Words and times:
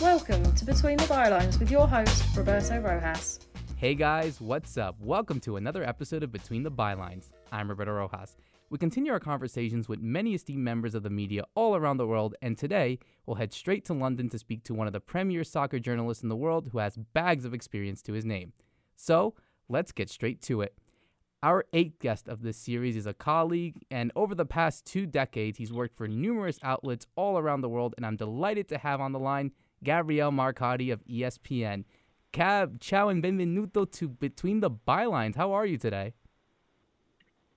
Welcome 0.00 0.54
to 0.54 0.64
Between 0.64 0.96
the 0.96 1.06
Bylines 1.06 1.58
with 1.58 1.72
your 1.72 1.88
host, 1.88 2.24
Roberto 2.36 2.78
Rojas. 2.78 3.40
Hey 3.74 3.96
guys, 3.96 4.40
what's 4.40 4.78
up? 4.78 4.94
Welcome 5.00 5.40
to 5.40 5.56
another 5.56 5.82
episode 5.82 6.22
of 6.22 6.30
Between 6.30 6.62
the 6.62 6.70
Bylines. 6.70 7.30
I'm 7.50 7.68
Roberto 7.68 7.90
Rojas. 7.90 8.36
We 8.70 8.78
continue 8.78 9.10
our 9.10 9.18
conversations 9.18 9.88
with 9.88 10.00
many 10.00 10.34
esteemed 10.34 10.62
members 10.62 10.94
of 10.94 11.02
the 11.02 11.10
media 11.10 11.42
all 11.56 11.74
around 11.74 11.96
the 11.96 12.06
world, 12.06 12.36
and 12.42 12.56
today 12.56 13.00
we'll 13.26 13.38
head 13.38 13.52
straight 13.52 13.84
to 13.86 13.92
London 13.92 14.28
to 14.28 14.38
speak 14.38 14.62
to 14.64 14.74
one 14.74 14.86
of 14.86 14.92
the 14.92 15.00
premier 15.00 15.42
soccer 15.42 15.80
journalists 15.80 16.22
in 16.22 16.28
the 16.28 16.36
world 16.36 16.68
who 16.70 16.78
has 16.78 16.96
bags 16.96 17.44
of 17.44 17.52
experience 17.52 18.00
to 18.02 18.12
his 18.12 18.24
name. 18.24 18.52
So, 18.94 19.34
let's 19.68 19.90
get 19.90 20.10
straight 20.10 20.40
to 20.42 20.60
it. 20.60 20.78
Our 21.42 21.64
eighth 21.72 21.98
guest 21.98 22.28
of 22.28 22.42
this 22.42 22.56
series 22.56 22.96
is 22.96 23.06
a 23.06 23.14
colleague, 23.14 23.84
and 23.90 24.12
over 24.14 24.36
the 24.36 24.46
past 24.46 24.84
two 24.84 25.06
decades, 25.06 25.58
he's 25.58 25.72
worked 25.72 25.96
for 25.96 26.06
numerous 26.06 26.60
outlets 26.62 27.08
all 27.16 27.36
around 27.36 27.62
the 27.62 27.68
world, 27.68 27.94
and 27.96 28.06
I'm 28.06 28.16
delighted 28.16 28.68
to 28.68 28.78
have 28.78 29.00
on 29.00 29.10
the 29.10 29.18
line 29.18 29.50
Gabriele 29.82 30.30
Marcotti 30.30 30.92
of 30.92 31.04
ESPN. 31.06 31.84
Gab, 32.32 32.80
ciao 32.80 33.08
and 33.08 33.22
benvenuto 33.22 33.90
to 33.92 34.08
Between 34.08 34.60
the 34.60 34.70
Bylines. 34.70 35.36
How 35.36 35.52
are 35.52 35.64
you 35.66 35.78
today? 35.78 36.14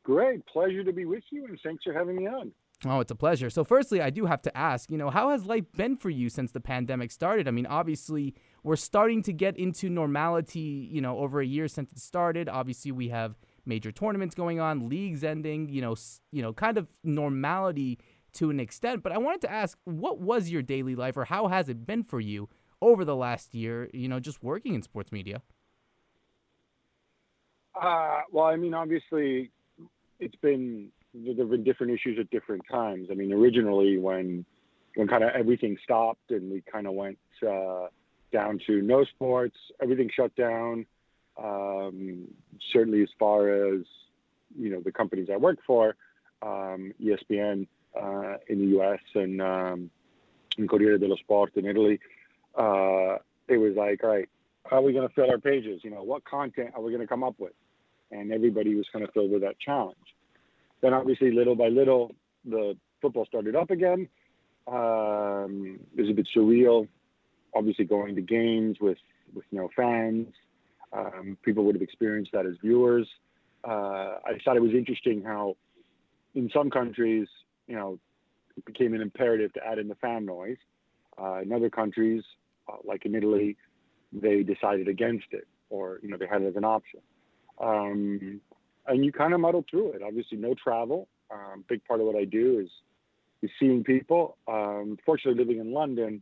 Great. 0.03 0.45
Pleasure 0.47 0.83
to 0.83 0.93
be 0.93 1.05
with 1.05 1.23
you, 1.29 1.45
and 1.45 1.59
thanks 1.63 1.83
for 1.83 1.93
having 1.93 2.15
me 2.15 2.27
on. 2.27 2.51
Oh, 2.83 2.99
it's 2.99 3.11
a 3.11 3.15
pleasure. 3.15 3.51
So, 3.51 3.63
firstly, 3.63 4.01
I 4.01 4.09
do 4.09 4.25
have 4.25 4.41
to 4.41 4.57
ask, 4.57 4.89
you 4.89 4.97
know, 4.97 5.11
how 5.11 5.29
has 5.29 5.45
life 5.45 5.65
been 5.73 5.97
for 5.97 6.09
you 6.09 6.29
since 6.29 6.51
the 6.51 6.59
pandemic 6.59 7.11
started? 7.11 7.47
I 7.47 7.51
mean, 7.51 7.67
obviously, 7.67 8.33
we're 8.63 8.75
starting 8.75 9.21
to 9.23 9.33
get 9.33 9.55
into 9.57 9.87
normality, 9.87 10.89
you 10.91 10.99
know, 10.99 11.19
over 11.19 11.41
a 11.41 11.45
year 11.45 11.67
since 11.67 11.91
it 11.91 11.99
started. 11.99 12.49
Obviously, 12.49 12.91
we 12.91 13.09
have 13.09 13.35
major 13.67 13.91
tournaments 13.91 14.33
going 14.33 14.59
on, 14.59 14.89
leagues 14.89 15.23
ending, 15.23 15.69
you 15.69 15.81
know, 15.81 15.95
you 16.31 16.41
know, 16.41 16.53
kind 16.53 16.79
of 16.79 16.87
normality 17.03 17.99
to 18.33 18.49
an 18.49 18.59
extent. 18.59 19.03
But 19.03 19.11
I 19.11 19.17
wanted 19.17 19.41
to 19.41 19.51
ask, 19.51 19.77
what 19.85 20.19
was 20.19 20.49
your 20.49 20.61
daily 20.61 20.95
life, 20.95 21.17
or 21.17 21.25
how 21.25 21.47
has 21.47 21.69
it 21.69 21.85
been 21.85 22.03
for 22.03 22.19
you 22.19 22.49
over 22.81 23.05
the 23.05 23.15
last 23.15 23.53
year? 23.53 23.89
You 23.93 24.07
know, 24.07 24.19
just 24.19 24.43
working 24.43 24.75
in 24.75 24.81
sports 24.81 25.11
media. 25.11 25.41
Uh, 27.79 28.21
well, 28.31 28.45
I 28.45 28.55
mean, 28.57 28.73
obviously, 28.73 29.51
it's 30.19 30.35
been 30.35 30.89
there 31.13 31.35
have 31.35 31.49
been 31.49 31.63
different 31.63 31.91
issues 31.91 32.17
at 32.19 32.29
different 32.29 32.63
times. 32.71 33.09
I 33.11 33.15
mean, 33.15 33.33
originally 33.33 33.97
when 33.97 34.45
when 34.95 35.07
kind 35.07 35.23
of 35.23 35.31
everything 35.31 35.77
stopped 35.83 36.31
and 36.31 36.51
we 36.51 36.63
kind 36.71 36.87
of 36.87 36.93
went 36.93 37.17
uh, 37.47 37.87
down 38.31 38.59
to 38.67 38.81
no 38.81 39.03
sports, 39.05 39.55
everything 39.81 40.09
shut 40.13 40.35
down. 40.35 40.85
Um, 41.41 42.27
certainly, 42.73 43.01
as 43.01 43.09
far 43.17 43.49
as 43.49 43.81
you 44.57 44.69
know, 44.69 44.81
the 44.81 44.91
companies 44.91 45.29
I 45.31 45.37
work 45.37 45.59
for, 45.65 45.95
um, 46.41 46.93
ESPN 47.01 47.67
in 47.95 48.59
the 48.59 48.67
U.S. 48.77 48.99
and 49.15 49.41
um, 49.41 49.89
and 50.57 50.69
Corriere 50.69 50.97
dello 50.97 51.15
Sport 51.15 51.55
in 51.55 51.65
Italy, 51.65 51.99
uh, 52.55 53.17
it 53.47 53.57
was 53.57 53.75
like, 53.75 54.03
all 54.03 54.09
right, 54.09 54.29
how 54.69 54.77
are 54.77 54.81
we 54.81 54.93
going 54.93 55.07
to 55.07 55.13
fill 55.13 55.29
our 55.29 55.37
pages? 55.37 55.81
You 55.83 55.91
know, 55.91 56.03
what 56.03 56.23
content 56.23 56.71
are 56.75 56.81
we 56.81 56.91
going 56.91 57.01
to 57.01 57.07
come 57.07 57.23
up 57.23 57.35
with? 57.37 57.53
And 58.11 58.31
everybody 58.31 58.75
was 58.75 58.85
kind 58.91 59.03
of 59.05 59.11
filled 59.13 59.31
with 59.31 59.41
that 59.41 59.59
challenge. 59.59 59.97
Then, 60.81 60.93
obviously, 60.93 61.31
little 61.31 61.55
by 61.55 61.67
little, 61.67 62.13
the 62.45 62.75
football 63.01 63.25
started 63.25 63.55
up 63.55 63.71
again. 63.71 64.09
Um, 64.67 65.79
it 65.95 66.01
was 66.01 66.09
a 66.09 66.13
bit 66.13 66.27
surreal, 66.35 66.87
obviously, 67.55 67.85
going 67.85 68.15
to 68.15 68.21
games 68.21 68.77
with 68.79 68.97
with 69.33 69.45
no 69.51 69.69
fans. 69.75 70.27
Um, 70.93 71.37
people 71.41 71.63
would 71.65 71.75
have 71.75 71.81
experienced 71.81 72.31
that 72.33 72.45
as 72.45 72.55
viewers. 72.61 73.07
Uh, 73.63 74.17
I 74.25 74.39
thought 74.43 74.57
it 74.57 74.61
was 74.61 74.73
interesting 74.73 75.23
how, 75.23 75.55
in 76.35 76.49
some 76.53 76.69
countries, 76.69 77.27
you 77.71 77.77
know, 77.77 77.97
it 78.57 78.65
became 78.65 78.93
an 78.93 79.01
imperative 79.01 79.53
to 79.53 79.65
add 79.65 79.79
in 79.79 79.87
the 79.87 79.95
fan 79.95 80.25
noise. 80.25 80.57
Uh, 81.17 81.39
in 81.41 81.53
other 81.53 81.69
countries, 81.69 82.21
uh, 82.67 82.75
like 82.83 83.05
in 83.05 83.15
Italy, 83.15 83.55
they 84.11 84.43
decided 84.43 84.89
against 84.89 85.27
it, 85.31 85.47
or 85.69 85.99
you 86.03 86.09
know, 86.09 86.17
they 86.17 86.27
had 86.27 86.41
it 86.41 86.47
as 86.47 86.55
an 86.57 86.65
option. 86.65 86.99
Um, 87.61 88.41
and 88.87 89.05
you 89.05 89.13
kind 89.13 89.33
of 89.33 89.39
muddle 89.39 89.63
through 89.71 89.93
it. 89.93 90.01
Obviously, 90.05 90.37
no 90.37 90.53
travel. 90.53 91.07
Um, 91.31 91.63
big 91.69 91.81
part 91.85 92.01
of 92.01 92.07
what 92.07 92.17
I 92.17 92.25
do 92.25 92.59
is 92.59 92.69
is 93.41 93.49
seeing 93.57 93.85
people. 93.85 94.35
Um, 94.49 94.97
fortunately, 95.05 95.41
living 95.41 95.61
in 95.61 95.71
London, 95.71 96.21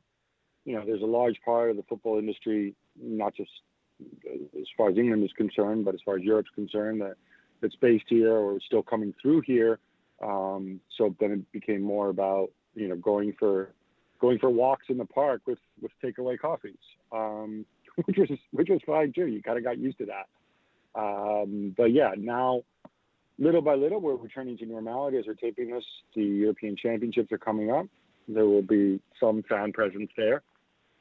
you 0.66 0.76
know, 0.76 0.86
there's 0.86 1.02
a 1.02 1.14
large 1.20 1.40
part 1.44 1.72
of 1.72 1.78
the 1.78 1.84
football 1.90 2.20
industry, 2.20 2.76
not 3.02 3.34
just 3.36 3.50
as 4.56 4.68
far 4.78 4.90
as 4.90 4.98
England 4.98 5.24
is 5.24 5.32
concerned, 5.36 5.84
but 5.84 5.96
as 5.96 6.02
far 6.06 6.18
as 6.18 6.22
Europe's 6.22 6.52
concerned, 6.54 7.02
that 7.02 7.16
that's 7.60 7.76
based 7.76 8.06
here 8.08 8.34
or 8.34 8.60
still 8.64 8.84
coming 8.84 9.16
through 9.20 9.42
here. 9.42 9.80
Um, 10.22 10.82
so 10.98 11.16
then 11.20 11.32
it 11.32 11.52
became 11.52 11.82
more 11.82 12.10
about 12.10 12.52
you 12.76 12.88
know 12.88 12.96
going 12.96 13.34
for 13.40 13.74
going 14.20 14.40
for 14.40 14.50
walks 14.50 14.86
in 14.90 14.98
the 14.98 15.06
park 15.06 15.42
with 15.46 15.60
with 15.82 15.92
takeaway 16.04 16.38
coffees, 16.40 16.76
um, 17.12 17.66
which 18.06 18.18
was 18.18 18.30
which 18.52 18.70
was 18.70 18.82
fine 18.86 19.14
too. 19.14 19.28
You 19.28 19.42
kind 19.42 19.58
of 19.58 19.64
got 19.64 19.78
used 19.78 19.98
to 20.00 20.08
that. 20.08 20.28
Um, 21.00 21.74
but 21.78 21.92
yeah, 21.94 22.12
now 22.18 22.64
little 23.40 23.62
by 23.62 23.76
little, 23.76 24.02
we're 24.02 24.16
returning 24.16 24.58
to 24.58 24.66
normality 24.66 25.18
as 25.18 25.26
we're 25.26 25.34
taping 25.34 25.72
this. 25.72 25.84
The 26.16 26.24
European 26.24 26.76
Championships 26.76 27.32
are 27.32 27.38
coming 27.38 27.72
up. 27.72 27.88
There 28.28 28.46
will 28.46 28.62
be 28.62 29.02
some 29.20 29.44
fan 29.50 29.72
presence 29.72 30.12
there. 30.16 30.44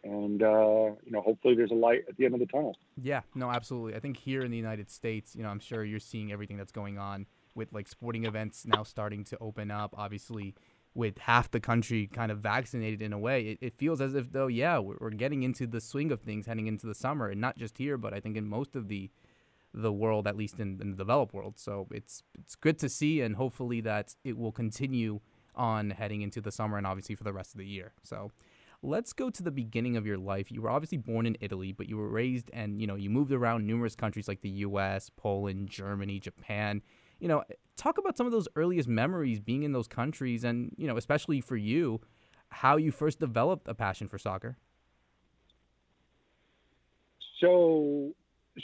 And, 0.04 0.42
uh, 0.42 0.94
you 1.04 1.10
know, 1.10 1.20
hopefully 1.20 1.54
there's 1.56 1.72
a 1.72 1.74
light 1.74 2.04
at 2.08 2.16
the 2.16 2.24
end 2.24 2.34
of 2.34 2.40
the 2.40 2.46
tunnel. 2.46 2.76
Yeah, 3.02 3.22
no, 3.34 3.50
absolutely. 3.50 3.96
I 3.96 4.00
think 4.00 4.16
here 4.16 4.42
in 4.42 4.50
the 4.50 4.56
United 4.56 4.90
States, 4.90 5.34
you 5.34 5.42
know, 5.42 5.48
I'm 5.48 5.58
sure 5.58 5.84
you're 5.84 5.98
seeing 5.98 6.32
everything 6.32 6.56
that's 6.56 6.72
going 6.72 6.98
on 6.98 7.26
with 7.58 7.72
like 7.72 7.88
sporting 7.88 8.24
events 8.24 8.64
now 8.66 8.82
starting 8.82 9.24
to 9.24 9.38
open 9.40 9.70
up. 9.70 9.94
Obviously, 9.98 10.54
with 10.94 11.18
half 11.18 11.50
the 11.50 11.60
country 11.60 12.06
kind 12.06 12.32
of 12.32 12.38
vaccinated 12.38 13.02
in 13.02 13.12
a 13.12 13.18
way, 13.18 13.42
it, 13.48 13.58
it 13.60 13.74
feels 13.76 14.00
as 14.00 14.14
if, 14.14 14.32
though, 14.32 14.46
yeah, 14.46 14.78
we're, 14.78 14.96
we're 15.00 15.10
getting 15.10 15.42
into 15.42 15.66
the 15.66 15.80
swing 15.80 16.10
of 16.10 16.22
things 16.22 16.46
heading 16.46 16.66
into 16.66 16.86
the 16.86 16.94
summer. 16.94 17.28
And 17.28 17.40
not 17.40 17.58
just 17.58 17.76
here, 17.76 17.98
but 17.98 18.14
I 18.14 18.20
think 18.20 18.36
in 18.36 18.48
most 18.48 18.74
of 18.74 18.88
the 18.88 19.10
the 19.74 19.92
world, 19.92 20.26
at 20.26 20.34
least 20.34 20.58
in, 20.58 20.78
in 20.80 20.92
the 20.92 20.96
developed 20.96 21.34
world. 21.34 21.58
So 21.58 21.88
it's 21.90 22.22
it's 22.38 22.54
good 22.56 22.78
to 22.78 22.88
see, 22.88 23.20
and 23.20 23.36
hopefully 23.36 23.82
that 23.82 24.14
it 24.24 24.38
will 24.38 24.52
continue 24.52 25.20
on 25.54 25.90
heading 25.90 26.22
into 26.22 26.40
the 26.40 26.52
summer 26.52 26.78
and 26.78 26.86
obviously 26.86 27.14
for 27.16 27.24
the 27.24 27.32
rest 27.32 27.52
of 27.52 27.58
the 27.58 27.66
year. 27.66 27.92
So 28.02 28.30
let's 28.82 29.12
go 29.12 29.28
to 29.28 29.42
the 29.42 29.50
beginning 29.50 29.96
of 29.96 30.06
your 30.06 30.18
life. 30.18 30.52
You 30.52 30.62
were 30.62 30.70
obviously 30.70 30.98
born 30.98 31.26
in 31.26 31.36
Italy, 31.40 31.72
but 31.72 31.88
you 31.88 31.96
were 31.96 32.08
raised 32.08 32.50
and 32.52 32.80
you 32.80 32.86
know 32.86 32.94
you 32.94 33.10
moved 33.10 33.32
around 33.32 33.66
numerous 33.66 33.96
countries 33.96 34.28
like 34.28 34.40
the 34.40 34.48
U.S., 34.50 35.10
Poland, 35.16 35.68
Germany, 35.68 36.20
Japan. 36.20 36.82
You 37.18 37.28
know, 37.28 37.44
talk 37.76 37.98
about 37.98 38.16
some 38.16 38.26
of 38.26 38.32
those 38.32 38.48
earliest 38.56 38.88
memories 38.88 39.40
being 39.40 39.62
in 39.62 39.72
those 39.72 39.88
countries, 39.88 40.44
and 40.44 40.74
you 40.76 40.86
know, 40.86 40.96
especially 40.96 41.40
for 41.40 41.56
you, 41.56 42.00
how 42.50 42.76
you 42.76 42.92
first 42.92 43.20
developed 43.20 43.68
a 43.68 43.74
passion 43.74 44.08
for 44.08 44.18
soccer. 44.18 44.56
So 47.40 48.14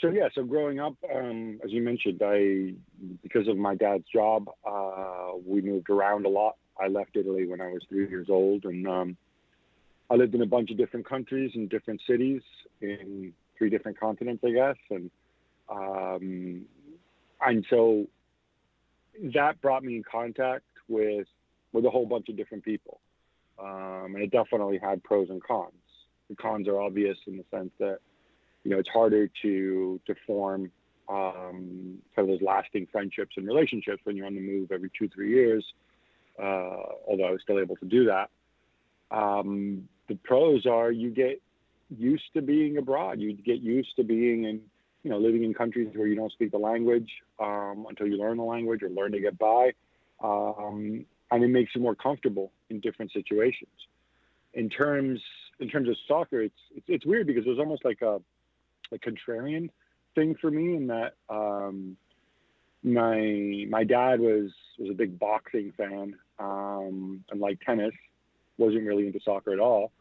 so 0.01 0.09
yeah, 0.09 0.27
so 0.33 0.43
growing 0.43 0.79
up, 0.79 0.95
um, 1.13 1.59
as 1.63 1.71
you 1.71 1.81
mentioned, 1.81 2.21
I 2.23 2.73
because 3.23 3.47
of 3.47 3.57
my 3.57 3.75
dad's 3.75 4.05
job, 4.13 4.49
uh, 4.65 5.31
we 5.45 5.61
moved 5.61 5.89
around 5.89 6.25
a 6.25 6.29
lot. 6.29 6.55
I 6.79 6.87
left 6.87 7.15
Italy 7.15 7.47
when 7.47 7.61
I 7.61 7.67
was 7.67 7.81
three 7.87 8.09
years 8.09 8.27
old, 8.29 8.65
and 8.65 8.87
um, 8.87 9.17
I 10.09 10.15
lived 10.15 10.35
in 10.35 10.41
a 10.41 10.45
bunch 10.45 10.71
of 10.71 10.77
different 10.77 11.07
countries 11.07 11.51
and 11.55 11.69
different 11.69 12.01
cities 12.07 12.41
in 12.81 13.33
three 13.57 13.69
different 13.69 13.99
continents, 13.99 14.43
I 14.45 14.51
guess, 14.51 14.77
and 14.89 15.09
um, 15.69 16.65
and 17.41 17.65
so 17.69 18.07
that 19.33 19.61
brought 19.61 19.83
me 19.83 19.95
in 19.95 20.03
contact 20.03 20.63
with 20.87 21.27
with 21.73 21.85
a 21.85 21.89
whole 21.89 22.05
bunch 22.05 22.29
of 22.29 22.37
different 22.37 22.63
people, 22.63 22.99
um, 23.59 24.13
and 24.15 24.23
it 24.23 24.31
definitely 24.31 24.79
had 24.81 25.03
pros 25.03 25.29
and 25.29 25.43
cons. 25.43 25.73
The 26.29 26.35
cons 26.35 26.67
are 26.67 26.79
obvious 26.79 27.17
in 27.27 27.37
the 27.37 27.43
sense 27.51 27.71
that 27.79 27.99
you 28.65 28.71
know, 28.71 28.79
it's 28.79 28.89
harder 28.89 29.29
to 29.43 30.01
to 30.05 30.15
form 30.27 30.71
um, 31.07 31.99
kind 32.15 32.27
of 32.27 32.27
those 32.27 32.41
lasting 32.41 32.87
friendships 32.91 33.35
and 33.37 33.47
relationships 33.47 34.01
when 34.03 34.17
you're 34.17 34.25
on 34.25 34.35
the 34.35 34.41
move 34.41 34.71
every 34.71 34.91
two 34.97 35.07
three 35.07 35.29
years. 35.29 35.63
Uh, 36.37 36.81
although 37.07 37.25
I 37.25 37.31
was 37.31 37.39
still 37.43 37.59
able 37.59 37.77
to 37.77 37.85
do 37.85 38.05
that. 38.05 38.29
Um, 39.09 39.87
the 40.09 40.15
pros 40.15 40.65
are 40.65 40.91
you 40.91 41.11
get 41.11 41.41
used 41.95 42.25
to 42.33 42.41
being 42.41 42.77
abroad. 42.77 43.19
You 43.19 43.33
get 43.33 43.61
used 43.61 43.95
to 43.95 44.03
being 44.03 44.43
in, 44.43 44.61
you 45.05 45.11
know, 45.11 45.19
living 45.19 45.43
in 45.43 45.53
countries 45.53 45.87
where 45.93 46.07
you 46.07 46.15
don't 46.15 46.31
speak 46.31 46.49
the 46.49 46.57
language 46.57 47.11
um, 47.39 47.85
until 47.87 48.07
you 48.07 48.17
learn 48.17 48.37
the 48.37 48.43
language 48.43 48.81
or 48.81 48.89
learn 48.89 49.11
to 49.11 49.19
get 49.19 49.37
by, 49.37 49.71
um, 50.23 51.05
and 51.29 51.43
it 51.43 51.47
makes 51.47 51.75
you 51.75 51.81
more 51.81 51.93
comfortable 51.93 52.51
in 52.71 52.79
different 52.79 53.11
situations. 53.11 53.69
In 54.55 54.67
terms 54.67 55.21
in 55.59 55.69
terms 55.69 55.89
of 55.89 55.95
soccer, 56.07 56.41
it's 56.41 56.59
it's, 56.75 56.87
it's 56.87 57.05
weird 57.05 57.27
because 57.27 57.45
there's 57.45 57.59
almost 57.59 57.85
like 57.85 58.01
a 58.01 58.19
a 58.91 58.97
contrarian 58.97 59.69
thing 60.15 60.35
for 60.41 60.49
me 60.49 60.75
in 60.75 60.87
that 60.87 61.13
um, 61.29 61.97
my 62.81 63.65
my 63.69 63.83
dad 63.83 64.19
was 64.19 64.49
was 64.79 64.89
a 64.89 64.95
big 64.95 65.19
boxing 65.19 65.71
fan 65.77 66.15
um, 66.39 67.23
and 67.29 67.39
like 67.39 67.59
tennis 67.61 67.93
wasn't 68.57 68.83
really 68.83 69.05
into 69.05 69.19
soccer 69.23 69.53
at 69.53 69.59
all 69.59 69.91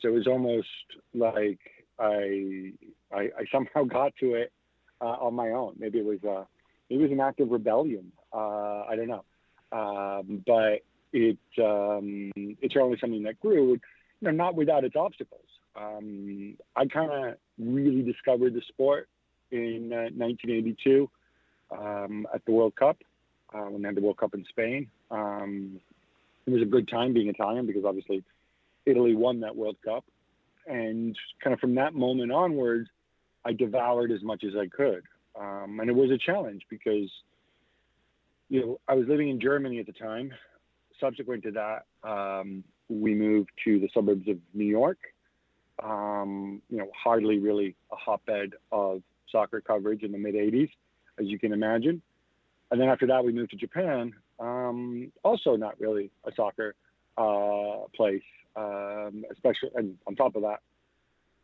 so 0.00 0.08
it 0.08 0.12
was 0.12 0.26
almost 0.26 0.68
like 1.14 1.58
I 1.98 2.72
I, 3.12 3.18
I 3.38 3.44
somehow 3.52 3.84
got 3.88 4.14
to 4.20 4.34
it 4.34 4.52
uh, 5.00 5.16
on 5.20 5.34
my 5.34 5.50
own. 5.50 5.74
Maybe 5.78 5.98
it 5.98 6.04
was 6.04 6.18
uh, 6.24 6.44
maybe 6.88 7.04
it 7.04 7.10
was 7.10 7.12
an 7.12 7.20
act 7.20 7.40
of 7.40 7.50
rebellion. 7.50 8.12
Uh, 8.32 8.84
I 8.88 8.94
don't 8.96 9.08
know. 9.08 9.24
Um, 9.72 10.42
but 10.46 10.80
it 11.12 11.38
um, 11.58 12.30
it's 12.36 12.74
certainly 12.74 12.98
something 13.00 13.22
that 13.24 13.40
grew 13.40 13.72
you 13.72 13.80
know 14.20 14.30
not 14.30 14.54
without 14.54 14.84
its 14.84 14.96
obstacles. 14.96 15.46
Um, 15.76 16.56
I 16.76 16.86
kind 16.86 17.10
of 17.12 17.34
really 17.58 18.02
discovered 18.02 18.54
the 18.54 18.62
sport 18.68 19.08
in 19.52 19.90
uh, 19.92 20.10
1982 20.16 21.08
um, 21.70 22.26
at 22.34 22.44
the 22.44 22.52
World 22.52 22.74
Cup 22.76 22.98
uh, 23.54 23.62
when 23.62 23.82
they 23.82 23.88
had 23.88 23.96
the 23.96 24.00
World 24.00 24.18
Cup 24.18 24.34
in 24.34 24.44
Spain. 24.48 24.88
Um, 25.10 25.80
it 26.46 26.50
was 26.50 26.62
a 26.62 26.66
good 26.66 26.88
time 26.88 27.12
being 27.12 27.28
Italian 27.28 27.66
because 27.66 27.84
obviously 27.84 28.24
Italy 28.86 29.14
won 29.14 29.40
that 29.40 29.54
World 29.54 29.76
Cup, 29.84 30.04
and 30.66 31.16
kind 31.42 31.54
of 31.54 31.60
from 31.60 31.74
that 31.76 31.94
moment 31.94 32.32
onwards, 32.32 32.88
I 33.44 33.52
devoured 33.52 34.12
as 34.12 34.22
much 34.22 34.44
as 34.44 34.52
I 34.56 34.66
could, 34.66 35.02
um, 35.38 35.78
and 35.80 35.88
it 35.88 35.94
was 35.94 36.10
a 36.10 36.18
challenge 36.18 36.62
because 36.68 37.10
you 38.48 38.60
know 38.60 38.80
I 38.88 38.94
was 38.94 39.06
living 39.08 39.28
in 39.28 39.40
Germany 39.40 39.78
at 39.78 39.86
the 39.86 39.92
time. 39.92 40.32
Subsequent 41.00 41.42
to 41.44 41.52
that, 41.52 41.86
um, 42.08 42.62
we 42.88 43.14
moved 43.14 43.50
to 43.64 43.78
the 43.78 43.88
suburbs 43.94 44.28
of 44.28 44.36
New 44.52 44.66
York. 44.66 44.98
Um, 45.82 46.60
you 46.68 46.76
know, 46.76 46.90
hardly 46.94 47.38
really 47.38 47.74
a 47.90 47.96
hotbed 47.96 48.52
of 48.70 49.02
soccer 49.30 49.60
coverage 49.60 50.02
in 50.02 50.12
the 50.12 50.18
mid 50.18 50.34
80s, 50.34 50.70
as 51.18 51.26
you 51.26 51.38
can 51.38 51.52
imagine. 51.52 52.02
And 52.70 52.80
then 52.80 52.88
after 52.88 53.06
that, 53.06 53.24
we 53.24 53.32
moved 53.32 53.50
to 53.50 53.56
Japan. 53.56 54.12
Um, 54.38 55.12
also, 55.22 55.56
not 55.56 55.78
really 55.80 56.10
a 56.24 56.32
soccer 56.34 56.74
uh, 57.18 57.86
place, 57.94 58.22
um, 58.56 59.24
especially, 59.30 59.70
and 59.74 59.96
on 60.06 60.16
top 60.16 60.36
of 60.36 60.42
that, 60.42 60.60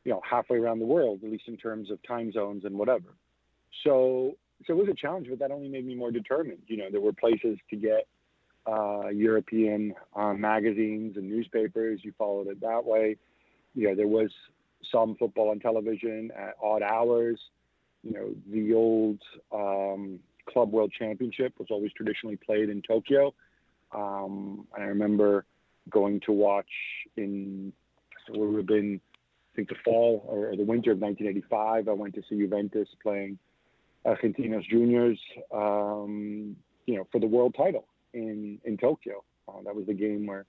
you 0.07 0.13
know, 0.13 0.23
halfway 0.23 0.57
around 0.57 0.79
the 0.79 0.87
world, 0.87 1.19
at 1.25 1.31
least 1.33 1.49
in 1.49 1.57
terms 1.57 1.91
of 1.91 1.99
time 2.07 2.31
zones 2.31 2.65
and 2.65 2.79
whatever. 2.79 3.17
So, 3.83 4.37
so 4.65 4.73
it 4.73 4.77
was 4.77 4.89
a 4.89 4.95
challenge, 4.95 5.27
but 5.29 5.41
that 5.41 5.51
only 5.51 5.69
made 5.69 5.85
me 5.85 5.97
more 5.97 6.13
determined. 6.13 6.61
You 6.69 6.77
know, 6.77 6.91
there 6.93 7.01
were 7.01 7.13
places 7.13 7.59
to 7.71 7.77
get 7.77 8.07
uh, 8.69 9.09
European 9.09 9.95
uh, 10.15 10.33
magazines 10.33 11.17
and 11.17 11.29
newspapers. 11.29 12.03
You 12.05 12.13
followed 12.17 12.47
it 12.47 12.61
that 12.61 12.85
way. 12.85 13.17
You 13.75 13.89
know, 13.89 13.97
there 13.97 14.07
was 14.07 14.31
some 14.93 15.17
football 15.17 15.51
on 15.51 15.59
television 15.59 16.31
at 16.39 16.55
odd 16.63 16.83
hours. 16.83 17.41
You 18.05 18.13
know, 18.13 18.29
the 18.53 18.75
old 18.75 19.19
um, 19.53 20.21
Club 20.49 20.71
World 20.71 20.93
Championship 20.97 21.55
was 21.59 21.67
always 21.73 21.91
traditionally 21.95 22.37
played 22.37 22.69
in 22.69 22.81
Tokyo. 22.81 23.35
Um, 23.93 24.69
and 24.73 24.85
I 24.85 24.87
remember 24.87 25.47
going 25.91 26.21
to 26.27 26.33
watch 26.33 26.71
in 27.17 27.73
would 28.29 28.57
have 28.57 28.67
been 28.67 29.01
think 29.57 29.69
the 29.69 29.75
fall 29.85 30.25
or 30.29 30.55
the 30.55 30.63
winter 30.63 30.93
of 30.93 30.99
1985. 30.99 31.89
I 31.89 31.93
went 31.93 32.15
to 32.15 32.23
see 32.29 32.37
Juventus 32.37 32.89
playing 33.03 33.39
Argentinos 34.07 34.69
Juniors, 34.69 35.19
um, 35.53 36.55
you 36.87 36.97
know, 36.97 37.09
for 37.11 37.19
the 37.19 37.27
world 37.27 37.55
title 37.57 37.87
in 38.13 38.61
in 38.65 38.77
Tokyo. 38.77 39.25
Uh, 39.49 39.63
that 39.65 39.75
was 39.75 39.87
the 39.87 39.95
game 39.95 40.27
where 40.27 40.45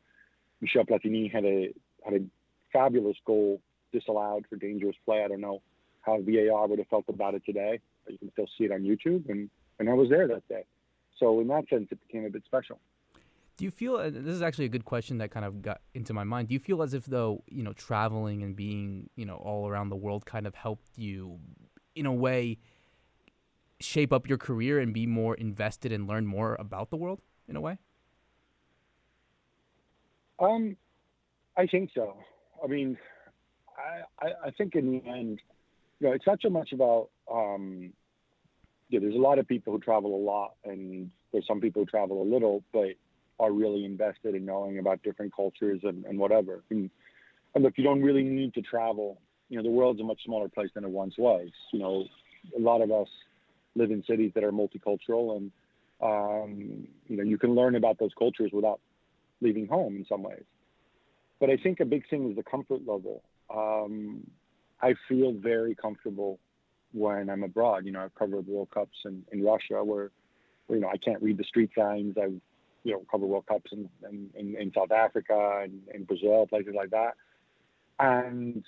Michel 0.61 0.83
Platini 0.83 1.31
had 1.31 1.45
a 1.45 1.73
had 2.03 2.13
a 2.13 2.25
fabulous 2.71 3.17
goal 3.25 3.61
disallowed 3.91 4.45
for 4.49 4.57
dangerous 4.57 4.95
play. 5.05 5.23
I 5.23 5.27
don't 5.27 5.41
know 5.41 5.61
how 6.01 6.19
VAR 6.21 6.67
would 6.67 6.79
have 6.79 6.87
felt 6.87 7.05
about 7.09 7.33
it 7.33 7.43
today. 7.45 7.79
But 8.03 8.13
you 8.13 8.19
can 8.19 8.31
still 8.31 8.47
see 8.57 8.65
it 8.65 8.71
on 8.71 8.81
YouTube, 8.81 9.29
and 9.29 9.49
and 9.79 9.89
I 9.89 9.93
was 9.93 10.09
there 10.09 10.27
that 10.27 10.47
day. 10.47 10.65
So 11.19 11.39
in 11.39 11.47
that 11.47 11.67
sense, 11.69 11.87
it 11.91 11.99
became 12.07 12.25
a 12.25 12.29
bit 12.29 12.43
special. 12.45 12.79
Do 13.57 13.65
you 13.65 13.71
feel 13.71 13.97
this 13.97 14.35
is 14.35 14.43
actually 14.43 14.65
a 14.65 14.69
good 14.69 14.85
question 14.85 15.17
that 15.17 15.31
kind 15.31 15.43
of 15.43 15.63
got 15.63 15.81
into 15.95 16.13
my 16.13 16.23
mind? 16.23 16.47
Do 16.47 16.53
you 16.53 16.59
feel 16.59 16.83
as 16.83 16.93
if 16.93 17.05
though 17.05 17.43
you 17.49 17.63
know 17.63 17.73
traveling 17.73 18.43
and 18.43 18.55
being 18.55 19.09
you 19.15 19.25
know 19.25 19.35
all 19.35 19.67
around 19.67 19.89
the 19.89 19.95
world 19.95 20.27
kind 20.27 20.45
of 20.45 20.53
helped 20.53 20.95
you, 20.95 21.39
in 21.95 22.05
a 22.05 22.13
way, 22.13 22.59
shape 23.79 24.13
up 24.13 24.29
your 24.29 24.37
career 24.37 24.79
and 24.79 24.93
be 24.93 25.07
more 25.07 25.33
invested 25.35 25.91
and 25.91 26.07
learn 26.07 26.27
more 26.27 26.55
about 26.59 26.91
the 26.91 26.97
world 26.97 27.19
in 27.47 27.55
a 27.55 27.61
way? 27.61 27.79
Um, 30.39 30.77
I 31.57 31.65
think 31.65 31.89
so. 31.95 32.15
I 32.63 32.67
mean, 32.67 32.95
I, 33.75 34.25
I, 34.25 34.31
I 34.45 34.51
think 34.51 34.75
in 34.75 34.91
the 34.91 35.09
end, 35.09 35.41
you 35.99 36.07
know, 36.07 36.13
it's 36.13 36.27
not 36.27 36.39
so 36.43 36.49
much 36.49 36.73
about 36.73 37.09
um, 37.31 37.91
yeah, 38.89 38.99
there's 38.99 39.15
a 39.15 39.19
lot 39.19 39.39
of 39.39 39.47
people 39.47 39.73
who 39.73 39.79
travel 39.79 40.15
a 40.15 40.23
lot, 40.23 40.53
and 40.63 41.09
there's 41.31 41.47
some 41.47 41.59
people 41.59 41.81
who 41.81 41.85
travel 41.87 42.21
a 42.21 42.27
little, 42.31 42.63
but 42.71 42.89
are 43.39 43.51
really 43.51 43.85
invested 43.85 44.35
in 44.35 44.45
knowing 44.45 44.79
about 44.79 45.03
different 45.03 45.35
cultures 45.35 45.79
and, 45.83 46.05
and 46.05 46.17
whatever. 46.17 46.63
And, 46.69 46.89
and 47.53 47.63
look, 47.63 47.73
you 47.77 47.83
don't 47.83 48.01
really 48.01 48.23
need 48.23 48.53
to 48.55 48.61
travel. 48.61 49.19
You 49.49 49.57
know, 49.57 49.63
the 49.63 49.69
world's 49.69 50.01
a 50.01 50.03
much 50.03 50.19
smaller 50.25 50.49
place 50.49 50.69
than 50.73 50.83
it 50.83 50.89
once 50.89 51.15
was. 51.17 51.49
You 51.71 51.79
know, 51.79 52.05
a 52.55 52.59
lot 52.59 52.81
of 52.81 52.91
us 52.91 53.07
live 53.75 53.91
in 53.91 54.03
cities 54.05 54.31
that 54.35 54.43
are 54.43 54.51
multicultural, 54.51 55.37
and 55.37 55.51
um, 56.01 56.87
you 57.07 57.17
know, 57.17 57.23
you 57.23 57.37
can 57.37 57.55
learn 57.55 57.75
about 57.75 57.99
those 57.99 58.11
cultures 58.17 58.51
without 58.53 58.79
leaving 59.41 59.67
home 59.67 59.95
in 59.95 60.05
some 60.09 60.23
ways. 60.23 60.43
But 61.39 61.49
I 61.49 61.57
think 61.57 61.79
a 61.79 61.85
big 61.85 62.09
thing 62.09 62.29
is 62.29 62.35
the 62.35 62.43
comfort 62.43 62.81
level. 62.87 63.21
Um, 63.53 64.25
I 64.81 64.95
feel 65.07 65.33
very 65.33 65.75
comfortable 65.75 66.39
when 66.93 67.29
I'm 67.29 67.43
abroad. 67.43 67.85
You 67.85 67.91
know, 67.91 68.01
I've 68.01 68.15
covered 68.15 68.47
World 68.47 68.69
Cups 68.73 68.97
in, 69.05 69.23
in 69.31 69.43
Russia 69.43 69.83
where, 69.83 70.11
where, 70.65 70.77
you 70.77 70.81
know, 70.81 70.89
I 70.89 70.97
can't 70.97 71.21
read 71.21 71.37
the 71.37 71.43
street 71.43 71.71
signs. 71.77 72.15
I've, 72.17 72.39
you 72.83 72.93
know, 72.93 73.03
covered 73.09 73.27
World 73.27 73.45
Cups 73.47 73.71
in, 73.71 73.89
in, 74.09 74.55
in, 74.55 74.71
South 74.73 74.91
Africa 74.91 75.61
and 75.63 75.81
in 75.93 76.03
Brazil, 76.03 76.47
places 76.47 76.73
like 76.75 76.91
that. 76.91 77.13
And 77.99 78.63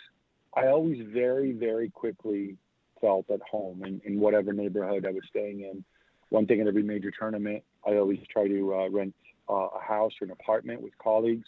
I 0.56 0.68
always 0.68 1.00
very, 1.14 1.54
very 1.54 1.90
quickly 1.90 2.58
felt 3.00 3.30
at 3.30 3.42
home 3.42 3.84
in, 3.86 4.02
in 4.04 4.20
whatever 4.20 4.52
neighborhood 4.52 5.06
I 5.06 5.12
was 5.12 5.24
staying 5.30 5.62
in. 5.62 5.84
One 6.30 6.46
thing 6.46 6.60
in 6.60 6.68
every 6.68 6.84
major 6.84 7.12
tournament, 7.18 7.64
I 7.88 7.96
always 7.96 8.20
try 8.32 8.48
to 8.48 8.76
uh, 8.76 8.90
rent 8.90 9.16
uh, 9.50 9.68
a 9.68 9.82
house 9.82 10.14
or 10.22 10.26
an 10.26 10.32
apartment 10.32 10.82
with 10.82 10.98
colleagues. 10.98 11.48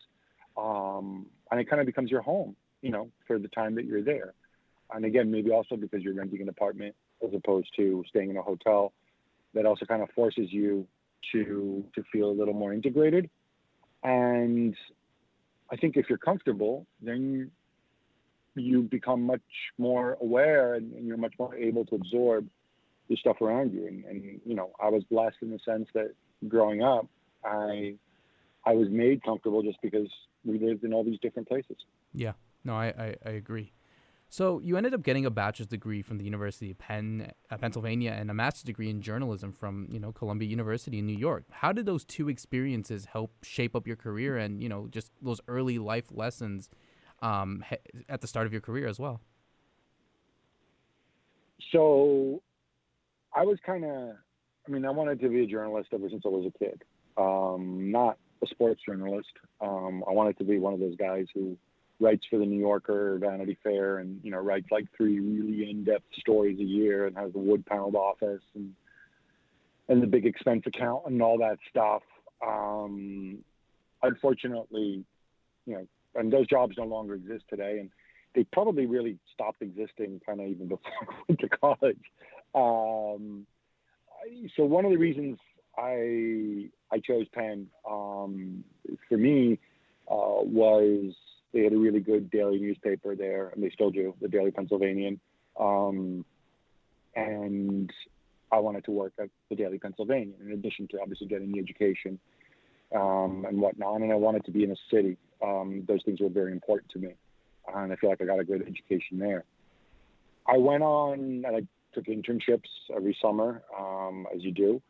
Um, 0.58 1.28
and 1.50 1.60
it 1.60 1.70
kind 1.70 1.80
of 1.80 1.86
becomes 1.86 2.10
your 2.10 2.22
home, 2.22 2.56
you 2.82 2.92
know, 2.92 3.10
for 3.28 3.38
the 3.38 3.48
time 3.50 3.76
that 3.76 3.86
you're 3.86 4.04
there 4.04 4.34
and 4.94 5.06
again, 5.06 5.32
maybe 5.32 5.52
also 5.52 5.76
because 5.76 6.02
you're 6.02 6.14
renting 6.14 6.42
an 6.42 6.50
apartment 6.50 6.96
as 7.26 7.34
opposed 7.34 7.70
to 7.78 8.04
staying 8.10 8.30
in 8.30 8.38
a 8.38 8.42
hotel, 8.42 8.94
that 9.54 9.66
also 9.66 9.86
kind 9.86 10.02
of 10.02 10.10
forces 10.12 10.48
you 10.50 10.88
to 11.32 11.84
to 11.96 12.04
feel 12.12 12.30
a 12.30 12.36
little 12.36 12.54
more 12.54 12.74
integrated. 12.74 13.30
And 14.04 14.76
I 15.72 15.76
think 15.76 15.98
if 15.98 16.10
you're 16.10 16.18
comfortable, 16.18 16.86
then 17.02 17.52
you 18.56 18.82
become 18.82 19.22
much 19.24 19.42
more 19.78 20.18
aware 20.22 20.74
and, 20.74 20.94
and 20.94 21.08
you're 21.08 21.18
much 21.18 21.34
more 21.40 21.56
able 21.56 21.86
to 21.86 21.96
absorb 21.96 22.48
the 23.10 23.16
stuff 23.16 23.42
around 23.42 23.74
you. 23.74 23.88
And, 23.88 24.04
and 24.06 24.42
you 24.46 24.56
know, 24.56 24.72
I 24.82 24.90
was 24.90 25.04
blessed 25.06 25.38
in 25.42 25.52
the 25.52 25.60
sense 25.66 25.88
that 25.94 26.14
growing 26.48 26.84
up, 26.84 27.08
I 27.46 27.96
I 28.66 28.74
was 28.74 28.90
made 28.90 29.24
comfortable 29.24 29.64
just 29.64 29.82
because 29.82 30.08
we 30.44 30.60
lived 30.60 30.84
in 30.84 30.94
all 30.94 31.04
these 31.04 31.20
different 31.20 31.48
places. 31.48 31.78
Yeah, 32.14 32.34
no, 32.64 32.74
I, 32.74 32.88
I, 32.88 33.16
I 33.26 33.30
agree. 33.32 33.72
So 34.32 34.62
you 34.62 34.78
ended 34.78 34.94
up 34.94 35.04
getting 35.04 35.26
a 35.26 35.30
bachelor's 35.30 35.68
degree 35.68 36.02
from 36.02 36.18
the 36.18 36.24
University 36.24 36.72
of 36.72 36.78
Penn, 36.78 37.34
uh, 37.50 37.58
Pennsylvania, 37.58 38.16
and 38.18 38.32
a 38.32 38.34
master's 38.34 38.64
degree 38.64 38.90
in 38.90 39.02
journalism 39.02 39.52
from 39.52 39.90
you 39.92 40.00
know 40.00 40.14
Columbia 40.14 40.48
University 40.48 41.00
in 41.00 41.06
New 41.06 41.18
York. 41.18 41.44
How 41.50 41.74
did 41.74 41.86
those 41.86 42.06
two 42.06 42.30
experiences 42.30 43.04
help 43.04 43.34
shape 43.44 43.76
up 43.76 43.86
your 43.86 43.98
career 43.98 44.38
and 44.38 44.64
you 44.64 44.70
know 44.70 44.88
just 44.90 45.12
those 45.22 45.42
early 45.50 45.80
life 45.80 46.06
lessons 46.12 46.70
um, 47.22 47.62
at 48.08 48.22
the 48.22 48.28
start 48.28 48.48
of 48.48 48.54
your 48.54 48.62
career 48.62 48.88
as 48.88 48.98
well? 48.98 49.20
So, 51.74 52.42
I 53.36 53.44
was 53.44 53.58
kind 53.66 53.84
of, 53.84 54.16
I 54.66 54.72
mean, 54.72 54.86
I 54.86 54.92
wanted 54.92 55.20
to 55.20 55.28
be 55.28 55.44
a 55.44 55.46
journalist 55.46 55.90
ever 55.92 56.10
since 56.10 56.24
I 56.26 56.30
was 56.30 56.46
a 56.46 56.58
kid. 56.58 56.84
Um, 57.18 57.92
not 57.92 58.18
a 58.42 58.48
sports 58.48 58.82
journalist. 58.86 59.34
Um, 59.60 60.06
I 60.08 60.14
wanted 60.14 60.38
to 60.38 60.46
be 60.46 60.58
one 60.58 60.74
of 60.74 60.80
those 60.80 60.96
guys 60.96 61.26
who 61.34 61.58
writes 62.02 62.26
for 62.30 62.40
the 62.40 62.46
New 62.46 62.60
Yorker 62.60 63.14
or 63.14 63.18
Vanity 63.20 63.58
Fair, 63.64 64.00
and 64.00 64.20
you 64.24 64.32
know 64.32 64.40
writes 64.40 64.68
like 64.72 64.86
three 64.98 65.20
really 65.20 65.70
in-depth 65.70 66.06
stories 66.20 66.60
a 66.60 66.64
year, 66.64 67.06
and 67.08 67.16
has 67.16 67.32
a 67.36 67.40
wood-paneled 67.40 67.96
office 67.96 68.44
and 68.56 68.74
and 69.88 70.02
the 70.02 70.08
big 70.08 70.26
expense 70.26 70.64
account 70.66 71.04
and 71.06 71.22
all 71.22 71.38
that 71.38 71.58
stuff. 71.70 72.02
Um, 72.46 73.40
unfortunately, 74.02 75.04
you 75.66 75.74
know, 75.74 75.88
and 76.16 76.32
those 76.32 76.48
jobs 76.48 76.76
no 76.78 76.86
longer 76.86 77.14
exist 77.16 77.46
today, 77.50 77.78
and 77.80 77.90
they 78.36 78.44
probably 78.46 78.86
really 78.86 79.18
stopped 79.34 79.62
existing 79.62 80.22
kind 80.26 80.40
of 80.42 80.48
even 80.48 80.68
before 80.70 80.92
I 81.02 81.16
went 81.28 81.40
to 81.40 81.50
college. 81.50 82.04
Um, 82.56 83.46
so 84.56 84.66
one 84.66 84.86
of 84.86 84.92
the 84.92 84.98
reasons 84.98 85.38
I 85.78 86.70
I 86.92 87.00
chose 87.00 87.28
Penn 87.34 87.68
um, 87.90 88.64
for 89.08 89.18
me 89.18 89.60
uh, 90.10 90.44
was 90.44 91.14
they 91.54 91.64
had 91.64 91.74
a 91.74 91.78
really 91.78 92.00
good 92.00 92.30
daily 92.32 92.60
newspaper 92.60 93.16
there, 93.16 93.50
and 93.50 93.64
they 93.64 93.70
still 93.70 93.92
do, 93.92 94.14
the 94.22 94.28
Daily 94.28 94.52
Pennsylvanian. 94.52 95.20
Um, 95.60 96.26
and 97.16 97.92
I 98.52 98.60
wanted 98.60 98.86
to 98.86 98.92
work 98.92 99.14
at 99.20 99.30
the 99.50 99.56
Daily 99.56 99.78
Pennsylvanian, 99.78 100.36
in 100.46 100.52
addition 100.54 100.88
to 100.92 101.02
obviously 101.02 101.28
getting 101.28 101.52
the 101.52 101.60
education 101.60 102.20
um, 102.96 103.46
and 103.48 103.60
whatnot. 103.60 104.02
And 104.02 104.12
I 104.12 104.16
wanted 104.16 104.46
to 104.46 104.52
be 104.52 104.64
in 104.64 104.72
a 104.72 104.76
city. 104.90 105.18
Um, 105.44 105.84
those 105.88 106.02
things 106.06 106.22
were 106.22 106.30
very 106.30 106.52
important 106.52 106.92
to 106.92 107.00
me, 107.00 107.16
and 107.74 107.92
I 107.92 107.96
feel 107.96 108.10
like 108.10 108.22
I 108.22 108.26
got 108.26 108.40
a 108.40 108.44
good 108.44 108.62
education 108.62 109.20
there. 109.20 109.44
I 110.48 110.58
went 110.58 110.84
on 110.84 111.44
and 111.46 111.48
I 111.48 111.62
took 111.94 112.06
internships 112.06 112.70
every 112.96 113.18
summer, 113.22 113.62
um, 113.78 114.26
as 114.34 114.44
you 114.44 114.52
do, 114.52 114.82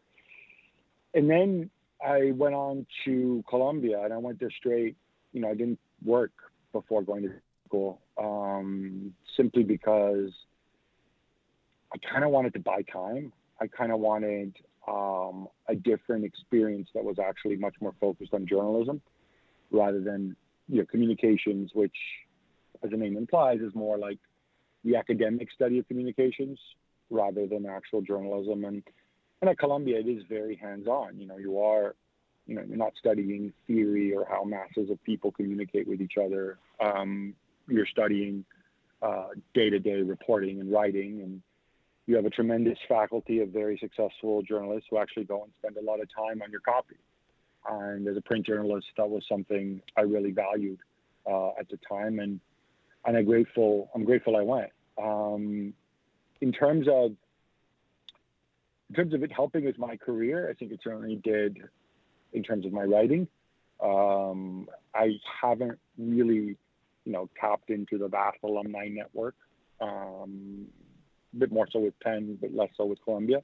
and 1.13 1.29
then 1.29 1.69
I 2.05 2.31
went 2.31 2.55
on 2.55 2.85
to 3.05 3.43
Columbia, 3.49 4.03
and 4.03 4.13
I 4.13 4.17
went 4.17 4.39
there 4.39 4.51
straight. 4.51 4.95
You 5.33 5.41
know, 5.41 5.49
I 5.49 5.55
didn't 5.55 5.79
work 6.03 6.31
before 6.71 7.01
going 7.01 7.23
to 7.23 7.29
school, 7.67 8.01
um, 8.17 9.13
simply 9.37 9.63
because 9.63 10.31
I 11.93 11.97
kind 11.97 12.23
of 12.23 12.31
wanted 12.31 12.53
to 12.53 12.59
buy 12.59 12.81
time. 12.91 13.33
I 13.59 13.67
kind 13.67 13.91
of 13.91 13.99
wanted 13.99 14.55
um, 14.87 15.47
a 15.67 15.75
different 15.75 16.25
experience 16.25 16.89
that 16.95 17.03
was 17.03 17.17
actually 17.19 17.55
much 17.57 17.75
more 17.81 17.93
focused 17.99 18.33
on 18.33 18.47
journalism 18.47 19.01
rather 19.71 20.01
than 20.01 20.35
you 20.67 20.79
know 20.79 20.85
communications, 20.85 21.71
which, 21.73 21.95
as 22.83 22.91
the 22.91 22.97
name 22.97 23.17
implies, 23.17 23.59
is 23.59 23.73
more 23.75 23.97
like 23.97 24.19
the 24.83 24.95
academic 24.95 25.49
study 25.53 25.79
of 25.79 25.87
communications 25.87 26.59
rather 27.09 27.45
than 27.45 27.65
actual 27.65 28.01
journalism. 28.01 28.65
And 28.65 28.83
and 29.41 29.49
at 29.49 29.57
Columbia, 29.57 29.99
it 29.99 30.07
is 30.07 30.23
very 30.29 30.55
hands-on. 30.55 31.19
You 31.19 31.25
know, 31.25 31.37
you 31.37 31.59
are, 31.59 31.95
you 32.51 32.57
know, 32.57 32.63
you're 32.67 32.77
not 32.77 32.91
studying 32.99 33.53
theory 33.65 34.13
or 34.13 34.25
how 34.29 34.43
masses 34.43 34.89
of 34.89 35.01
people 35.05 35.31
communicate 35.31 35.87
with 35.87 36.01
each 36.01 36.17
other. 36.21 36.57
Um, 36.81 37.33
you're 37.69 37.85
studying 37.85 38.43
uh, 39.01 39.27
day-to-day 39.53 40.01
reporting 40.01 40.59
and 40.59 40.69
writing, 40.69 41.21
and 41.21 41.41
you 42.07 42.17
have 42.17 42.25
a 42.25 42.29
tremendous 42.29 42.77
faculty 42.89 43.39
of 43.39 43.49
very 43.49 43.77
successful 43.77 44.41
journalists 44.41 44.87
who 44.89 44.97
actually 44.97 45.23
go 45.23 45.43
and 45.43 45.53
spend 45.59 45.77
a 45.77 45.89
lot 45.89 46.01
of 46.01 46.09
time 46.13 46.41
on 46.41 46.51
your 46.51 46.59
copy. 46.59 46.97
And 47.69 48.05
as 48.05 48.17
a 48.17 48.21
print 48.21 48.45
journalist, 48.45 48.87
that 48.97 49.09
was 49.09 49.23
something 49.29 49.81
I 49.95 50.01
really 50.01 50.31
valued 50.31 50.79
uh, 51.25 51.51
at 51.57 51.69
the 51.69 51.79
time, 51.87 52.19
and 52.19 52.41
and 53.05 53.15
I'm 53.15 53.25
grateful. 53.25 53.89
I'm 53.95 54.03
grateful 54.03 54.35
I 54.35 54.41
went. 54.41 54.71
Um, 55.01 55.73
in 56.41 56.51
terms 56.51 56.87
of 56.89 57.11
in 58.89 58.95
terms 58.95 59.13
of 59.13 59.23
it 59.23 59.31
helping 59.31 59.63
with 59.63 59.79
my 59.79 59.95
career, 59.95 60.49
I 60.49 60.53
think 60.53 60.73
it 60.73 60.81
certainly 60.83 61.15
did. 61.23 61.59
In 62.33 62.43
terms 62.43 62.65
of 62.65 62.71
my 62.71 62.83
writing, 62.83 63.27
um, 63.83 64.67
I 64.95 65.19
haven't 65.41 65.79
really, 65.97 66.57
you 67.05 67.11
know, 67.11 67.29
tapped 67.39 67.69
into 67.69 67.97
the 67.97 68.07
vast 68.07 68.37
alumni 68.43 68.87
network. 68.87 69.35
Um, 69.79 70.67
a 71.33 71.37
bit 71.37 71.51
more 71.51 71.67
so 71.71 71.79
with 71.79 71.99
Penn, 71.99 72.37
but 72.39 72.53
less 72.53 72.69
so 72.77 72.85
with 72.85 72.99
Columbia. 73.03 73.41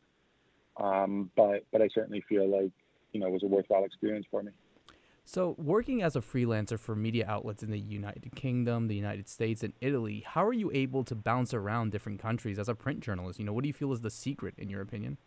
Um, 0.77 1.31
but 1.35 1.65
but 1.71 1.81
I 1.81 1.89
certainly 1.93 2.23
feel 2.29 2.47
like 2.49 2.71
you 3.11 3.19
know 3.19 3.27
it 3.27 3.33
was 3.33 3.43
a 3.43 3.47
worthwhile 3.47 3.83
experience 3.83 4.25
for 4.29 4.43
me. 4.43 4.51
So, 5.29 5.55
working 5.57 6.01
as 6.01 6.15
a 6.15 6.21
freelancer 6.21 6.79
for 6.79 6.95
media 6.95 7.25
outlets 7.27 7.61
in 7.61 7.69
the 7.69 7.79
United 7.79 8.33
Kingdom, 8.35 8.87
the 8.87 8.95
United 8.95 9.27
States, 9.27 9.61
and 9.61 9.73
Italy, 9.81 10.23
how 10.25 10.45
are 10.45 10.53
you 10.53 10.71
able 10.73 11.03
to 11.03 11.15
bounce 11.15 11.53
around 11.53 11.91
different 11.91 12.21
countries 12.21 12.57
as 12.57 12.69
a 12.69 12.75
print 12.75 13.01
journalist? 13.01 13.37
You 13.37 13.43
know, 13.43 13.51
what 13.51 13.63
do 13.63 13.67
you 13.67 13.73
feel 13.73 13.91
is 13.91 13.99
the 13.99 14.09
secret, 14.09 14.53
in 14.57 14.69
your 14.69 14.81
opinion? 14.81 15.17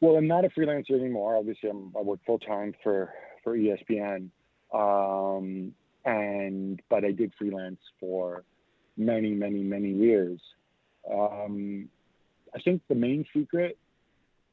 Well, 0.00 0.16
I'm 0.16 0.26
not 0.26 0.44
a 0.44 0.48
freelancer 0.48 0.92
anymore. 0.92 1.36
Obviously, 1.36 1.68
I'm, 1.68 1.92
i 1.96 2.00
work 2.00 2.20
full 2.24 2.38
time 2.38 2.74
for 2.82 3.12
for 3.44 3.56
ESPN, 3.56 4.30
um, 4.72 5.72
and 6.04 6.80
but 6.88 7.04
I 7.04 7.12
did 7.12 7.32
freelance 7.38 7.80
for 7.98 8.44
many, 8.96 9.30
many, 9.30 9.62
many 9.62 9.90
years. 9.90 10.40
Um, 11.10 11.88
I 12.54 12.60
think 12.60 12.82
the 12.88 12.94
main 12.94 13.24
secret 13.34 13.78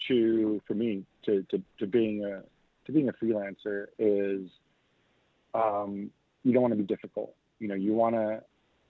to 0.07 0.61
for 0.67 0.73
me 0.73 1.03
to, 1.25 1.43
to, 1.51 1.61
to 1.79 1.87
being 1.87 2.25
a 2.25 2.41
to 2.85 2.91
being 2.91 3.09
a 3.09 3.13
freelancer 3.13 3.87
is 3.97 4.49
um, 5.53 6.09
you 6.43 6.53
don't 6.53 6.61
want 6.61 6.73
to 6.73 6.77
be 6.77 6.83
difficult. 6.83 7.33
You 7.59 7.69
know, 7.69 7.75
you 7.75 7.93
want 7.93 8.15
to 8.15 8.41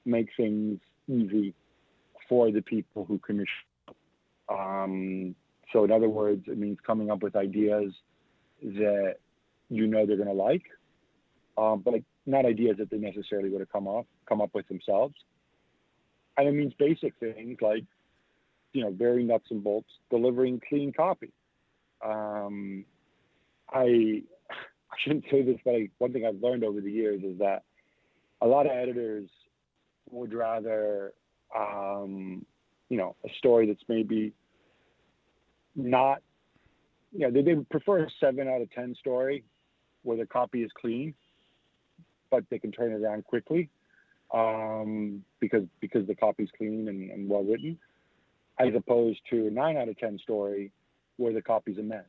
make 0.06 0.30
things 0.36 0.80
easy 1.08 1.54
for 2.28 2.52
the 2.52 2.62
people 2.62 3.06
who 3.06 3.20
commission. 3.20 3.48
Um, 4.50 5.36
so, 5.74 5.83
in 5.83 5.91
other 5.91 6.09
words, 6.09 6.43
it 6.47 6.57
means 6.57 6.77
coming 6.86 7.12
up 7.12 7.21
with 7.21 7.36
ideas 7.36 7.91
that 8.62 9.15
you 9.69 9.88
know 9.88 10.05
they're 10.05 10.15
going 10.15 10.29
to 10.29 10.33
like, 10.33 10.63
um, 11.57 11.81
but 11.83 11.93
like 11.93 12.03
not 12.25 12.45
ideas 12.45 12.77
that 12.79 12.89
they 12.89 12.97
necessarily 12.97 13.50
would 13.50 13.59
have 13.59 13.71
come 13.71 13.88
up 13.88 14.05
come 14.27 14.41
up 14.41 14.51
with 14.53 14.67
themselves. 14.67 15.15
And 16.38 16.47
it 16.47 16.51
means 16.51 16.74
basic 16.77 17.13
things 17.19 17.57
like, 17.62 17.83
you 18.74 18.83
know, 18.83 18.91
very 18.91 19.24
nuts 19.24 19.47
and 19.50 19.63
bolts, 19.63 19.89
delivering 20.12 20.62
clean 20.69 20.93
copy. 20.93 21.31
Um, 22.05 22.86
I 23.71 24.24
I 24.91 24.95
shouldn't 25.03 25.25
say 25.29 25.41
this, 25.41 25.57
but 25.65 25.71
I, 25.75 25.89
one 25.97 26.13
thing 26.13 26.25
I've 26.25 26.41
learned 26.41 26.63
over 26.63 26.79
the 26.79 26.91
years 26.91 27.21
is 27.24 27.39
that 27.39 27.63
a 28.41 28.47
lot 28.47 28.65
of 28.67 28.71
editors 28.71 29.29
would 30.09 30.33
rather, 30.33 31.13
um, 31.55 32.45
you 32.89 32.97
know, 32.97 33.15
a 33.25 33.29
story 33.38 33.67
that's 33.67 33.83
maybe 33.89 34.33
not, 35.77 36.22
you 37.13 37.19
know, 37.19 37.31
they, 37.31 37.41
they 37.41 37.53
would 37.53 37.69
prefer 37.69 38.03
a 38.03 38.10
seven 38.19 38.48
out 38.48 38.62
of 38.62 38.69
10 38.72 38.96
story 38.96 39.43
where 40.03 40.17
the 40.17 40.25
copy 40.25 40.63
is 40.63 40.72
clean, 40.79 41.13
but 42.29 42.43
they 42.50 42.60
can 42.60 42.72
turn 42.72 42.91
it 42.91 43.01
around 43.01 43.24
quickly 43.24 43.69
um, 44.34 45.24
because 45.39 45.63
because 45.79 46.05
the 46.07 46.15
copy's 46.15 46.50
clean 46.57 46.88
and, 46.88 47.12
and 47.12 47.29
well 47.29 47.43
written, 47.43 47.77
as 48.60 48.69
opposed 48.75 49.19
to 49.29 49.48
a 49.48 49.51
nine 49.51 49.77
out 49.77 49.89
of 49.89 49.98
ten 49.98 50.17
story 50.19 50.72
where 51.17 51.34
the 51.34 51.41
copy's 51.41 51.77
a 51.77 51.84
mess. 51.84 52.03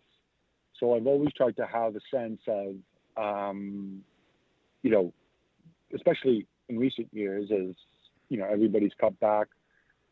So 0.78 0.94
I've 0.94 1.06
always 1.06 1.32
tried 1.36 1.56
to 1.56 1.66
have 1.66 1.96
a 1.96 2.00
sense 2.12 2.40
of, 2.46 2.74
um, 3.16 4.02
you 4.82 4.90
know, 4.90 5.12
especially 5.94 6.46
in 6.68 6.78
recent 6.78 7.08
years, 7.12 7.50
as 7.50 7.74
you 8.28 8.38
know, 8.38 8.46
everybody's 8.50 8.92
cut 9.00 9.18
back. 9.20 9.48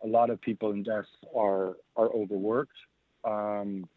A 0.05 0.07
lot 0.07 0.31
of 0.31 0.41
people 0.41 0.73
in 0.73 0.83
desk 0.83 1.09
are 1.37 1.77
are 1.97 2.13
overworked. 2.13 2.77
Um, 3.27 3.89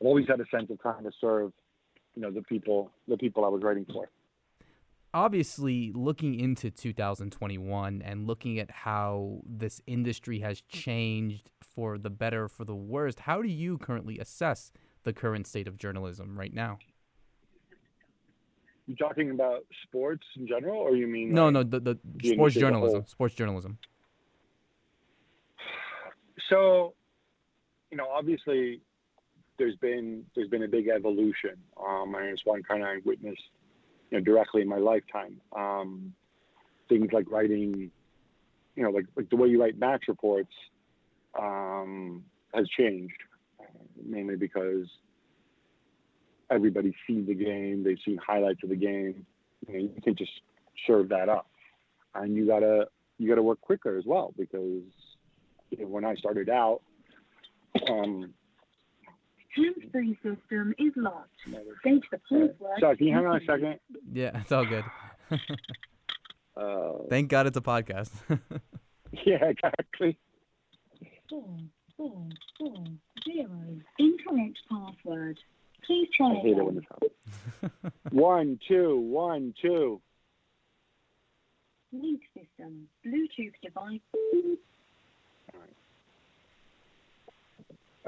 I've 0.00 0.06
always 0.06 0.26
had 0.28 0.40
a 0.40 0.46
sense 0.54 0.70
of 0.70 0.80
trying 0.80 1.04
to 1.04 1.10
serve, 1.20 1.52
you 2.14 2.22
know, 2.22 2.30
the 2.30 2.42
people 2.42 2.90
the 3.08 3.16
people 3.16 3.44
I 3.44 3.48
was 3.48 3.62
writing 3.62 3.86
for. 3.92 4.08
Obviously 5.12 5.90
looking 5.92 6.38
into 6.38 6.70
2021 6.70 8.00
and 8.02 8.26
looking 8.28 8.60
at 8.60 8.70
how 8.70 9.40
this 9.44 9.82
industry 9.86 10.38
has 10.38 10.60
changed 10.60 11.50
for 11.60 11.98
the 11.98 12.10
better 12.10 12.48
for 12.48 12.64
the 12.64 12.74
worst 12.74 13.20
how 13.20 13.42
do 13.42 13.48
you 13.48 13.76
currently 13.78 14.18
assess 14.18 14.70
the 15.02 15.12
current 15.12 15.46
state 15.46 15.66
of 15.66 15.76
journalism 15.76 16.38
right 16.38 16.54
now? 16.54 16.78
You 18.86 18.94
talking 18.96 19.30
about 19.30 19.64
sports 19.82 20.24
in 20.36 20.46
general 20.46 20.78
or 20.78 20.94
you 20.94 21.08
mean 21.08 21.32
no 21.32 21.46
like 21.46 21.52
no 21.54 21.62
the, 21.64 21.80
the, 21.80 21.98
the 22.16 22.32
sports 22.32 22.54
journalism 22.54 23.04
sports 23.06 23.34
journalism. 23.34 23.78
So 26.48 26.94
you 27.90 27.96
know 27.96 28.08
obviously 28.08 28.80
there's 29.58 29.76
been 29.76 30.24
there's 30.34 30.48
been 30.48 30.62
a 30.62 30.68
big 30.68 30.88
evolution 30.88 31.56
um 31.78 32.14
and 32.14 32.26
it's 32.26 32.44
one 32.44 32.62
kind 32.62 32.82
of 32.82 32.88
I 32.88 32.96
witnessed 33.04 33.42
you 34.10 34.18
know, 34.18 34.24
directly 34.24 34.62
in 34.62 34.68
my 34.68 34.78
lifetime. 34.78 35.40
Um, 35.56 36.12
things 36.88 37.08
like 37.12 37.30
writing, 37.30 37.90
you 38.74 38.82
know, 38.82 38.90
like, 38.90 39.06
like 39.16 39.30
the 39.30 39.36
way 39.36 39.48
you 39.48 39.60
write 39.60 39.78
match 39.78 40.04
reports 40.08 40.52
um, 41.38 42.24
has 42.52 42.68
changed, 42.76 43.14
mainly 44.04 44.36
because 44.36 44.86
everybody 46.50 46.94
sees 47.06 47.26
the 47.26 47.34
game, 47.34 47.84
they've 47.84 47.98
seen 48.04 48.18
highlights 48.24 48.62
of 48.64 48.70
the 48.70 48.76
game. 48.76 49.24
You, 49.68 49.90
you 49.94 50.02
can 50.02 50.16
just 50.16 50.32
serve 50.86 51.08
that 51.10 51.28
up, 51.28 51.48
and 52.14 52.34
you 52.34 52.46
gotta 52.46 52.86
you 53.18 53.28
gotta 53.28 53.42
work 53.42 53.60
quicker 53.60 53.96
as 53.98 54.04
well 54.06 54.32
because 54.36 54.82
when 55.78 56.04
I 56.04 56.14
started 56.14 56.48
out, 56.48 56.80
um, 57.88 58.34
Hands-free 59.56 60.16
system 60.22 60.74
is 60.78 60.92
locked. 60.96 61.30
Stage 61.80 62.04
the 62.12 62.18
password. 62.18 62.54
Sorry, 62.78 62.96
can 62.96 63.06
you 63.06 63.14
hang 63.14 63.26
on 63.26 63.36
a 63.36 63.44
second? 63.44 63.80
Yeah, 64.12 64.30
it's 64.40 64.52
all 64.52 64.64
good. 64.64 64.84
uh, 66.56 66.92
Thank 67.08 67.30
God 67.30 67.48
it's 67.48 67.56
a 67.56 67.60
podcast. 67.60 68.10
yeah, 69.26 69.44
exactly. 69.44 70.16
Four, 71.28 71.56
four, 71.96 72.28
four, 72.58 72.84
zero. 73.24 73.48
Incorrect 73.98 74.58
password. 74.70 75.38
Please 75.84 76.08
try 76.16 76.30
I 76.30 76.34
hate 76.40 76.56
it 76.56 76.64
when 76.64 76.74
this 76.76 76.84
happens. 76.88 77.92
one, 78.10 78.60
two, 78.68 78.98
one, 78.98 79.52
two. 79.60 80.00
Link 81.92 82.20
system. 82.36 82.86
Bluetooth 83.04 83.52
device. 83.64 83.98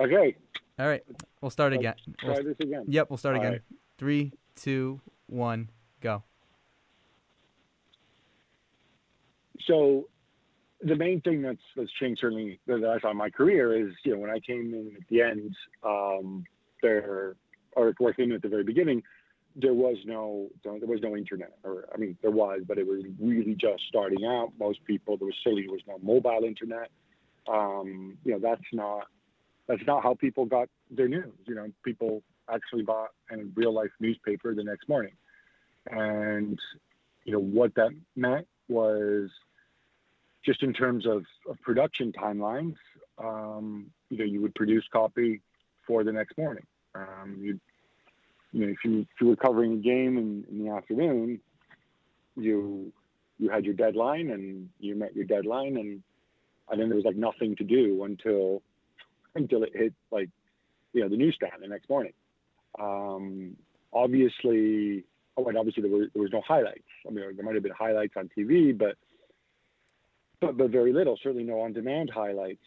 Okay. 0.02 0.37
All 0.78 0.88
right, 0.88 1.02
we'll 1.40 1.50
start 1.50 1.73
again. 1.73 1.94
Try 2.18 2.35
we'll, 2.35 2.44
this 2.44 2.56
again. 2.61 2.85
Yep, 2.88 3.11
we'll 3.11 3.18
start 3.18 3.37
All 3.37 3.40
again. 3.40 3.52
Right. 3.52 3.62
Three, 3.99 4.32
two, 4.56 5.00
one, 5.26 5.71
go. 6.00 6.25
So, 9.66 10.09
the 10.82 10.97
main 10.97 11.21
thing 11.21 11.42
that's 11.42 11.62
that's 11.76 11.92
changed 12.00 12.21
certainly 12.21 12.59
that 12.66 12.85
I 12.85 12.99
saw 13.00 13.12
in 13.12 13.16
my 13.16 13.30
career 13.30 13.75
is 13.75 13.94
you 14.04 14.14
know 14.14 14.18
when 14.18 14.30
I 14.30 14.40
came 14.40 14.75
in 14.75 14.92
at 14.97 15.06
the 15.09 15.23
end, 15.23 15.54
um, 15.85 16.44
there 16.82 17.37
or 17.76 17.94
working 18.00 18.32
at 18.32 18.42
the 18.42 18.49
very 18.49 18.64
beginning, 18.64 19.04
there 19.54 19.75
was 19.75 19.99
no 20.04 20.49
there 20.64 20.73
was 20.73 21.00
no 21.00 21.16
internet 21.16 21.52
or 21.62 21.88
I 21.94 21.99
mean 21.99 22.16
there 22.23 22.32
was, 22.32 22.62
but 22.66 22.78
it 22.78 22.87
was 22.87 23.04
really 23.21 23.54
just 23.54 23.85
starting 23.88 24.25
out. 24.25 24.52
Most 24.59 24.85
people 24.85 25.16
there 25.16 25.26
was 25.26 25.37
silly 25.44 25.62
there 25.62 25.73
was 25.73 25.82
no 25.87 25.99
mobile 26.02 26.44
internet. 26.44 26.90
Um, 27.47 28.16
you 28.25 28.32
know 28.32 28.40
that's 28.40 28.62
not 28.73 29.06
that's 29.69 29.83
not 29.87 30.02
how 30.02 30.14
people 30.14 30.45
got 30.45 30.69
their 30.90 31.09
news. 31.09 31.33
You 31.47 31.54
know, 31.54 31.66
people 31.85 32.23
actually 32.52 32.83
bought 32.83 33.11
a 33.31 33.37
real 33.54 33.73
life 33.73 33.90
newspaper 34.00 34.54
the 34.54 34.64
next 34.64 34.88
morning. 34.88 35.12
And 35.90 36.59
you 37.25 37.33
know, 37.33 37.40
what 37.40 37.75
that 37.76 37.90
meant 38.16 38.47
was 38.69 39.31
just 40.45 40.62
in 40.62 40.73
terms 40.73 41.07
of, 41.07 41.25
of 41.49 41.61
production 41.62 42.12
timelines, 42.12 42.75
um, 43.19 43.87
you 44.11 44.19
know, 44.19 44.25
you 44.25 44.40
would 44.42 44.54
produce 44.54 44.85
copy 44.92 45.40
for 45.87 46.02
the 46.02 46.12
next 46.12 46.37
morning. 46.37 46.66
Um, 46.95 47.37
you 47.40 47.61
you 48.52 48.66
know, 48.66 48.73
if 48.73 48.78
you, 48.85 49.00
if 49.00 49.07
you 49.21 49.28
were 49.28 49.37
covering 49.37 49.73
a 49.73 49.76
game 49.76 50.19
in, 50.19 50.45
in 50.50 50.64
the 50.64 50.71
afternoon, 50.71 51.40
you 52.37 52.92
you 53.38 53.49
had 53.49 53.64
your 53.64 53.75
deadline 53.75 54.31
and 54.31 54.69
you 54.78 54.95
met 54.95 55.14
your 55.14 55.25
deadline 55.25 55.76
and 55.76 56.02
and 56.71 56.81
then 56.81 56.88
there 56.88 56.97
was 56.97 57.04
like 57.04 57.16
nothing 57.16 57.57
to 57.57 57.64
do 57.64 58.04
until 58.04 58.62
until 59.35 59.62
it 59.62 59.71
hit 59.75 59.95
like 60.11 60.29
you 60.93 61.03
know 61.03 61.09
the 61.09 61.17
newsstand 61.17 61.53
the 61.61 61.69
next 61.69 61.89
morning. 61.89 62.12
Um, 62.79 63.57
obviously, 63.93 65.05
oh, 65.37 65.47
and 65.47 65.59
obviously 65.59 65.83
there 65.83 65.93
was 65.93 66.09
there 66.15 66.23
was 66.23 66.33
no 66.33 66.43
highlights. 66.47 66.85
I 67.07 67.11
mean, 67.11 67.25
there 67.37 67.45
might 67.45 67.55
have 67.55 67.62
been 67.62 67.73
highlights 67.73 68.15
on 68.17 68.31
TV, 68.37 68.77
but 68.77 68.97
but 70.41 70.57
but 70.57 70.71
very 70.71 70.93
little. 70.93 71.19
Certainly 71.23 71.45
no 71.45 71.61
on-demand 71.61 72.11
highlights. 72.15 72.65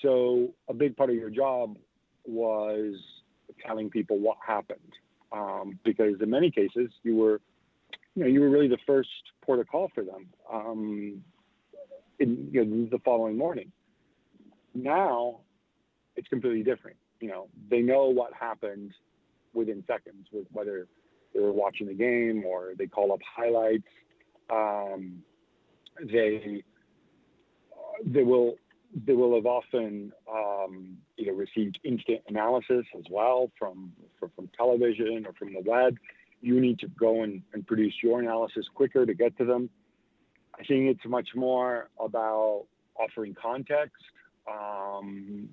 So 0.00 0.54
a 0.68 0.74
big 0.74 0.96
part 0.96 1.10
of 1.10 1.16
your 1.16 1.30
job 1.30 1.76
was 2.24 2.94
telling 3.66 3.90
people 3.90 4.18
what 4.18 4.36
happened, 4.44 4.78
um, 5.32 5.78
because 5.84 6.20
in 6.20 6.30
many 6.30 6.50
cases 6.50 6.90
you 7.02 7.16
were, 7.16 7.40
you 8.14 8.22
know, 8.22 8.28
you 8.28 8.40
were 8.40 8.50
really 8.50 8.68
the 8.68 8.78
first 8.86 9.10
port 9.44 9.58
of 9.58 9.68
call 9.68 9.90
for 9.94 10.04
them 10.04 10.28
um, 10.52 11.22
in 12.20 12.48
you 12.52 12.64
know, 12.64 12.88
the 12.90 12.98
following 13.00 13.36
morning. 13.36 13.72
Now 14.74 15.40
it's 16.16 16.28
completely 16.28 16.62
different. 16.62 16.96
You 17.20 17.28
know, 17.28 17.48
they 17.70 17.80
know 17.80 18.06
what 18.06 18.32
happened 18.32 18.92
within 19.54 19.84
seconds, 19.86 20.26
with 20.32 20.46
whether 20.52 20.86
they 21.34 21.40
were 21.40 21.52
watching 21.52 21.86
the 21.86 21.94
game 21.94 22.44
or 22.46 22.72
they 22.76 22.86
call 22.86 23.12
up 23.12 23.20
highlights. 23.36 23.88
Um, 24.50 25.22
they 26.00 26.62
they 28.04 28.22
will 28.22 28.56
they 29.06 29.14
will 29.14 29.34
have 29.34 29.46
often 29.46 30.12
um, 30.30 30.96
you 31.16 31.26
know 31.26 31.32
received 31.32 31.78
instant 31.84 32.20
analysis 32.28 32.84
as 32.96 33.04
well 33.10 33.50
from, 33.58 33.92
from, 34.18 34.30
from 34.36 34.48
television 34.56 35.24
or 35.26 35.32
from 35.34 35.52
the 35.52 35.62
web. 35.64 35.96
You 36.40 36.60
need 36.60 36.78
to 36.80 36.88
go 36.88 37.22
and, 37.22 37.42
and 37.52 37.66
produce 37.66 37.94
your 38.02 38.20
analysis 38.20 38.66
quicker 38.74 39.06
to 39.06 39.14
get 39.14 39.36
to 39.38 39.44
them. 39.44 39.70
I 40.54 40.64
think 40.64 40.90
it's 40.90 41.06
much 41.06 41.30
more 41.34 41.88
about 41.98 42.66
offering 42.96 43.34
context, 43.40 44.02
um, 44.50 45.48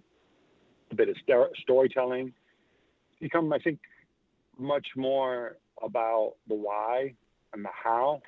bit 0.99 1.09
of 1.09 1.15
st- 1.25 1.57
storytelling. 1.61 2.33
Become, 3.21 3.51
I 3.53 3.59
think, 3.59 3.79
much 4.57 4.87
more 4.97 5.57
about 5.81 6.33
the 6.47 6.55
why 6.55 7.13
and 7.53 7.63
the 7.63 7.69
how 7.71 8.21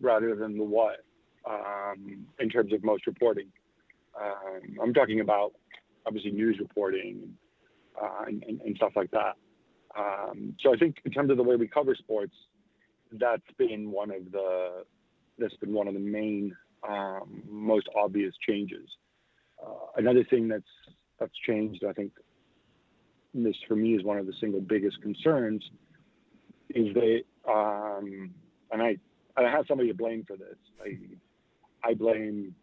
rather 0.00 0.34
than 0.34 0.56
the 0.56 0.64
what 0.64 1.04
um, 1.48 2.26
in 2.40 2.48
terms 2.48 2.72
of 2.72 2.82
most 2.82 3.06
reporting. 3.06 3.48
Um, 4.18 4.78
I'm 4.82 4.94
talking 4.94 5.20
about 5.20 5.52
obviously 6.06 6.30
news 6.30 6.56
reporting 6.58 7.34
uh, 8.00 8.24
and, 8.26 8.42
and, 8.48 8.60
and, 8.62 8.76
stuff 8.76 8.92
like 8.96 9.10
that. 9.10 9.34
Um, 9.98 10.54
so 10.60 10.72
I 10.72 10.76
think 10.76 10.96
in 11.04 11.12
terms 11.12 11.30
of 11.30 11.36
the 11.36 11.42
way 11.42 11.56
we 11.56 11.68
cover 11.68 11.94
sports, 11.94 12.34
that's 13.12 13.42
been 13.58 13.90
one 13.90 14.10
of 14.10 14.32
the 14.32 14.84
that's 15.38 15.56
been 15.56 15.72
one 15.72 15.88
of 15.88 15.94
the 15.94 16.00
main 16.00 16.56
um, 16.88 17.42
most 17.48 17.86
obvious 17.96 18.34
changes. 18.46 18.88
Uh, 19.64 19.86
another 19.96 20.24
thing 20.24 20.48
that's 20.48 20.74
that's 21.18 21.36
changed, 21.46 21.84
I 21.88 21.92
think, 21.92 22.12
this 23.32 23.56
for 23.66 23.74
me 23.74 23.94
is 23.94 24.04
one 24.04 24.18
of 24.18 24.26
the 24.26 24.32
single 24.40 24.60
biggest 24.60 25.00
concerns, 25.02 25.62
is 26.70 26.94
that, 26.94 27.22
um, 27.48 28.30
and 28.70 28.82
I 28.82 28.96
I 29.36 29.42
have 29.42 29.66
somebody 29.66 29.88
to 29.88 29.94
blame 29.94 30.24
for 30.26 30.36
this. 30.36 30.56
I 30.84 31.88
I 31.88 31.94
blame 31.94 32.54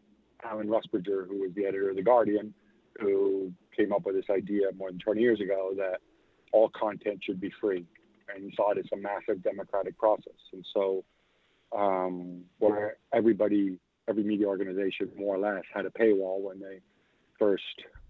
Alan 0.43 0.67
Rusbridger, 0.67 1.27
who 1.27 1.41
was 1.41 1.51
the 1.55 1.65
editor 1.65 1.89
of 1.89 1.95
The 1.95 2.01
Guardian, 2.01 2.53
who 2.99 3.51
came 3.75 3.91
up 3.91 4.05
with 4.05 4.15
this 4.15 4.25
idea 4.29 4.67
more 4.77 4.89
than 4.89 4.99
20 4.99 5.21
years 5.21 5.39
ago 5.39 5.73
that 5.77 5.99
all 6.51 6.69
content 6.69 7.21
should 7.23 7.39
be 7.39 7.51
free. 7.59 7.85
And 8.33 8.43
he 8.43 8.53
saw 8.55 8.71
it 8.71 8.77
as 8.77 8.85
a 8.93 8.97
massive 8.97 9.43
democratic 9.43 9.97
process. 9.97 10.33
And 10.53 10.65
so, 10.73 11.03
um, 11.77 12.41
where 12.59 12.97
everybody, 13.13 13.77
every 14.07 14.23
media 14.23 14.47
organization 14.47 15.09
more 15.17 15.35
or 15.35 15.39
less 15.39 15.63
had 15.73 15.85
a 15.85 15.89
paywall 15.89 16.41
when 16.41 16.59
they 16.59 16.79
first 17.37 17.63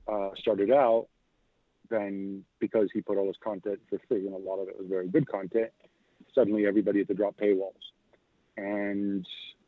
uh, 0.08 0.30
started 0.38 0.72
out, 0.72 1.08
then 1.90 2.44
because 2.60 2.90
he 2.94 3.02
put 3.02 3.18
all 3.18 3.28
his 3.28 3.36
content 3.44 3.80
for 3.90 4.00
free, 4.08 4.26
and 4.26 4.36
a 4.36 4.38
lot 4.38 4.60
of 4.60 4.68
it 4.68 4.78
was 4.78 4.88
very 4.88 5.08
good 5.08 5.28
content, 5.28 5.72
suddenly 6.34 6.66
everybody 6.66 7.00
had 7.00 7.08
to 7.10 7.14
drop 7.14 7.38
paywalls. 7.38 7.74
And 8.58 9.26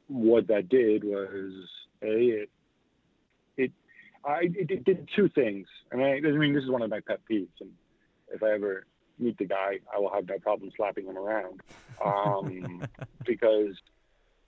what 0.08 0.48
that 0.48 0.70
did 0.70 1.04
was 1.04 1.54
a 2.02 2.42
it 2.42 2.50
it 3.58 3.72
I 4.26 4.50
it, 4.54 4.84
did 4.84 5.10
two 5.16 5.30
things, 5.30 5.68
and 5.92 6.02
I, 6.02 6.16
I 6.16 6.22
mean 6.22 6.54
this 6.54 6.64
is 6.64 6.70
one 6.70 6.82
of 6.82 6.90
my 6.90 7.00
pet 7.00 7.20
peeves, 7.30 7.48
and 7.62 7.72
if 8.32 8.44
I 8.44 8.52
ever 8.52 8.86
meet 9.20 9.38
the 9.38 9.46
guy, 9.46 9.80
I 9.94 10.00
will 10.00 10.12
have 10.14 10.28
no 10.28 10.40
problem 10.40 10.72
slapping 10.76 11.06
him 11.06 11.18
around, 11.18 11.62
um, 12.04 12.84
because 13.26 13.76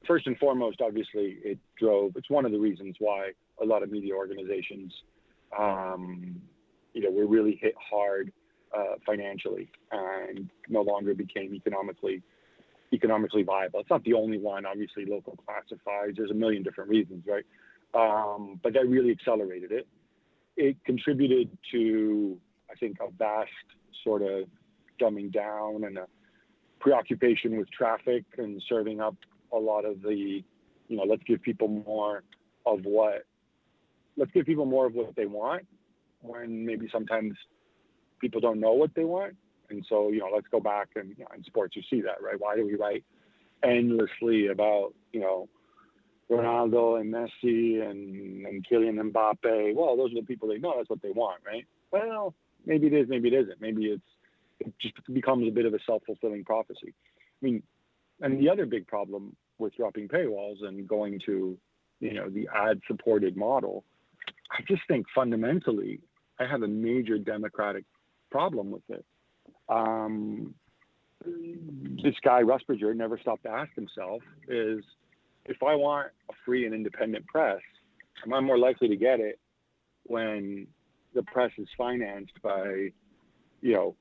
first 0.06 0.28
and 0.28 0.38
foremost, 0.38 0.82
obviously, 0.82 1.38
it 1.44 1.60
drove. 1.78 2.14
It's 2.16 2.30
one 2.30 2.46
of 2.46 2.52
the 2.52 2.60
reasons 2.60 2.96
why 3.00 3.32
a 3.62 3.66
lot 3.66 3.84
of 3.84 3.92
media 3.92 4.14
organizations, 4.16 4.94
um, 5.58 6.42
you 6.94 7.02
know, 7.02 7.12
were 7.12 7.28
really 7.28 7.58
hit 7.62 7.74
hard 7.78 8.32
uh, 8.76 8.96
financially 9.06 9.70
and 9.92 10.50
no 10.70 10.82
longer 10.82 11.14
became 11.14 11.54
economically 11.54 12.22
economically 12.94 13.44
viable. 13.44 13.80
It's 13.80 13.90
not 13.90 14.04
the 14.04 14.14
only 14.14 14.38
one, 14.38 14.66
obviously, 14.66 15.06
local 15.06 15.38
classifieds. 15.48 16.18
There's 16.18 16.32
a 16.32 16.36
million 16.36 16.64
different 16.64 16.90
reasons, 16.90 17.26
right? 17.28 17.46
Um, 17.94 18.60
but 18.64 18.74
that 18.74 18.88
really 18.88 19.12
accelerated 19.12 19.72
it. 19.72 19.88
It 20.56 20.78
contributed 20.86 21.50
to, 21.72 22.38
I 22.72 22.76
think, 22.76 22.98
a 23.02 23.12
vast 23.12 23.50
sort 24.04 24.22
of 24.22 24.46
dumbing 25.02 25.34
down 25.34 25.84
and 25.84 25.98
a 25.98 26.08
preoccupation 26.80 27.58
with 27.58 27.70
traffic 27.72 28.24
and 28.38 28.62
serving 28.70 29.02
up 29.02 29.16
a 29.52 29.58
lot 29.58 29.86
of 29.86 30.02
the, 30.02 30.44
you 30.88 30.98
know, 30.98 31.04
let's 31.04 31.24
give 31.24 31.42
people 31.42 31.68
more 31.68 32.24
of 32.66 32.86
what, 32.86 33.26
let's 34.18 34.32
give 34.32 34.46
people 34.46 34.66
more 34.66 34.86
of 34.86 34.94
what 34.94 35.16
they 35.16 35.26
want 35.26 35.66
when 36.22 36.66
maybe 36.66 36.88
sometimes 36.92 37.34
people 38.20 38.42
don't 38.42 38.60
know 38.60 38.74
what 38.74 38.94
they 38.96 39.04
want 39.04 39.36
and 39.70 39.86
so, 39.88 40.10
you 40.10 40.20
know, 40.20 40.30
let's 40.34 40.48
go 40.52 40.60
back 40.60 40.90
and 40.96 41.10
you 41.18 41.24
know, 41.24 41.30
in 41.36 41.44
sports, 41.44 41.76
you 41.76 41.82
see 41.90 42.02
that, 42.02 42.22
right? 42.22 42.40
Why 42.40 42.56
do 42.56 42.66
we 42.66 42.76
write 42.76 43.04
endlessly 43.64 44.48
about, 44.48 44.94
you 45.12 45.20
know, 45.20 45.50
Ronaldo 46.30 47.00
and 47.00 47.14
Messi 47.14 47.88
and, 47.88 48.46
and 48.46 48.66
Kylian 48.68 49.12
Mbappe? 49.12 49.76
Well, 49.76 49.98
those 49.98 50.12
are 50.12 50.22
the 50.22 50.26
people 50.26 50.48
they 50.48 50.58
know. 50.58 50.74
That's 50.78 50.90
what 50.90 51.02
they 51.02 51.12
want, 51.12 51.42
right? 51.46 51.66
Well, 51.92 52.34
maybe 52.66 52.88
it 52.88 52.94
is, 52.94 53.08
maybe 53.10 53.30
it 53.30 53.34
isn't. 53.34 53.62
Maybe 53.62 53.86
it's, 53.86 54.04
it 54.60 54.74
just 54.82 54.96
becomes 55.14 55.48
a 55.48 55.52
bit 55.52 55.66
of 55.66 55.74
a 55.74 55.80
self 55.86 56.04
fulfilling 56.06 56.44
prophecy. 56.44 56.94
I 57.18 57.46
mean, 57.46 57.64
and 58.22 58.40
the 58.40 58.50
other 58.50 58.66
big 58.66 58.88
problem 58.88 59.36
with 59.58 59.76
dropping 59.76 60.08
paywalls 60.08 60.64
and 60.64 60.88
going 60.88 61.20
to, 61.26 61.58
you 62.00 62.14
know, 62.14 62.30
the 62.30 62.48
ad 62.56 62.80
supported 62.88 63.36
model, 63.36 63.84
I 64.58 64.62
just 64.68 64.84
think 64.88 65.06
fundamentally, 65.14 66.00
I 66.40 66.46
have 66.46 66.62
a 66.62 66.68
major 66.68 67.18
democratic 67.18 67.84
problem 68.32 68.72
with 68.72 68.84
it. 68.90 69.06
Um, 69.68 70.54
this 71.26 72.16
guy 72.24 72.42
Rusbridger 72.42 72.96
never 72.96 73.18
stopped 73.18 73.44
to 73.44 73.50
ask 73.50 73.74
himself 73.76 74.22
is 74.48 74.84
if 75.46 75.62
I 75.62 75.76
want 75.76 76.08
a 76.30 76.34
free 76.46 76.66
and 76.66 76.74
independent 76.74 77.26
press, 77.28 77.60
am 78.26 78.34
I 78.34 78.40
more 78.40 78.58
likely 78.58 78.88
to 78.88 78.96
get 78.96 79.20
it 79.20 79.40
when 80.04 80.68
the 81.14 81.24
press 81.24 81.52
is 81.58 81.68
financed 81.78 82.34
by, 82.42 82.90
you 83.62 83.74
know, 83.74 83.96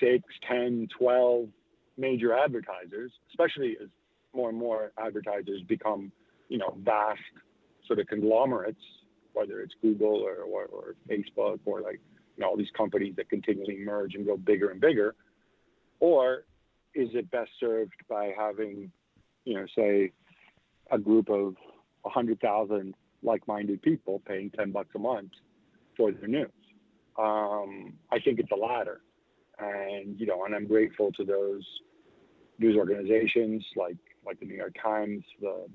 six, 0.00 0.22
10, 0.48 0.88
12 0.98 1.48
major 1.98 2.36
advertisers, 2.36 3.12
especially 3.30 3.76
as 3.82 3.88
more 4.34 4.48
and 4.48 4.58
more 4.58 4.92
advertisers 4.98 5.62
become, 5.68 6.10
you 6.48 6.58
know, 6.58 6.76
vast 6.82 7.20
sort 7.86 7.98
of 7.98 8.06
conglomerates, 8.06 8.80
whether 9.32 9.60
it's 9.60 9.74
Google 9.82 10.22
or, 10.22 10.42
or, 10.42 10.64
or 10.66 10.94
Facebook 11.08 11.60
or 11.64 11.80
like 11.80 12.00
you 12.36 12.42
know, 12.42 12.48
all 12.48 12.56
these 12.56 12.70
companies 12.76 13.14
that 13.16 13.28
continually 13.28 13.78
merge 13.78 14.14
and 14.14 14.26
go 14.26 14.36
bigger 14.36 14.70
and 14.70 14.80
bigger? 14.80 15.14
Or 16.00 16.44
is 16.94 17.08
it 17.14 17.30
best 17.30 17.50
served 17.60 17.92
by 18.08 18.32
having, 18.36 18.90
you 19.44 19.54
know, 19.54 19.66
say 19.76 20.12
a 20.90 20.98
group 20.98 21.28
of 21.30 21.54
100,000 22.02 22.94
like-minded 23.22 23.80
people 23.82 24.20
paying 24.26 24.50
10 24.50 24.72
bucks 24.72 24.90
a 24.94 24.98
month 24.98 25.30
for 25.96 26.10
their 26.12 26.28
news? 26.28 26.50
Um, 27.18 27.94
I 28.10 28.18
think 28.18 28.38
it's 28.38 28.48
the 28.48 28.56
latter. 28.56 29.00
And, 29.58 30.18
you 30.18 30.26
know, 30.26 30.44
and 30.44 30.54
I'm 30.54 30.66
grateful 30.66 31.12
to 31.12 31.24
those 31.24 31.64
news 32.58 32.76
organizations 32.76 33.64
like, 33.76 33.96
like 34.24 34.40
the 34.40 34.46
New 34.46 34.56
York 34.56 34.74
Times, 34.82 35.22
the, 35.40 35.66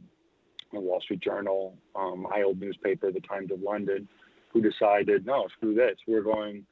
the 0.74 0.80
Wall 0.80 1.02
Street 1.02 1.22
Journal, 1.22 1.76
um, 1.96 2.26
my 2.30 2.44
old 2.44 2.60
newspaper, 2.60 3.12
the 3.12 3.22
Times 3.22 3.52
of 3.52 3.62
London, 3.62 4.08
who 4.50 4.62
decided, 4.62 5.26
no, 5.26 5.48
screw 5.58 5.74
this. 5.74 5.96
We're 6.08 6.22
going, 6.22 6.66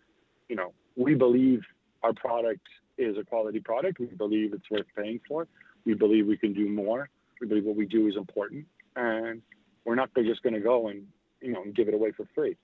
you 0.50 0.56
know, 0.56 0.74
we 0.96 1.16
believe 1.16 1.62
our 2.04 2.14
product 2.14 2.66
is 2.98 3.18
a 3.18 3.24
quality 3.24 3.60
product. 3.60 4.00
We 4.00 4.08
believe 4.08 4.54
it's 4.54 4.70
worth 4.70 4.86
paying 4.96 5.20
for. 5.28 5.48
We 5.86 5.94
believe 5.94 6.26
we 6.26 6.38
can 6.38 6.54
do 6.54 6.68
more 6.68 7.10
We 7.40 7.48
believe 7.48 7.66
what 7.66 7.76
we 7.76 7.86
do 7.86 8.08
is 8.08 8.16
important, 8.16 8.66
and 8.96 9.42
we're 9.84 9.96
not 9.96 10.10
just 10.16 10.42
going 10.42 10.54
to 10.54 10.60
go 10.60 10.88
and 10.88 11.06
you 11.42 11.52
know 11.52 11.62
and 11.64 11.76
give 11.76 11.88
it 11.88 11.94
away 11.94 12.12
for 12.12 12.26
free. 12.34 12.56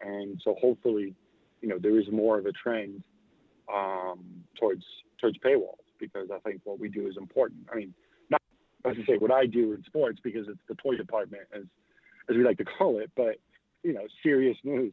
And 0.00 0.40
so 0.44 0.54
hopefully, 0.60 1.14
you 1.60 1.68
know, 1.68 1.78
there 1.78 1.98
is 1.98 2.06
more 2.10 2.38
of 2.38 2.46
a 2.46 2.52
trend 2.52 3.02
um, 3.72 4.20
towards 4.58 4.84
towards 5.20 5.38
paywalls 5.38 5.76
because 5.98 6.28
I 6.32 6.38
think 6.40 6.60
what 6.64 6.78
we 6.78 6.88
do 6.88 7.06
is 7.06 7.16
important. 7.16 7.66
I 7.72 7.76
mean, 7.76 7.94
as 8.84 8.96
I 9.02 9.06
say 9.06 9.16
what 9.18 9.32
I 9.32 9.46
do 9.46 9.72
in 9.72 9.82
sports 9.84 10.20
because 10.22 10.48
it's 10.48 10.60
the 10.68 10.74
toy 10.76 10.96
department 10.96 11.42
as 11.54 11.64
as 12.30 12.36
we 12.36 12.44
like 12.44 12.58
to 12.58 12.64
call 12.64 12.98
it, 12.98 13.10
but 13.16 13.36
you 13.82 13.92
know, 13.92 14.06
serious 14.22 14.56
news. 14.64 14.92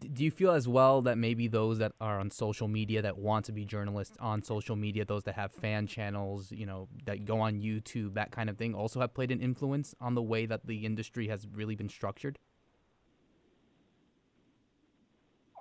Do 0.00 0.24
you 0.24 0.32
feel 0.32 0.50
as 0.50 0.66
well 0.66 1.02
that 1.02 1.16
maybe 1.16 1.46
those 1.46 1.78
that 1.78 1.92
are 2.00 2.18
on 2.18 2.30
social 2.30 2.66
media 2.66 3.02
that 3.02 3.18
want 3.18 3.44
to 3.44 3.52
be 3.52 3.64
journalists 3.64 4.16
on 4.18 4.42
social 4.42 4.74
media, 4.74 5.04
those 5.04 5.22
that 5.24 5.36
have 5.36 5.52
fan 5.52 5.86
channels, 5.86 6.50
you 6.50 6.66
know, 6.66 6.88
that 7.04 7.24
go 7.24 7.40
on 7.40 7.60
YouTube, 7.60 8.14
that 8.14 8.32
kind 8.32 8.50
of 8.50 8.56
thing, 8.56 8.74
also 8.74 8.98
have 9.00 9.14
played 9.14 9.30
an 9.30 9.40
influence 9.40 9.94
on 10.00 10.16
the 10.16 10.22
way 10.22 10.44
that 10.44 10.66
the 10.66 10.84
industry 10.84 11.28
has 11.28 11.46
really 11.52 11.76
been 11.76 11.88
structured? 11.88 12.38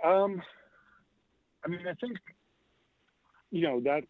Um, 0.04 0.42
I 1.64 1.68
mean, 1.68 1.82
I 1.88 1.94
think, 1.94 2.18
you 3.52 3.62
know, 3.62 3.80
that's, 3.84 4.08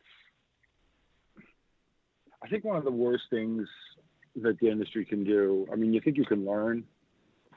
I 2.44 2.48
think 2.48 2.64
one 2.64 2.76
of 2.76 2.84
the 2.84 2.92
worst 2.92 3.24
things 3.30 3.68
that 4.42 4.60
the 4.60 4.70
industry 4.70 5.06
can 5.06 5.24
do. 5.24 5.68
I 5.72 5.76
mean, 5.76 5.94
you 5.94 6.02
think 6.02 6.18
you 6.18 6.26
can 6.26 6.46
learn 6.46 6.84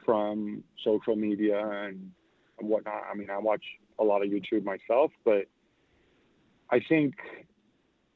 from 0.04 0.62
social 0.84 1.16
media 1.16 1.58
and, 1.58 2.10
and 2.58 2.68
whatnot. 2.68 3.02
I 3.10 3.14
mean, 3.14 3.30
I 3.30 3.38
watch 3.38 3.64
a 3.98 4.04
lot 4.04 4.22
of 4.22 4.28
YouTube 4.28 4.64
myself, 4.64 5.10
but 5.24 5.46
I 6.70 6.80
think 6.88 7.14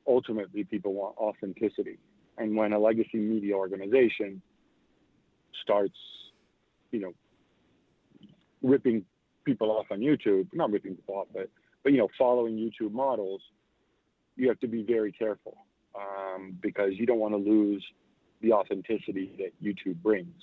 ultimately 0.07 0.65
people 0.65 0.93
want 0.93 1.17
authenticity. 1.17 1.99
And 2.37 2.57
when 2.57 2.73
a 2.73 2.79
legacy 2.79 3.19
media 3.19 3.55
organization 3.55 4.43
starts, 5.63 5.97
you 6.91 7.01
know, 7.01 7.13
ripping 8.63 9.05
people 9.45 9.71
off 9.71 9.87
on 9.91 10.01
YouTube, 10.01 10.49
not 10.53 10.71
ripping 10.71 10.97
people 10.97 11.15
off, 11.17 11.29
but 11.33 11.49
but 11.85 11.93
you 11.93 11.99
know, 11.99 12.09
following 12.19 12.57
YouTube 12.57 12.93
models, 12.93 13.41
you 14.37 14.49
have 14.49 14.59
to 14.61 14.67
be 14.67 14.83
very 14.83 15.13
careful 15.13 15.57
um, 15.99 16.57
because 16.61 16.93
you 16.95 17.07
don't 17.07 17.19
want 17.19 17.35
to 17.35 17.39
lose 17.39 17.85
the 18.41 18.53
authenticity 18.53 19.33
that 19.39 19.53
YouTube 19.63 19.97
brings. 20.03 20.35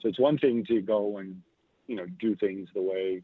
So 0.00 0.08
it's 0.08 0.18
one 0.18 0.38
thing 0.38 0.64
to 0.66 0.80
go 0.80 1.18
and 1.18 1.40
you 1.86 1.96
know 1.96 2.06
do 2.20 2.34
things 2.36 2.68
the 2.74 2.82
way 2.82 3.22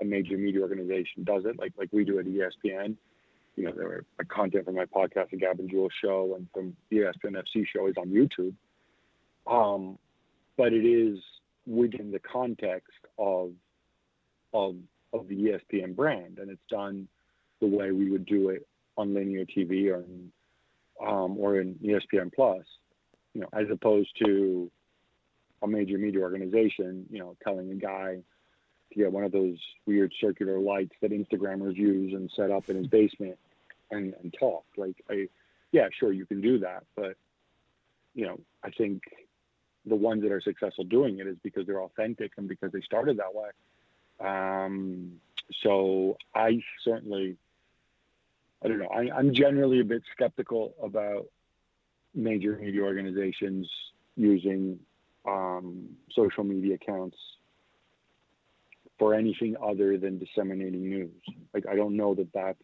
a 0.00 0.04
major 0.04 0.36
media 0.36 0.60
organization 0.60 1.24
does 1.24 1.44
it, 1.44 1.58
like 1.58 1.72
like 1.78 1.88
we 1.92 2.04
do 2.04 2.18
at 2.18 2.26
ESPN. 2.26 2.96
You 3.56 3.64
know, 3.64 3.72
there 3.76 3.86
were 3.86 4.04
like, 4.18 4.28
content 4.28 4.64
from 4.64 4.76
my 4.76 4.86
podcast, 4.86 5.30
the 5.30 5.36
Gab 5.36 5.60
and 5.60 5.70
Juls 5.70 5.92
show, 6.02 6.34
and 6.36 6.46
from 6.54 6.74
the 6.90 6.98
ESPN 6.98 7.36
FC 7.36 7.66
show 7.66 7.86
is 7.86 7.94
on 7.98 8.08
YouTube. 8.08 8.54
Um, 9.46 9.98
but 10.56 10.72
it 10.72 10.86
is 10.86 11.18
within 11.66 12.10
the 12.10 12.18
context 12.18 12.98
of 13.18 13.52
of 14.52 14.76
of 15.12 15.28
the 15.28 15.36
ESPN 15.36 15.94
brand, 15.94 16.38
and 16.38 16.50
it's 16.50 16.62
done 16.70 17.08
the 17.60 17.66
way 17.66 17.92
we 17.92 18.10
would 18.10 18.26
do 18.26 18.48
it 18.48 18.66
on 18.96 19.14
linear 19.14 19.44
TV 19.44 19.92
or 19.92 20.00
in, 20.00 20.32
um, 21.06 21.36
or 21.38 21.60
in 21.60 21.74
ESPN 21.76 22.32
Plus 22.32 22.64
you 23.34 23.40
know, 23.40 23.48
as 23.52 23.66
opposed 23.70 24.10
to 24.24 24.70
a 25.62 25.66
major 25.66 25.98
media 25.98 26.20
organization, 26.20 27.06
you 27.10 27.18
know, 27.18 27.36
telling 27.42 27.70
a 27.70 27.74
guy 27.74 28.18
to 28.92 28.98
get 28.98 29.12
one 29.12 29.24
of 29.24 29.32
those 29.32 29.56
weird 29.86 30.12
circular 30.20 30.58
lights 30.58 30.94
that 31.00 31.12
Instagrammers 31.12 31.76
use 31.76 32.12
and 32.12 32.30
set 32.36 32.50
up 32.50 32.68
in 32.68 32.76
his 32.76 32.86
basement 32.86 33.38
and, 33.90 34.14
and 34.22 34.34
talk. 34.38 34.64
Like, 34.76 34.96
I, 35.10 35.28
yeah, 35.70 35.88
sure, 35.98 36.12
you 36.12 36.26
can 36.26 36.40
do 36.40 36.58
that, 36.58 36.84
but 36.94 37.16
you 38.14 38.26
know, 38.26 38.38
I 38.62 38.70
think 38.70 39.02
the 39.86 39.96
ones 39.96 40.22
that 40.22 40.30
are 40.30 40.40
successful 40.40 40.84
doing 40.84 41.18
it 41.18 41.26
is 41.26 41.36
because 41.42 41.66
they're 41.66 41.82
authentic 41.82 42.32
and 42.36 42.46
because 42.46 42.70
they 42.72 42.82
started 42.82 43.18
that 43.18 43.34
way. 43.34 43.48
Um, 44.20 45.12
so 45.62 46.18
I 46.34 46.60
certainly, 46.84 47.36
I 48.64 48.68
don't 48.68 48.78
know, 48.78 48.88
I, 48.88 49.10
I'm 49.16 49.34
generally 49.34 49.80
a 49.80 49.84
bit 49.84 50.02
skeptical 50.14 50.74
about 50.82 51.26
major 52.14 52.56
media 52.56 52.82
organizations 52.82 53.68
using 54.16 54.78
um, 55.26 55.88
social 56.14 56.44
media 56.44 56.74
accounts 56.74 57.16
for 58.98 59.14
anything 59.14 59.56
other 59.62 59.98
than 59.98 60.18
disseminating 60.18 60.88
news. 60.88 61.10
Like 61.54 61.64
I 61.68 61.74
don't 61.74 61.96
know 61.96 62.14
that 62.14 62.28
that's 62.32 62.62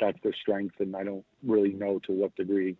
that's 0.00 0.18
their 0.22 0.34
strength, 0.40 0.76
and 0.80 0.94
I 0.94 1.04
don't 1.04 1.24
really 1.44 1.72
know 1.72 1.98
to 2.06 2.12
what 2.12 2.34
degree 2.36 2.76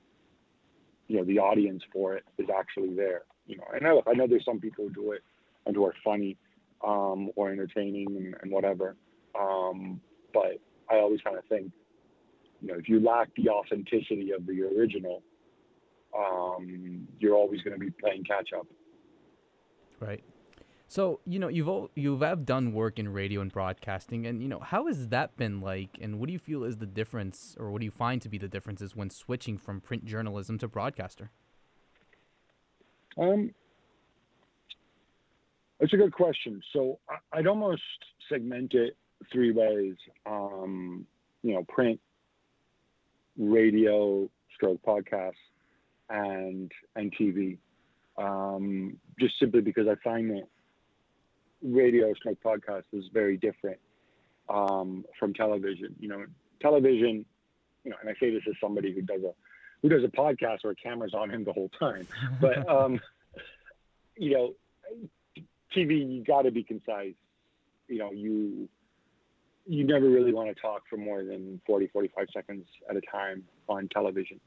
you 1.09 1.17
know 1.17 1.25
the 1.25 1.39
audience 1.39 1.83
for 1.93 2.15
it 2.17 2.25
is 2.39 2.47
actually 2.57 2.95
there. 2.95 3.23
You 3.47 3.59
know, 3.59 3.65
and 3.75 3.87
I, 3.87 4.11
I 4.11 4.15
know 4.15 4.27
there's 4.27 4.45
some 4.45 4.61
people 4.61 4.85
who 4.87 4.95
do 4.95 5.13
it 5.13 5.23
and 5.67 5.75
who 5.75 5.85
are 5.85 5.95
funny 6.05 6.37
um, 6.87 7.31
or 7.37 7.51
entertaining 7.51 8.07
and, 8.17 8.35
and 8.43 8.53
whatever. 8.53 8.97
Um, 9.39 10.01
but 10.33 10.61
I 10.91 10.97
always 10.97 11.21
kind 11.23 11.37
of 11.37 11.45
think, 11.47 11.73
you 12.61 12.69
know, 12.69 12.75
if 12.79 12.89
you 12.89 13.01
lack 13.01 13.29
the 13.37 13.49
authenticity 13.49 14.33
of 14.33 14.47
the 14.47 14.63
original, 14.63 15.23
um, 16.17 17.07
you're 17.19 17.35
always 17.35 17.61
going 17.63 17.75
to 17.75 17.81
be 17.81 17.91
playing 17.91 18.25
catch 18.25 18.51
up. 18.57 18.67
Right. 20.01 20.23
So 20.87 21.21
you 21.25 21.39
know 21.39 21.49
you've 21.49 21.69
all, 21.69 21.91
you 21.95 22.19
have 22.21 22.47
done 22.47 22.73
work 22.73 22.99
in 22.99 23.13
radio 23.13 23.41
and 23.41 23.51
broadcasting, 23.51 24.27
and 24.27 24.43
you 24.43 24.49
know 24.49 24.61
how 24.61 24.87
has 24.87 25.09
that 25.09 25.37
been 25.37 25.61
like, 25.61 25.99
and 26.01 26.21
what 26.21 26.27
do 26.27 26.33
you 26.33 26.39
feel 26.39 26.63
is 26.63 26.77
the 26.77 26.87
difference, 26.87 27.57
or 27.59 27.71
what 27.71 27.81
do 27.81 27.85
you 27.85 27.91
find 27.91 28.23
to 28.23 28.29
be 28.29 28.39
the 28.39 28.49
differences 28.49 28.95
when 28.95 29.11
switching 29.11 29.59
from 29.59 29.81
print 29.81 30.05
journalism 30.05 30.59
to 30.59 30.69
broadcaster? 30.69 31.31
Um, 33.17 33.53
it's 35.81 35.93
a 35.93 35.97
good 35.97 36.13
question. 36.13 36.63
So 36.73 36.99
I'd 37.33 37.47
almost 37.47 37.83
segment 38.29 38.75
it 38.75 38.97
three 39.33 39.53
ways. 39.53 39.97
Um, 40.27 41.07
you 41.43 41.55
know, 41.55 41.65
print, 41.69 42.01
radio, 43.39 44.29
stroke 44.55 44.81
podcasts 44.83 45.33
and 46.11 46.71
and 46.97 47.15
TV, 47.17 47.59
um, 48.19 48.97
just 49.19 49.39
simply 49.39 49.61
because 49.61 49.87
I 49.89 49.95
find 50.03 50.31
that 50.31 50.45
radio 51.63 52.13
stroke 52.15 52.39
podcast 52.45 52.85
is 52.93 53.05
very 53.13 53.37
different 53.37 53.79
um, 54.49 55.05
from 55.19 55.35
television. 55.35 55.95
You 55.99 56.09
know, 56.09 56.25
television, 56.61 57.25
you 57.85 57.91
know, 57.91 57.97
and 58.01 58.11
I 58.11 58.15
say 58.21 58.31
this 58.31 58.43
as 58.49 58.55
somebody 58.61 58.93
who 58.93 59.03
does 59.03 59.23
a 59.23 59.33
who 59.83 59.89
does 59.89 60.05
a 60.05 60.09
podcast 60.09 60.59
where 60.63 60.73
a 60.73 60.77
camera's 60.77 61.15
on 61.15 61.31
him 61.31 61.45
the 61.45 61.53
whole 61.53 61.71
time, 61.79 62.07
but 62.41 62.69
um, 62.69 63.01
you 64.17 64.31
know, 64.33 64.55
TV 65.77 66.11
you 66.11 66.25
got 66.25 66.43
to 66.43 66.51
be 66.51 66.63
concise. 66.63 67.15
You 67.89 67.99
know, 67.99 68.13
you 68.13 68.69
you 69.67 69.85
never 69.85 70.09
really 70.09 70.33
want 70.33 70.55
to 70.55 70.61
talk 70.61 70.83
for 70.89 70.97
more 70.97 71.25
than 71.25 71.61
40, 71.67 71.89
45 71.89 72.27
seconds 72.33 72.67
at 72.89 72.97
a 72.97 73.01
time 73.01 73.45
on 73.69 73.89
television. 73.89 74.41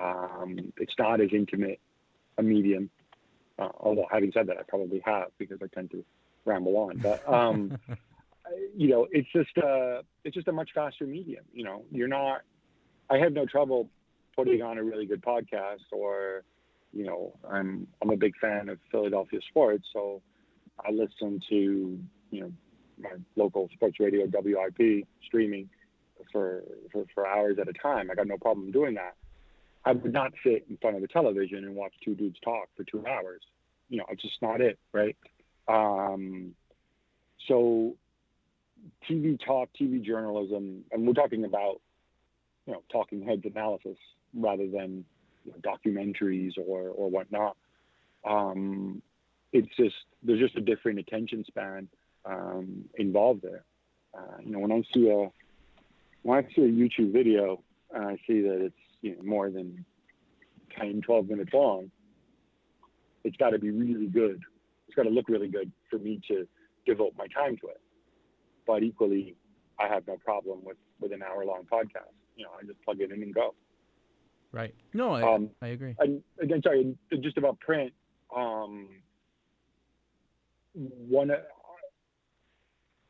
Um, 0.00 0.72
it's 0.78 0.94
not 0.98 1.20
as 1.20 1.28
intimate 1.32 1.80
a 2.38 2.42
medium, 2.42 2.90
uh, 3.58 3.68
although 3.78 4.06
having 4.10 4.32
said 4.32 4.46
that, 4.48 4.56
I 4.58 4.62
probably 4.66 5.00
have 5.04 5.28
because 5.38 5.58
I 5.62 5.66
tend 5.72 5.90
to 5.92 6.04
ramble 6.44 6.76
on. 6.76 6.98
But 6.98 7.28
um, 7.28 7.78
you 8.76 8.88
know, 8.88 9.06
it's 9.10 9.28
just 9.32 9.56
a 9.58 10.00
it's 10.24 10.34
just 10.34 10.48
a 10.48 10.52
much 10.52 10.70
faster 10.74 11.06
medium. 11.06 11.44
You 11.52 11.64
know, 11.64 11.84
you're 11.90 12.08
not. 12.08 12.42
I 13.10 13.18
have 13.18 13.32
no 13.32 13.46
trouble 13.46 13.88
putting 14.34 14.62
on 14.62 14.78
a 14.78 14.82
really 14.82 15.06
good 15.06 15.22
podcast, 15.22 15.92
or 15.92 16.42
you 16.92 17.04
know, 17.04 17.34
I'm 17.48 17.86
I'm 18.02 18.10
a 18.10 18.16
big 18.16 18.34
fan 18.40 18.68
of 18.68 18.78
Philadelphia 18.90 19.40
sports, 19.48 19.86
so 19.92 20.22
I 20.84 20.90
listen 20.90 21.40
to 21.50 21.98
you 22.30 22.40
know 22.40 22.52
my 22.98 23.10
local 23.36 23.68
sports 23.74 23.98
radio 24.00 24.26
WIP 24.26 25.06
streaming 25.26 25.68
for, 26.32 26.64
for, 26.92 27.04
for 27.14 27.26
hours 27.26 27.58
at 27.60 27.68
a 27.68 27.72
time. 27.72 28.10
I 28.10 28.14
got 28.14 28.26
no 28.26 28.38
problem 28.38 28.70
doing 28.70 28.94
that. 28.94 29.14
I 29.84 29.92
would 29.92 30.12
not 30.12 30.32
sit 30.42 30.64
in 30.68 30.78
front 30.78 30.96
of 30.96 31.02
the 31.02 31.08
television 31.08 31.58
and 31.64 31.74
watch 31.74 31.92
two 32.04 32.14
dudes 32.14 32.38
talk 32.42 32.68
for 32.76 32.84
two 32.84 33.04
hours. 33.06 33.42
You 33.88 33.98
know, 33.98 34.06
it's 34.08 34.22
just 34.22 34.40
not 34.40 34.60
it, 34.60 34.78
right? 34.92 35.16
Um, 35.68 36.54
so, 37.48 37.94
TV 39.08 39.38
talk, 39.44 39.68
TV 39.78 40.02
journalism, 40.02 40.84
and 40.90 41.06
we're 41.06 41.12
talking 41.12 41.44
about, 41.44 41.80
you 42.66 42.72
know, 42.72 42.82
talking 42.90 43.22
heads 43.22 43.42
analysis 43.44 43.98
rather 44.34 44.66
than 44.66 45.04
you 45.44 45.52
know, 45.52 45.58
documentaries 45.58 46.52
or 46.56 46.88
or 46.88 47.10
whatnot. 47.10 47.56
Um, 48.24 49.02
it's 49.52 49.68
just 49.76 49.94
there's 50.22 50.40
just 50.40 50.56
a 50.56 50.62
different 50.62 50.98
attention 50.98 51.44
span 51.46 51.88
um, 52.24 52.84
involved 52.96 53.42
there. 53.42 53.64
Uh, 54.16 54.38
you 54.42 54.52
know, 54.52 54.60
when 54.60 54.72
I 54.72 54.82
see 54.92 55.10
a 55.10 55.30
when 56.22 56.38
I 56.38 56.54
see 56.54 56.62
a 56.62 56.68
YouTube 56.68 57.12
video 57.12 57.62
and 57.92 58.04
I 58.04 58.16
see 58.26 58.40
that 58.42 58.60
it's 58.64 58.74
you 59.02 59.16
know, 59.16 59.22
more 59.22 59.50
than 59.50 59.84
10, 60.78 61.02
12 61.02 61.28
minutes 61.28 61.52
long, 61.52 61.90
it's 63.24 63.36
got 63.36 63.50
to 63.50 63.58
be 63.58 63.70
really 63.70 64.06
good. 64.06 64.40
It's 64.86 64.94
got 64.94 65.02
to 65.04 65.10
look 65.10 65.28
really 65.28 65.48
good 65.48 65.70
for 65.90 65.98
me 65.98 66.20
to 66.28 66.46
devote 66.86 67.12
my 67.16 67.26
time 67.28 67.56
to 67.58 67.68
it. 67.68 67.80
But 68.66 68.82
equally, 68.82 69.36
I 69.78 69.88
have 69.88 70.06
no 70.06 70.16
problem 70.16 70.60
with, 70.64 70.76
with 71.00 71.12
an 71.12 71.22
hour 71.22 71.44
long 71.44 71.66
podcast. 71.70 72.12
You 72.36 72.44
know, 72.44 72.50
I 72.60 72.64
just 72.64 72.82
plug 72.82 73.00
it 73.00 73.10
in 73.10 73.22
and 73.22 73.34
go. 73.34 73.54
Right. 74.52 74.74
No, 74.92 75.12
I, 75.12 75.34
Um, 75.34 75.50
I 75.60 75.68
agree. 75.68 75.96
And 75.98 76.22
again, 76.40 76.62
sorry, 76.62 76.96
just 77.20 77.36
about 77.36 77.58
print. 77.60 77.92
Um, 78.34 78.88
one, 80.74 81.30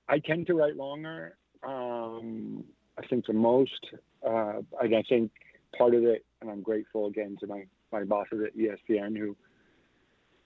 I 0.09 0.19
tend 0.19 0.47
to 0.49 0.55
write 0.55 0.77
longer. 0.77 1.37
Um, 1.67 2.65
I 2.99 3.07
think 3.07 3.27
the 3.27 3.33
most, 3.33 3.87
uh, 4.27 4.61
and 4.81 4.95
I 4.95 5.03
think 5.09 5.31
part 5.77 5.95
of 5.95 6.05
it, 6.05 6.25
and 6.41 6.51
I'm 6.51 6.63
grateful 6.63 7.07
again 7.07 7.37
to 7.41 7.47
my 7.47 7.65
my 7.93 8.05
bosses 8.05 8.41
at 8.47 8.57
ESPN 8.57 9.17
who 9.17 9.37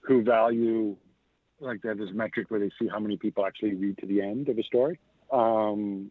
who 0.01 0.23
value 0.23 0.95
like 1.59 1.81
they 1.81 1.89
have 1.89 1.97
this 1.97 2.09
metric 2.13 2.49
where 2.49 2.59
they 2.59 2.71
see 2.79 2.87
how 2.87 2.99
many 2.99 3.17
people 3.17 3.45
actually 3.45 3.75
read 3.75 3.97
to 3.97 4.05
the 4.05 4.21
end 4.21 4.47
of 4.49 4.57
a 4.57 4.63
story. 4.63 4.99
Um, 5.31 6.09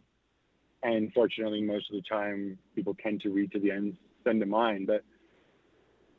and 0.82 1.12
fortunately, 1.12 1.62
most 1.62 1.90
of 1.90 1.96
the 1.96 2.02
time, 2.08 2.58
people 2.74 2.94
tend 3.02 3.22
to 3.22 3.30
read 3.30 3.50
to 3.52 3.58
the 3.58 3.70
end 3.70 3.96
than 4.24 4.38
to 4.40 4.46
mine. 4.46 4.84
But 4.86 5.02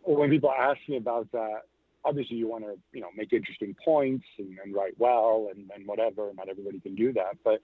when 0.04 0.30
people 0.30 0.52
ask 0.52 0.80
me 0.88 0.98
about 0.98 1.32
that, 1.32 1.62
obviously 2.06 2.38
you 2.38 2.48
want 2.48 2.64
to, 2.64 2.76
you 2.94 3.02
know, 3.02 3.10
make 3.16 3.34
interesting 3.34 3.76
points 3.84 4.26
and, 4.38 4.58
and 4.64 4.74
write 4.74 4.94
well 4.98 5.50
and, 5.54 5.70
and 5.76 5.86
whatever. 5.86 6.32
Not 6.36 6.50
everybody 6.50 6.80
can 6.80 6.96
do 6.96 7.14
that. 7.14 7.38
But 7.44 7.62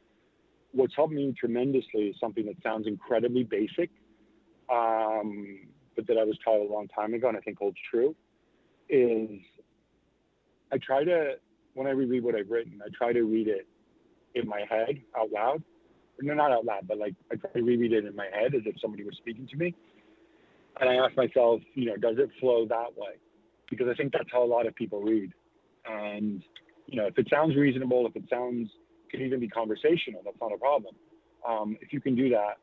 what's 0.72 0.96
helped 0.96 1.14
me 1.14 1.34
tremendously 1.40 2.04
is 2.04 2.16
something 2.20 2.46
that 2.46 2.56
sounds 2.62 2.88
incredibly 2.88 3.44
basic, 3.44 3.90
um, 4.72 5.60
but 5.96 6.06
that 6.08 6.18
I 6.18 6.24
was 6.24 6.38
taught 6.44 6.60
a 6.60 6.72
long 6.72 6.88
time 6.90 7.14
ago 7.14 7.30
and 7.30 7.38
I 7.38 7.40
think 7.40 7.60
holds 7.60 7.78
true, 7.90 8.16
is 8.90 9.30
I 10.72 10.78
try 10.78 11.04
to, 11.06 11.36
when 11.74 11.88
I 11.88 11.92
reread 11.92 12.24
what 12.24 12.36
I've 12.36 12.50
written, 12.50 12.82
I 12.86 12.90
try 12.96 13.14
to 13.14 13.24
read 13.24 13.48
it 13.48 13.68
in 14.36 14.48
my 14.48 14.64
head 14.70 15.02
out 15.18 15.32
loud. 15.32 15.64
No, 16.22 16.34
not 16.34 16.52
out 16.52 16.66
loud, 16.66 16.88
but 16.88 16.98
like 16.98 17.14
I 17.32 17.36
try 17.36 17.52
to 17.52 17.62
reread 17.62 17.92
it 17.92 18.06
in 18.06 18.16
my 18.16 18.28
head 18.34 18.56
as 18.56 18.62
if 18.66 18.76
somebody 18.82 19.04
was 19.04 19.16
speaking 19.18 19.48
to 19.48 19.58
me. 19.58 19.74
And 20.80 20.90
I 20.90 20.96
ask 20.96 21.16
myself, 21.16 21.62
you 21.74 21.86
know, 21.86 21.98
does 21.98 22.18
it 22.18 22.30
flow 22.40 22.66
that 22.68 22.98
way? 22.98 23.16
Because 23.70 23.88
I 23.90 23.96
think 23.96 24.14
that's 24.14 24.30
how 24.32 24.44
a 24.44 24.46
lot 24.46 24.68
of 24.68 24.76
people 24.76 25.02
read. 25.02 25.32
And, 25.86 26.44
you 26.88 26.98
know, 26.98 27.08
if 27.08 27.18
it 27.18 27.28
sounds 27.30 27.56
reasonable, 27.56 28.06
if 28.08 28.16
it 28.16 28.24
sounds, 28.30 28.70
could 29.10 29.22
even 29.22 29.40
be 29.40 29.48
conversational, 29.48 30.22
that's 30.24 30.38
not 30.42 30.52
a 30.54 30.58
problem. 30.58 30.96
Um, 31.48 31.78
if 31.82 31.94
you 31.94 32.02
can 32.02 32.16
do 32.16 32.30
that, 32.30 32.58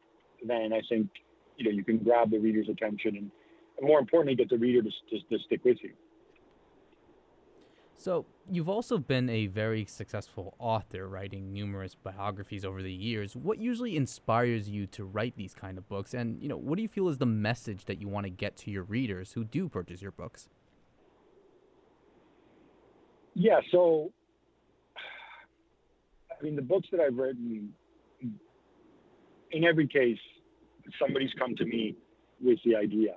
then 0.46 0.72
I 0.72 0.80
think, 0.88 1.08
you 1.56 1.64
know, 1.64 1.70
you 1.70 1.84
can 1.84 1.98
grab 1.98 2.30
the 2.30 2.38
reader's 2.38 2.68
attention 2.68 3.16
and, 3.16 3.30
and 3.78 3.86
more 3.86 3.98
importantly, 3.98 4.34
get 4.34 4.50
the 4.50 4.58
reader 4.58 4.82
to, 4.82 4.90
to, 4.90 5.28
to 5.28 5.44
stick 5.44 5.64
with 5.64 5.78
you. 5.82 5.92
So, 7.94 8.26
you've 8.50 8.68
also 8.68 8.98
been 8.98 9.30
a 9.30 9.46
very 9.46 9.84
successful 9.84 10.56
author, 10.58 11.08
writing 11.08 11.52
numerous 11.52 11.94
biographies 11.94 12.64
over 12.64 12.82
the 12.82 12.92
years. 12.92 13.36
What 13.36 13.58
usually 13.58 13.96
inspires 13.96 14.68
you 14.68 14.88
to 14.88 15.04
write 15.04 15.36
these 15.36 15.54
kind 15.54 15.78
of 15.78 15.88
books? 15.88 16.12
And, 16.12 16.42
you 16.42 16.48
know, 16.48 16.56
what 16.56 16.76
do 16.76 16.82
you 16.82 16.88
feel 16.88 17.08
is 17.08 17.18
the 17.18 17.26
message 17.26 17.84
that 17.84 18.00
you 18.00 18.08
want 18.08 18.24
to 18.24 18.30
get 18.30 18.56
to 18.58 18.72
your 18.72 18.82
readers 18.82 19.34
who 19.34 19.44
do 19.44 19.68
purchase 19.68 20.02
your 20.02 20.10
books? 20.10 20.48
Yeah, 23.34 23.60
so 23.70 24.12
I 26.30 26.44
mean, 26.44 26.56
the 26.56 26.62
books 26.62 26.88
that 26.92 27.00
I've 27.00 27.16
written, 27.16 27.72
in 29.52 29.64
every 29.64 29.86
case, 29.86 30.18
somebody's 31.00 31.30
come 31.38 31.54
to 31.56 31.64
me 31.64 31.96
with 32.40 32.58
the 32.64 32.74
idea 32.74 33.14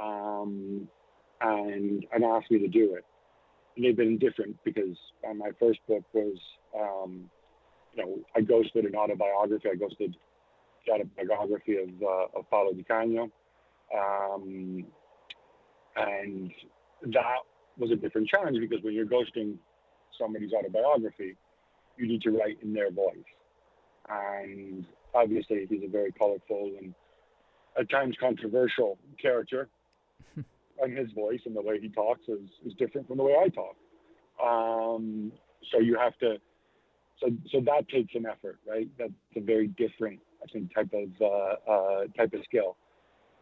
um, 0.00 0.88
and 1.40 2.04
and 2.12 2.24
asked 2.24 2.50
me 2.50 2.58
to 2.58 2.68
do 2.68 2.94
it. 2.96 3.04
And 3.76 3.84
they've 3.84 3.96
been 3.96 4.18
different 4.18 4.56
because 4.64 4.96
uh, 5.28 5.34
my 5.34 5.50
first 5.58 5.80
book 5.88 6.04
was, 6.12 6.36
um, 6.78 7.30
you 7.94 8.04
know, 8.04 8.18
I 8.36 8.40
ghosted 8.40 8.84
an 8.84 8.94
autobiography. 8.94 9.68
I 9.72 9.76
ghosted 9.76 10.14
the 10.86 10.92
autobiography 10.92 11.76
of 11.76 11.88
uh, 12.02 12.38
of 12.38 12.50
Paolo 12.50 12.72
Di 12.72 12.84
Canio, 12.84 13.30
um, 13.94 14.84
and 15.96 16.52
that 17.12 17.40
was 17.78 17.90
a 17.90 17.96
different 17.96 18.28
challenge 18.28 18.58
because 18.60 18.82
when 18.82 18.94
you're 18.94 19.06
ghosting 19.06 19.56
somebody's 20.18 20.52
autobiography, 20.52 21.36
you 21.96 22.06
need 22.06 22.22
to 22.22 22.30
write 22.30 22.58
in 22.62 22.72
their 22.72 22.90
voice. 22.90 23.16
And 24.08 24.84
obviously, 25.14 25.66
he's 25.68 25.82
a 25.84 25.88
very 25.88 26.12
colorful 26.12 26.72
and 26.80 26.94
at 27.78 27.90
times 27.90 28.16
controversial 28.20 28.98
character. 29.20 29.68
and 30.36 30.96
his 30.96 31.10
voice 31.12 31.40
and 31.46 31.56
the 31.56 31.62
way 31.62 31.80
he 31.80 31.88
talks 31.88 32.22
is, 32.28 32.48
is 32.64 32.72
different 32.78 33.06
from 33.06 33.18
the 33.18 33.22
way 33.22 33.34
I 33.38 33.48
talk. 33.48 33.76
Um, 34.44 35.32
so 35.72 35.78
you 35.80 35.96
have 35.98 36.16
to, 36.18 36.36
so 37.20 37.28
so 37.50 37.60
that 37.60 37.88
takes 37.88 38.14
an 38.14 38.26
effort, 38.26 38.58
right? 38.68 38.88
That's 38.98 39.12
a 39.36 39.40
very 39.40 39.68
different, 39.68 40.20
I 40.42 40.46
think, 40.52 40.74
type 40.74 40.92
of 40.92 41.08
uh, 41.20 41.70
uh, 41.70 42.00
type 42.16 42.34
of 42.34 42.40
skill. 42.44 42.76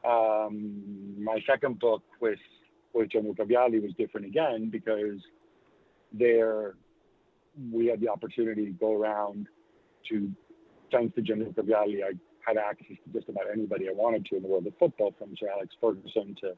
Um, 0.04 1.14
my 1.18 1.38
second 1.48 1.78
book 1.78 2.02
with 2.20 2.38
with 2.94 3.10
Gianluca 3.10 3.44
Vialli 3.44 3.82
was 3.82 3.92
different 3.98 4.26
again 4.26 4.68
because 4.70 5.20
there 6.12 6.74
we 7.70 7.86
had 7.86 8.00
the 8.00 8.08
opportunity 8.08 8.66
to 8.66 8.72
go 8.72 8.94
around 8.94 9.46
to, 10.08 10.30
thanks 10.90 11.14
to 11.14 11.22
Gianluca 11.22 11.62
Vialli, 11.62 12.02
I 12.02 12.12
had 12.46 12.56
access 12.56 12.96
to 13.04 13.12
just 13.12 13.28
about 13.28 13.44
anybody 13.52 13.88
I 13.88 13.92
wanted 13.92 14.26
to 14.26 14.36
in 14.36 14.42
the 14.42 14.48
world 14.48 14.66
of 14.66 14.72
football, 14.78 15.14
from 15.18 15.34
Sir 15.38 15.48
Alex 15.50 15.74
Ferguson 15.80 16.34
to 16.40 16.54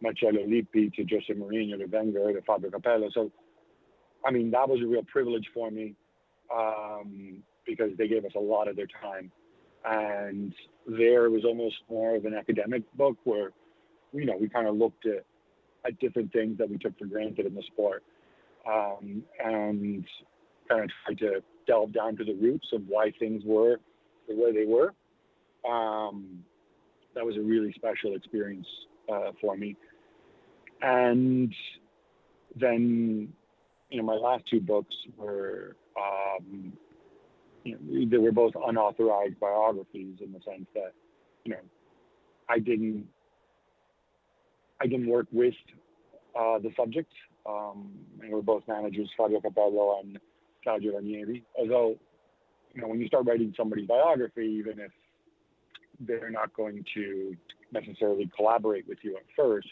Marcello 0.00 0.46
Lippi 0.46 0.90
to 0.96 1.04
Jose 1.10 1.32
Mourinho 1.34 1.78
to 1.78 1.86
Wenger 1.86 2.32
to 2.32 2.42
Fabio 2.42 2.70
Capello. 2.70 3.10
So, 3.12 3.30
I 4.24 4.30
mean, 4.30 4.50
that 4.52 4.68
was 4.68 4.80
a 4.82 4.86
real 4.86 5.04
privilege 5.04 5.46
for 5.52 5.70
me 5.70 5.94
um, 6.54 7.42
because 7.66 7.90
they 7.98 8.08
gave 8.08 8.24
us 8.24 8.32
a 8.36 8.40
lot 8.40 8.68
of 8.68 8.76
their 8.76 8.88
time. 9.02 9.30
And 9.84 10.54
there 10.86 11.30
was 11.30 11.44
almost 11.44 11.76
more 11.88 12.16
of 12.16 12.24
an 12.24 12.34
academic 12.34 12.82
book 12.94 13.16
where, 13.24 13.50
you 14.12 14.26
know, 14.26 14.36
we 14.38 14.48
kind 14.48 14.66
of 14.66 14.76
looked 14.76 15.06
at, 15.06 15.24
at 15.86 15.98
different 15.98 16.32
things 16.32 16.58
that 16.58 16.68
we 16.68 16.78
took 16.78 16.98
for 16.98 17.06
granted 17.06 17.46
in 17.46 17.54
the 17.54 17.62
sport 17.72 18.02
um, 18.66 19.22
and 19.42 20.04
kind 20.68 20.84
of 20.84 20.90
tried 21.04 21.18
to 21.18 21.42
delve 21.66 21.92
down 21.92 22.16
to 22.16 22.24
the 22.24 22.34
roots 22.34 22.68
of 22.72 22.82
why 22.88 23.12
things 23.18 23.42
were 23.44 23.76
the 24.28 24.34
way 24.34 24.52
they 24.52 24.66
were. 24.66 24.92
Um, 25.68 26.44
that 27.14 27.24
was 27.24 27.36
a 27.36 27.40
really 27.40 27.72
special 27.72 28.14
experience 28.14 28.66
uh, 29.12 29.32
for 29.40 29.56
me. 29.56 29.76
And 30.82 31.52
then, 32.58 33.32
you 33.90 33.98
know, 33.98 34.04
my 34.04 34.14
last 34.14 34.44
two 34.48 34.60
books 34.60 34.94
were, 35.16 35.76
um, 35.96 36.72
you 37.64 37.72
know, 37.72 38.10
they 38.10 38.18
were 38.18 38.32
both 38.32 38.54
unauthorized 38.66 39.38
biographies 39.38 40.16
in 40.24 40.32
the 40.32 40.40
sense 40.44 40.66
that, 40.74 40.92
you 41.44 41.52
know, 41.52 41.60
I 42.48 42.58
didn't, 42.58 43.06
I 44.80 44.86
didn't 44.86 45.08
work 45.08 45.26
with 45.32 45.54
uh, 46.38 46.58
the 46.58 46.70
subject. 46.76 47.12
Um, 47.46 47.90
and 48.20 48.30
we're 48.30 48.42
both 48.42 48.62
managers, 48.68 49.08
Fabio 49.16 49.40
Capello 49.40 50.00
and 50.00 50.18
Claudio 50.62 50.96
Ranieri. 50.96 51.44
Although, 51.58 51.96
you 52.74 52.82
know, 52.82 52.88
when 52.88 53.00
you 53.00 53.06
start 53.06 53.26
writing 53.26 53.52
somebody's 53.56 53.88
biography, 53.88 54.46
even 54.58 54.78
if 54.78 54.92
they're 56.00 56.30
not 56.30 56.54
going 56.54 56.84
to 56.94 57.36
necessarily 57.72 58.30
collaborate 58.36 58.86
with 58.88 58.98
you 59.02 59.16
at 59.16 59.22
first, 59.36 59.68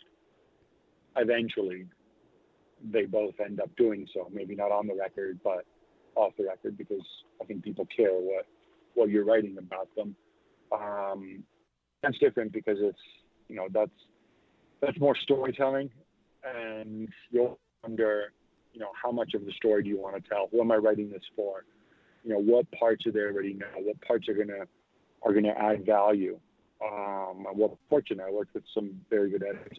eventually 1.16 1.87
they 2.92 3.05
both 3.05 3.35
end 3.44 3.61
up 3.61 3.71
doing 3.77 4.07
so. 4.14 4.29
Maybe 4.33 4.55
not 4.55 4.71
on 4.71 4.87
the 4.87 4.94
record, 4.94 5.38
but 5.42 5.64
off 6.14 6.33
the 6.38 6.44
record, 6.44 6.77
because 6.77 7.05
I 7.40 7.44
think 7.44 7.62
people 7.62 7.87
care 7.94 8.12
what 8.12 8.47
what 8.94 9.11
you're 9.11 9.25
writing 9.25 9.57
about 9.59 9.88
them. 9.97 10.16
Um, 10.73 11.44
that's 12.03 12.18
different 12.18 12.53
because 12.53 12.79
it's 12.81 12.99
you 13.49 13.57
know 13.57 13.68
that's 13.73 13.90
that's 14.81 14.99
more 14.99 15.17
storytelling, 15.17 15.91
and 16.45 17.09
you'll 17.31 17.59
wonder 17.83 18.33
you 18.73 18.81
know 18.81 18.91
how 19.01 19.11
much 19.11 19.35
of 19.35 19.45
the 19.45 19.53
story 19.53 19.83
do 19.83 19.88
you 19.88 20.01
want 20.01 20.23
to 20.23 20.29
tell? 20.29 20.49
Who 20.53 20.61
am 20.61 20.71
I 20.71 20.77
writing 20.77 21.11
this 21.11 21.23
for? 21.35 21.64
You 22.25 22.31
know 22.31 22.41
what 22.41 22.71
parts 22.73 23.07
are 23.07 23.12
they 23.12 23.21
already 23.21 23.55
know? 23.55 23.67
What 23.79 24.01
parts 24.03 24.29
are 24.29 24.35
gonna 24.35 24.67
are 25.23 25.33
gonna 25.33 25.55
add 25.57 25.85
value? 25.85 26.38
Um, 26.81 27.47
and 27.49 27.59
what 27.59 27.77
fortunate 27.88 28.25
I 28.25 28.31
worked 28.31 28.55
with 28.55 28.62
some 28.73 29.01
very 29.11 29.31
good 29.31 29.43
editors. 29.43 29.79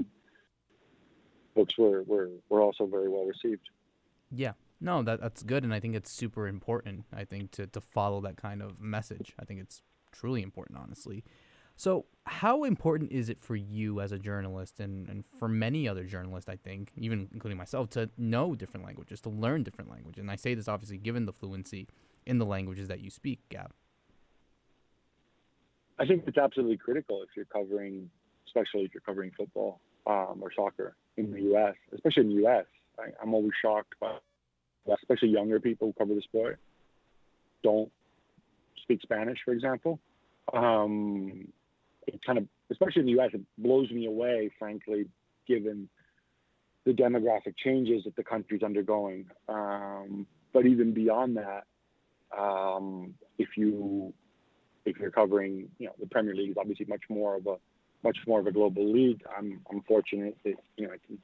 Books 1.56 1.78
were, 1.78 2.04
were 2.04 2.30
were 2.50 2.62
also 2.62 2.86
very 2.86 3.10
well 3.10 3.26
received. 3.26 3.70
Yeah. 4.32 4.54
No, 4.82 5.04
that 5.04 5.20
that's 5.20 5.44
good, 5.44 5.64
and 5.64 5.74
I 5.74 5.80
think 5.80 5.96
it's 5.96 6.12
super 6.12 6.48
important. 6.48 7.06
I 7.14 7.26
think 7.26 7.52
to 7.52 7.68
to 7.68 7.82
follow 7.82 8.22
that 8.22 8.38
kind 8.38 8.62
of 8.62 8.80
message. 8.80 9.34
I 9.40 9.46
think 9.46 9.60
it's 9.60 9.82
truly 10.12 10.42
important, 10.42 10.80
honestly. 10.80 11.24
So, 11.80 12.08
how 12.26 12.66
important 12.66 13.14
is 13.14 13.30
it 13.30 13.42
for 13.42 13.56
you 13.56 14.02
as 14.02 14.12
a 14.12 14.20
journalist, 14.20 14.82
and 14.82 15.08
and 15.08 15.24
for 15.38 15.48
many 15.48 15.88
other 15.88 16.04
journalists, 16.04 16.50
I 16.50 16.58
think, 16.58 16.92
even 16.98 17.30
including 17.34 17.58
myself, 17.58 17.90
to 17.92 18.10
know 18.18 18.54
different 18.54 18.86
languages, 18.86 19.22
to 19.22 19.30
learn 19.30 19.64
different 19.64 19.90
languages? 19.90 20.20
And 20.20 20.30
I 20.30 20.36
say 20.36 20.54
this 20.56 20.68
obviously 20.68 20.98
given 20.98 21.26
the 21.26 21.32
fluency 21.32 21.88
in 22.26 22.38
the 22.38 22.46
languages 22.46 22.90
that 22.90 23.00
you 23.00 23.10
speak, 23.10 23.40
Gab. 23.48 23.72
I 25.98 26.06
think 26.06 26.26
it's 26.28 26.38
absolutely 26.38 26.76
critical 26.76 27.24
if 27.24 27.30
you're 27.34 27.46
covering, 27.46 28.10
especially 28.46 28.82
if 28.82 28.94
you're 28.94 29.00
covering 29.00 29.32
football 29.38 29.80
um, 30.06 30.40
or 30.42 30.52
soccer 30.54 30.98
in 31.16 31.32
the 31.32 31.44
U.S., 31.44 31.76
especially 31.94 32.24
in 32.24 32.30
the 32.30 32.42
U.S. 32.42 32.66
I, 33.00 33.04
I'm 33.22 33.34
always 33.34 33.54
shocked 33.62 33.96
by, 34.02 34.18
especially 35.02 35.30
younger 35.30 35.62
people 35.62 35.88
who 35.88 35.94
cover 35.94 36.14
the 36.14 36.22
sport, 36.24 36.60
don't 37.64 37.90
speak 38.84 39.02
Spanish, 39.02 39.40
for 39.46 39.54
example. 39.54 39.98
Um, 40.52 41.48
it 42.14 42.22
kind 42.26 42.38
of, 42.38 42.46
especially 42.72 43.02
in 43.02 43.06
the 43.06 43.12
U.S., 43.14 43.32
it 43.34 43.42
blows 43.58 43.90
me 43.92 44.06
away, 44.06 44.52
frankly, 44.58 45.06
given 45.48 45.90
the 46.86 46.92
demographic 46.92 47.56
changes 47.64 48.04
that 48.06 48.16
the 48.16 48.24
country's 48.24 48.64
undergoing. 48.64 49.26
Um, 49.48 50.26
but 50.54 50.66
even 50.66 50.94
beyond 50.94 51.38
that, 51.38 51.64
um, 52.38 53.14
if 53.38 53.50
you 53.58 54.14
if 54.86 54.98
you're 54.98 55.12
covering, 55.12 55.70
you 55.78 55.88
know, 55.88 55.94
the 56.00 56.08
Premier 56.08 56.34
League 56.34 56.52
is 56.52 56.56
obviously 56.58 56.86
much 56.88 57.04
more 57.10 57.36
of 57.36 57.48
a 57.48 57.56
much 58.04 58.18
more 58.28 58.40
of 58.40 58.48
a 58.48 58.52
global 58.52 58.92
league. 58.92 59.22
I'm 59.38 59.62
I'm 59.72 59.82
fortunate 59.82 60.38
that 60.46 60.56
you 60.78 60.88
know 60.88 60.94
I 60.94 60.98
can 61.06 61.18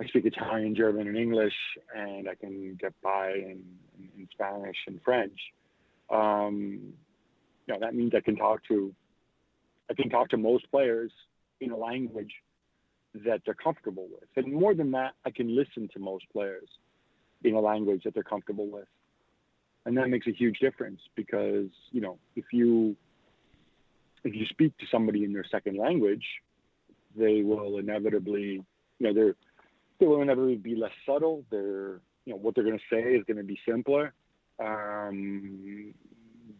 I 0.00 0.06
speak 0.06 0.24
Italian, 0.26 0.74
German, 0.74 1.06
and 1.06 1.16
English, 1.16 1.54
and 1.94 2.28
I 2.28 2.34
can 2.34 2.76
get 2.80 2.92
by 3.02 3.32
in, 3.32 3.62
in, 4.16 4.28
Spanish 4.32 4.76
and 4.86 5.00
French. 5.04 5.38
Um, 6.10 6.94
you 7.66 7.74
know, 7.74 7.80
that 7.80 7.94
means 7.94 8.12
I 8.16 8.20
can 8.20 8.36
talk 8.36 8.60
to 8.68 8.92
I 9.92 9.94
can 10.02 10.10
talk 10.10 10.30
to 10.30 10.38
most 10.38 10.70
players 10.70 11.12
in 11.60 11.70
a 11.70 11.76
language 11.76 12.32
that 13.26 13.42
they're 13.44 13.54
comfortable 13.54 14.08
with. 14.10 14.28
And 14.36 14.54
more 14.54 14.74
than 14.74 14.90
that, 14.92 15.12
I 15.26 15.30
can 15.30 15.54
listen 15.54 15.88
to 15.92 16.00
most 16.00 16.24
players 16.32 16.68
in 17.44 17.54
a 17.54 17.60
language 17.60 18.04
that 18.04 18.14
they're 18.14 18.22
comfortable 18.22 18.70
with. 18.70 18.88
And 19.84 19.96
that 19.98 20.08
makes 20.08 20.26
a 20.26 20.32
huge 20.32 20.58
difference 20.60 21.00
because, 21.14 21.68
you 21.90 22.00
know, 22.00 22.18
if 22.36 22.46
you 22.52 22.96
if 24.24 24.34
you 24.34 24.46
speak 24.46 24.78
to 24.78 24.86
somebody 24.90 25.24
in 25.24 25.32
their 25.32 25.44
second 25.50 25.76
language, 25.76 26.24
they 27.16 27.42
will 27.42 27.78
inevitably, 27.78 28.64
you 28.98 29.06
know, 29.06 29.12
they're 29.12 29.34
they 29.98 30.06
will 30.06 30.22
inevitably 30.22 30.56
be 30.56 30.74
less 30.74 30.92
subtle. 31.04 31.44
They're, 31.50 32.00
you 32.24 32.32
know, 32.32 32.36
what 32.36 32.54
they're 32.54 32.64
going 32.64 32.78
to 32.78 32.94
say 32.94 33.14
is 33.14 33.24
going 33.26 33.36
to 33.36 33.42
be 33.42 33.58
simpler. 33.68 34.14
Um, 34.58 35.92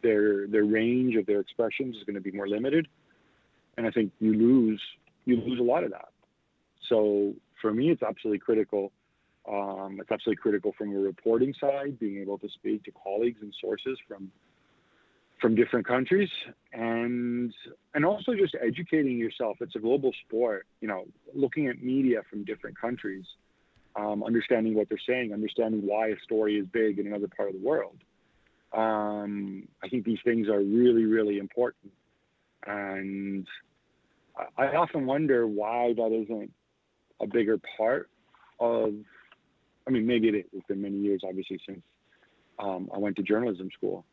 their 0.03 0.49
their 0.49 0.65
range 0.65 1.15
of 1.17 1.25
their 1.25 1.41
expressions 1.41 1.97
is 1.97 2.03
going 2.05 2.17
to 2.17 2.21
be 2.21 2.33
more 2.33 2.49
limited, 2.49 2.89
and 3.77 3.87
I 3.87 3.91
think 3.91 4.13
you 4.21 4.35
lose 4.35 4.81
you 5.25 5.37
lose 5.37 5.61
a 5.61 5.63
lot 5.63 5.85
of 5.85 5.91
that. 5.91 6.09
So 6.89 7.35
for 7.61 7.73
me, 7.73 7.91
it's 7.91 8.03
absolutely 8.03 8.41
critical. 8.41 8.93
Um, 9.49 9.99
it's 10.01 10.11
absolutely 10.11 10.41
critical 10.41 10.73
from 10.77 10.95
a 10.95 10.99
reporting 10.99 11.55
side, 11.61 11.99
being 11.99 12.19
able 12.21 12.39
to 12.39 12.49
speak 12.49 12.85
to 12.85 12.93
colleagues 12.93 13.39
and 13.41 13.55
sources 13.61 13.99
from 14.07 14.31
from 15.41 15.57
different 15.57 15.87
countries, 15.87 16.29
and 16.73 17.53
and 17.95 18.05
also 18.05 18.35
just 18.35 18.55
educating 18.65 19.19
yourself. 19.19 19.57
It's 19.61 19.75
a 19.75 19.81
global 19.81 20.13
sport. 20.27 20.67
You 20.81 20.89
know, 20.89 21.05
looking 21.35 21.69
at 21.69 21.83
media 21.83 22.23
from 22.31 22.45
different 22.45 22.79
countries, 22.79 23.25
um, 23.97 24.23
understanding 24.23 24.75
what 24.75 24.89
they're 24.89 24.99
saying, 25.07 25.33
understanding 25.33 25.83
why 25.85 26.09
a 26.09 26.17
story 26.25 26.59
is 26.59 26.67
big 26.73 26.99
in 26.99 27.07
another 27.07 27.29
part 27.29 27.49
of 27.49 27.55
the 27.55 27.67
world. 27.67 27.97
Um, 28.73 29.69
I 29.83 29.89
think 29.89 30.05
these 30.05 30.21
things 30.25 30.49
are 30.49 30.61
really, 30.61 31.05
really 31.05 31.39
important, 31.39 31.93
and 32.67 33.47
I, 34.57 34.77
often 34.77 35.07
wonder 35.07 35.47
why 35.47 35.93
that 35.95 36.13
isn't 36.13 36.53
a 37.21 37.27
bigger 37.27 37.59
part 37.77 38.09
of. 38.61 38.95
I 39.87 39.91
mean, 39.91 40.07
maybe 40.07 40.29
it 40.29 40.35
is. 40.35 40.45
It's 40.53 40.67
been 40.67 40.81
many 40.81 40.99
years, 40.99 41.23
obviously, 41.27 41.61
since 41.67 41.83
um, 42.59 42.89
I 42.95 42.99
went 42.99 43.17
to 43.17 43.23
journalism 43.23 43.69
school. 43.77 44.05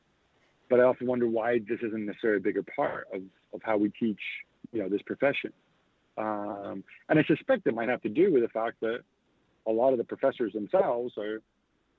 But 0.69 0.79
I 0.79 0.83
often 0.83 1.07
wonder 1.07 1.27
why 1.27 1.59
this 1.59 1.79
isn't 1.81 2.05
necessarily 2.05 2.37
a 2.37 2.41
bigger 2.41 2.63
part 2.75 3.07
of, 3.13 3.21
of 3.53 3.61
how 3.63 3.77
we 3.77 3.89
teach, 3.99 4.19
you 4.71 4.81
know, 4.81 4.89
this 4.89 5.01
profession. 5.03 5.51
Um, 6.17 6.83
and 7.07 7.17
I 7.17 7.23
suspect 7.23 7.65
it 7.65 7.73
might 7.73 7.89
have 7.89 8.01
to 8.01 8.09
do 8.09 8.31
with 8.33 8.43
the 8.43 8.49
fact 8.49 8.81
that 8.81 8.99
a 9.67 9.71
lot 9.71 9.91
of 9.91 9.97
the 9.97 10.03
professors 10.03 10.53
themselves 10.53 11.13
are, 11.17 11.41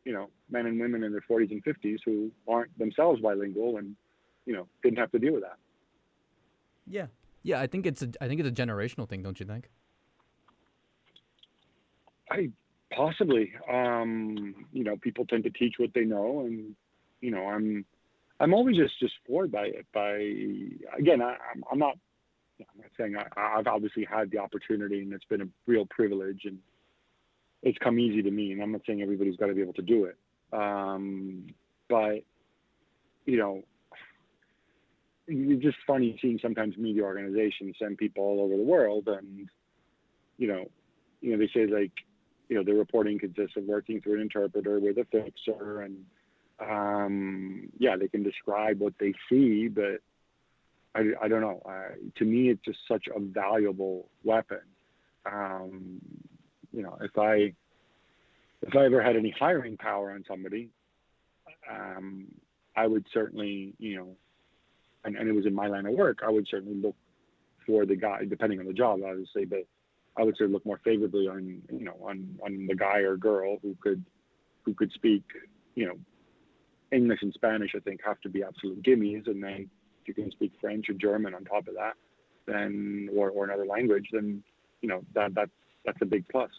you 0.04 0.12
know, 0.12 0.28
men 0.50 0.66
and 0.66 0.80
women 0.80 1.04
in 1.04 1.12
their 1.12 1.24
40s 1.28 1.50
and 1.50 1.64
50s 1.64 1.98
who 2.04 2.30
aren't 2.48 2.76
themselves 2.78 3.20
bilingual 3.20 3.78
and, 3.78 3.96
you 4.46 4.54
know, 4.54 4.66
didn't 4.82 4.98
have 4.98 5.10
to 5.12 5.18
deal 5.18 5.32
with 5.32 5.42
that. 5.42 5.56
Yeah, 6.90 7.06
yeah. 7.44 7.60
I 7.60 7.68
think 7.68 7.86
it's 7.86 8.02
a 8.02 8.10
I 8.20 8.26
think 8.26 8.40
it's 8.40 8.48
a 8.48 8.62
generational 8.62 9.08
thing, 9.08 9.22
don't 9.22 9.38
you 9.38 9.46
think? 9.46 9.70
I 12.30 12.50
possibly, 12.94 13.52
um, 13.70 14.66
you 14.72 14.84
know, 14.84 14.96
people 14.96 15.24
tend 15.24 15.44
to 15.44 15.50
teach 15.50 15.74
what 15.78 15.90
they 15.94 16.04
know, 16.04 16.40
and 16.40 16.74
you 17.20 17.30
know, 17.30 17.46
I'm, 17.46 17.84
I'm 18.40 18.54
always 18.54 18.76
just 18.76 18.98
just 18.98 19.14
floored 19.26 19.52
by 19.52 19.66
it. 19.66 19.86
By 19.94 20.16
again, 20.98 21.22
I, 21.22 21.36
I'm, 21.52 21.64
I'm 21.70 21.78
not, 21.78 21.96
I'm 22.60 22.80
not 22.80 22.90
saying 22.98 23.16
I, 23.16 23.58
I've 23.58 23.66
obviously 23.68 24.04
had 24.04 24.30
the 24.32 24.38
opportunity, 24.38 25.00
and 25.00 25.12
it's 25.12 25.24
been 25.24 25.42
a 25.42 25.48
real 25.66 25.86
privilege, 25.86 26.42
and 26.44 26.58
it's 27.62 27.78
come 27.78 28.00
easy 28.00 28.22
to 28.22 28.30
me. 28.30 28.52
And 28.52 28.62
I'm 28.62 28.72
not 28.72 28.82
saying 28.84 29.00
everybody's 29.00 29.36
got 29.36 29.46
to 29.46 29.54
be 29.54 29.62
able 29.62 29.74
to 29.74 29.82
do 29.82 30.06
it, 30.06 30.16
um, 30.52 31.46
but 31.88 32.24
you 33.26 33.36
know, 33.36 33.62
it's 35.30 35.62
just 35.62 35.78
funny 35.86 36.18
seeing 36.20 36.38
sometimes 36.42 36.76
media 36.76 37.02
organizations 37.02 37.76
send 37.78 37.98
people 37.98 38.24
all 38.24 38.40
over 38.40 38.56
the 38.56 38.62
world, 38.62 39.08
and 39.08 39.48
you 40.36 40.48
know, 40.48 40.66
you 41.20 41.32
know, 41.32 41.38
they 41.38 41.50
say 41.54 41.66
like 41.66 41.92
you 42.48 42.56
know, 42.56 42.64
the 42.64 42.74
reporting 42.74 43.18
consists 43.18 43.56
of 43.56 43.64
working 43.64 44.00
through 44.00 44.16
an 44.16 44.22
interpreter 44.22 44.80
with 44.80 44.98
a 44.98 45.04
fixer, 45.04 45.82
and 45.82 46.04
um, 46.60 47.68
yeah, 47.78 47.96
they 47.96 48.08
can 48.08 48.22
describe 48.22 48.80
what 48.80 48.94
they 48.98 49.14
see, 49.28 49.68
but 49.68 50.00
I, 50.94 51.12
I 51.22 51.28
don't 51.28 51.40
know. 51.40 51.62
To 52.16 52.24
me, 52.24 52.50
it's 52.50 52.64
just 52.64 52.80
such 52.88 53.04
a 53.14 53.20
valuable 53.20 54.08
weapon. 54.24 54.60
Um, 55.24 56.00
you 56.72 56.82
know, 56.82 56.98
if 57.00 57.16
I 57.16 57.52
if 58.62 58.76
I 58.76 58.84
ever 58.84 59.02
had 59.02 59.16
any 59.16 59.30
hiring 59.38 59.76
power 59.76 60.10
on 60.10 60.24
somebody, 60.26 60.70
um, 61.70 62.26
I 62.76 62.86
would 62.86 63.06
certainly, 63.12 63.74
you 63.78 63.96
know, 63.96 64.16
and, 65.04 65.16
and 65.16 65.28
it 65.28 65.32
was 65.32 65.46
in 65.46 65.54
my 65.54 65.66
line 65.66 65.86
of 65.86 65.94
work, 65.94 66.20
I 66.24 66.30
would 66.30 66.46
certainly 66.50 66.80
look 66.80 66.96
for 67.66 67.86
the 67.86 67.96
guy, 67.96 68.24
depending 68.28 68.60
on 68.60 68.66
the 68.66 68.72
job, 68.72 69.00
obviously, 69.04 69.44
but 69.44 69.66
I 70.16 70.22
would 70.22 70.36
say 70.36 70.46
look 70.46 70.66
more 70.66 70.80
favorably 70.84 71.28
on 71.28 71.62
you 71.70 71.84
know 71.84 71.96
on 72.02 72.38
on 72.44 72.66
the 72.66 72.74
guy 72.74 72.98
or 72.98 73.16
girl 73.16 73.58
who 73.62 73.76
could 73.80 74.04
who 74.64 74.74
could 74.74 74.92
speak 74.92 75.22
you 75.74 75.86
know 75.86 75.98
English 76.92 77.20
and 77.22 77.32
Spanish. 77.32 77.72
I 77.76 77.80
think 77.80 78.00
have 78.04 78.20
to 78.22 78.28
be 78.28 78.42
absolute 78.42 78.82
gimmies, 78.82 79.26
and 79.26 79.42
then 79.42 79.70
if 80.02 80.08
you 80.08 80.14
can 80.14 80.30
speak 80.30 80.52
French 80.60 80.88
or 80.88 80.94
German 80.94 81.34
on 81.34 81.44
top 81.44 81.68
of 81.68 81.74
that, 81.74 81.94
then 82.46 83.08
or, 83.14 83.30
or 83.30 83.44
another 83.44 83.66
language, 83.66 84.08
then 84.12 84.42
you 84.82 84.88
know 84.88 85.02
that 85.14 85.34
that's 85.34 85.50
that's 85.84 85.98
a 86.02 86.06
big 86.06 86.26
plus. 86.28 86.50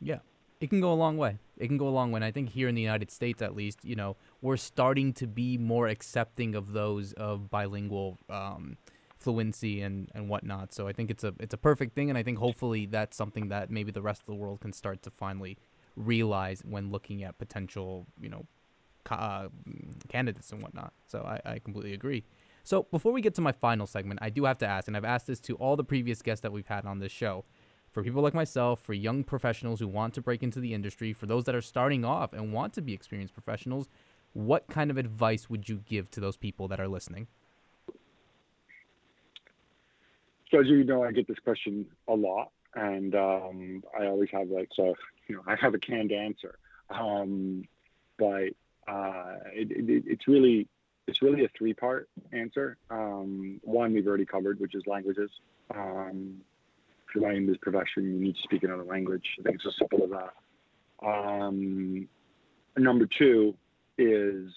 Yeah. 0.00 0.18
It 0.60 0.68
can 0.68 0.80
go 0.80 0.92
a 0.92 0.94
long 0.94 1.16
way. 1.16 1.38
It 1.56 1.68
can 1.68 1.78
go 1.78 1.88
a 1.88 1.90
long 1.90 2.12
way. 2.12 2.18
And 2.18 2.24
I 2.24 2.30
think 2.30 2.50
here 2.50 2.68
in 2.68 2.74
the 2.74 2.82
United 2.82 3.10
States, 3.10 3.40
at 3.40 3.56
least, 3.56 3.78
you 3.82 3.96
know, 3.96 4.16
we're 4.42 4.58
starting 4.58 5.12
to 5.14 5.26
be 5.26 5.56
more 5.56 5.88
accepting 5.88 6.54
of 6.54 6.72
those 6.72 7.14
of 7.14 7.50
bilingual 7.50 8.18
um, 8.28 8.76
fluency 9.16 9.80
and, 9.80 10.10
and 10.14 10.28
whatnot. 10.28 10.74
So 10.74 10.86
I 10.86 10.92
think 10.92 11.10
it's 11.10 11.24
a 11.24 11.34
it's 11.38 11.54
a 11.54 11.58
perfect 11.58 11.94
thing, 11.94 12.10
and 12.10 12.18
I 12.18 12.22
think 12.22 12.38
hopefully 12.38 12.86
that's 12.86 13.16
something 13.16 13.48
that 13.48 13.70
maybe 13.70 13.92
the 13.92 14.02
rest 14.02 14.22
of 14.22 14.26
the 14.26 14.34
world 14.34 14.60
can 14.60 14.72
start 14.72 15.02
to 15.02 15.10
finally 15.10 15.58
realize 15.96 16.62
when 16.64 16.90
looking 16.90 17.22
at 17.22 17.38
potential 17.38 18.06
you 18.20 18.28
know 18.28 18.46
uh, 19.10 19.48
candidates 20.08 20.52
and 20.52 20.62
whatnot. 20.62 20.92
So 21.06 21.20
I, 21.20 21.52
I 21.52 21.58
completely 21.58 21.94
agree. 21.94 22.24
So 22.64 22.86
before 22.90 23.12
we 23.12 23.20
get 23.20 23.34
to 23.36 23.40
my 23.40 23.52
final 23.52 23.86
segment, 23.86 24.20
I 24.22 24.30
do 24.30 24.44
have 24.44 24.58
to 24.58 24.66
ask, 24.66 24.88
and 24.88 24.96
I've 24.96 25.04
asked 25.04 25.26
this 25.26 25.40
to 25.40 25.54
all 25.56 25.76
the 25.76 25.84
previous 25.84 26.22
guests 26.22 26.42
that 26.42 26.52
we've 26.52 26.66
had 26.66 26.84
on 26.84 26.98
this 26.98 27.12
show. 27.12 27.44
For 27.90 28.04
people 28.04 28.22
like 28.22 28.34
myself, 28.34 28.80
for 28.80 28.92
young 28.92 29.24
professionals 29.24 29.80
who 29.80 29.88
want 29.88 30.14
to 30.14 30.20
break 30.20 30.42
into 30.42 30.60
the 30.60 30.74
industry, 30.74 31.12
for 31.12 31.26
those 31.26 31.44
that 31.44 31.54
are 31.54 31.60
starting 31.60 32.04
off 32.04 32.32
and 32.32 32.52
want 32.52 32.72
to 32.74 32.82
be 32.82 32.92
experienced 32.92 33.34
professionals, 33.34 33.88
what 34.32 34.68
kind 34.68 34.90
of 34.90 34.96
advice 34.96 35.50
would 35.50 35.68
you 35.68 35.82
give 35.86 36.10
to 36.12 36.20
those 36.20 36.36
people 36.36 36.68
that 36.68 36.78
are 36.80 36.86
listening? 36.86 37.26
So 40.50 40.60
as 40.60 40.66
you 40.66 40.84
know, 40.84 41.02
I 41.02 41.12
get 41.12 41.26
this 41.26 41.38
question 41.42 41.86
a 42.08 42.14
lot, 42.14 42.50
and 42.74 43.14
um, 43.14 43.82
I 43.98 44.06
always 44.06 44.28
have 44.32 44.48
like 44.48 44.68
so 44.74 44.94
you 45.28 45.36
know 45.36 45.42
I 45.46 45.56
have 45.60 45.74
a 45.74 45.78
canned 45.78 46.12
answer, 46.12 46.58
um, 46.90 47.64
but 48.18 48.50
uh, 48.88 49.36
it, 49.52 49.70
it, 49.70 50.04
it's 50.06 50.26
really 50.26 50.68
it's 51.06 51.22
really 51.22 51.44
a 51.44 51.48
three 51.56 51.74
part 51.74 52.08
answer. 52.32 52.78
Um, 52.90 53.60
one 53.62 53.92
we've 53.92 54.06
already 54.06 54.26
covered, 54.26 54.58
which 54.60 54.74
is 54.74 54.82
languages. 54.86 55.30
Um, 55.72 56.40
if 57.10 57.20
you're 57.20 57.30
in 57.32 57.46
this 57.46 57.56
profession, 57.60 58.04
you 58.04 58.20
need 58.20 58.36
to 58.36 58.42
speak 58.42 58.62
another 58.62 58.84
language. 58.84 59.24
I 59.38 59.42
think 59.42 59.56
it's 59.56 59.66
as 59.66 59.74
simple 59.78 60.04
as 60.04 60.10
that. 60.10 61.06
Um, 61.06 62.08
number 62.76 63.06
two 63.18 63.54
is 63.98 64.50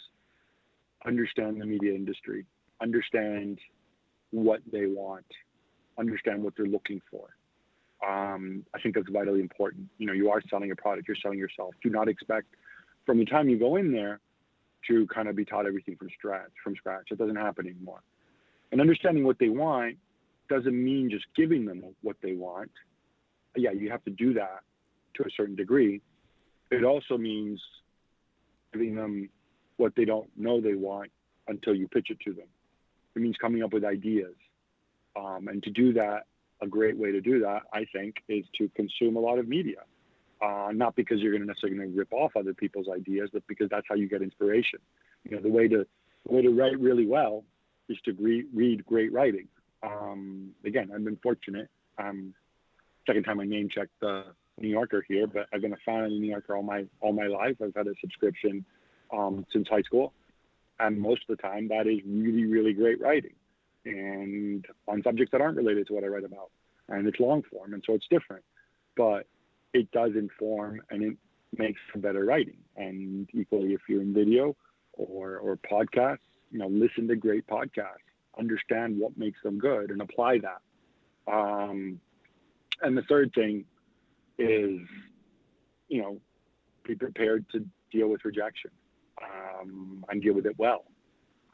understand 1.05 1.59
the 1.59 1.65
media 1.65 1.93
industry, 1.93 2.45
understand 2.81 3.59
what 4.31 4.61
they 4.71 4.85
want 4.85 5.25
understand 5.97 6.43
what 6.43 6.53
they're 6.55 6.65
looking 6.65 7.01
for. 7.09 7.35
Um, 8.05 8.65
I 8.73 8.81
think 8.81 8.95
that's 8.95 9.07
vitally 9.09 9.39
important. 9.39 9.87
You 9.97 10.07
know, 10.07 10.13
you 10.13 10.29
are 10.29 10.41
selling 10.49 10.71
a 10.71 10.75
product, 10.75 11.07
you're 11.07 11.17
selling 11.21 11.39
yourself. 11.39 11.73
Do 11.81 11.89
not 11.89 12.07
expect 12.07 12.47
from 13.05 13.17
the 13.17 13.25
time 13.25 13.49
you 13.49 13.57
go 13.57 13.77
in 13.77 13.91
there 13.91 14.19
to 14.87 15.07
kind 15.07 15.29
of 15.29 15.35
be 15.35 15.45
taught 15.45 15.65
everything 15.65 15.95
from 15.95 16.09
scratch. 16.17 16.51
From 16.63 16.75
scratch, 16.75 17.07
it 17.11 17.17
doesn't 17.17 17.35
happen 17.35 17.67
anymore. 17.67 18.01
And 18.71 18.81
understanding 18.81 19.23
what 19.23 19.39
they 19.39 19.49
want 19.49 19.97
doesn't 20.49 20.83
mean 20.83 21.09
just 21.09 21.25
giving 21.35 21.65
them 21.65 21.83
what 22.01 22.17
they 22.21 22.33
want. 22.33 22.71
Yeah, 23.55 23.71
you 23.71 23.89
have 23.91 24.03
to 24.05 24.11
do 24.11 24.33
that 24.33 24.61
to 25.15 25.23
a 25.23 25.29
certain 25.35 25.55
degree. 25.55 26.01
It 26.71 26.83
also 26.83 27.17
means 27.17 27.61
giving 28.71 28.95
them 28.95 29.29
what 29.77 29.93
they 29.95 30.05
don't 30.05 30.29
know 30.37 30.61
they 30.61 30.75
want 30.75 31.11
until 31.47 31.75
you 31.75 31.87
pitch 31.87 32.07
it 32.09 32.19
to 32.21 32.33
them. 32.33 32.47
It 33.15 33.21
means 33.21 33.35
coming 33.39 33.63
up 33.63 33.73
with 33.73 33.85
ideas 33.85 34.33
Um, 35.15 35.47
and 35.47 35.61
to 35.63 35.69
do 35.69 35.93
that, 35.93 36.23
a 36.61 36.67
great 36.67 36.97
way 36.97 37.11
to 37.11 37.21
do 37.21 37.39
that, 37.41 37.63
I 37.73 37.85
think, 37.93 38.15
is 38.27 38.45
to 38.57 38.69
consume 38.75 39.15
a 39.15 39.19
lot 39.19 39.37
of 39.37 39.47
media. 39.47 39.83
Uh, 40.41 40.71
not 40.73 40.95
because 40.95 41.19
you're 41.19 41.31
going 41.31 41.41
to 41.41 41.47
necessarily 41.47 41.87
rip 41.93 42.11
off 42.11 42.31
other 42.35 42.53
people's 42.53 42.87
ideas, 42.93 43.29
but 43.31 43.43
because 43.47 43.69
that's 43.69 43.85
how 43.87 43.95
you 43.95 44.09
get 44.09 44.21
inspiration. 44.21 44.79
You 45.23 45.35
know, 45.35 45.41
the 45.41 45.49
way 45.49 45.67
to 45.67 45.85
the 46.25 46.33
way 46.33 46.41
to 46.41 46.49
write 46.49 46.79
really 46.79 47.05
well 47.05 47.43
is 47.89 47.97
to 48.05 48.13
re- 48.13 48.45
read 48.53 48.85
great 48.85 49.11
writing. 49.13 49.47
Um, 49.83 50.51
again, 50.65 50.91
I've 50.93 51.03
been 51.03 51.19
fortunate. 51.21 51.69
Um, 51.97 52.33
second 53.05 53.23
time 53.23 53.39
I 53.39 53.45
name 53.45 53.69
checked 53.69 53.99
the 53.99 54.23
New 54.59 54.69
Yorker 54.69 55.03
here, 55.07 55.27
but 55.27 55.47
I've 55.53 55.61
been 55.61 55.73
a 55.73 55.83
fan 55.85 56.05
of 56.05 56.11
the 56.11 56.19
New 56.19 56.29
Yorker 56.29 56.55
all 56.55 56.63
my 56.63 56.85
all 57.01 57.13
my 57.13 57.27
life. 57.27 57.57
I've 57.61 57.75
had 57.75 57.87
a 57.87 57.93
subscription 58.01 58.65
um, 59.11 59.45
since 59.51 59.67
high 59.67 59.81
school, 59.81 60.13
and 60.79 60.99
most 60.99 61.21
of 61.27 61.37
the 61.37 61.41
time 61.41 61.67
that 61.69 61.87
is 61.87 61.99
really 62.05 62.45
really 62.45 62.73
great 62.73 63.01
writing, 63.01 63.33
and 63.85 64.65
on 64.87 65.01
subjects 65.03 65.31
that 65.31 65.41
aren't 65.41 65.57
related 65.57 65.87
to 65.87 65.93
what 65.93 66.03
I 66.03 66.07
write 66.07 66.23
about, 66.23 66.51
and 66.89 67.07
it's 67.07 67.19
long 67.19 67.43
form, 67.51 67.73
and 67.73 67.83
so 67.85 67.93
it's 67.93 68.07
different, 68.09 68.43
but 68.95 69.25
it 69.73 69.91
does 69.91 70.11
inform 70.15 70.81
and 70.91 71.03
it 71.03 71.17
makes 71.57 71.81
for 71.91 71.99
better 71.99 72.25
writing. 72.25 72.57
And 72.77 73.27
equally, 73.33 73.73
if 73.73 73.81
you're 73.89 74.01
in 74.01 74.13
video 74.13 74.55
or 74.93 75.37
or 75.37 75.57
podcasts, 75.57 76.19
you 76.51 76.59
know, 76.59 76.67
listen 76.67 77.07
to 77.07 77.15
great 77.15 77.47
podcasts, 77.47 78.05
understand 78.37 78.97
what 78.97 79.17
makes 79.17 79.41
them 79.43 79.59
good, 79.59 79.91
and 79.91 80.01
apply 80.01 80.39
that. 80.39 80.61
Um, 81.31 81.99
and 82.81 82.97
the 82.97 83.03
third 83.03 83.31
thing 83.33 83.65
is, 84.37 84.79
you 85.87 86.01
know, 86.01 86.19
be 86.83 86.95
prepared 86.95 87.45
to 87.51 87.65
deal 87.91 88.09
with 88.09 88.25
rejection 88.25 88.71
um, 89.21 90.03
and 90.09 90.21
deal 90.21 90.33
with 90.33 90.45
it 90.45 90.55
well, 90.57 90.85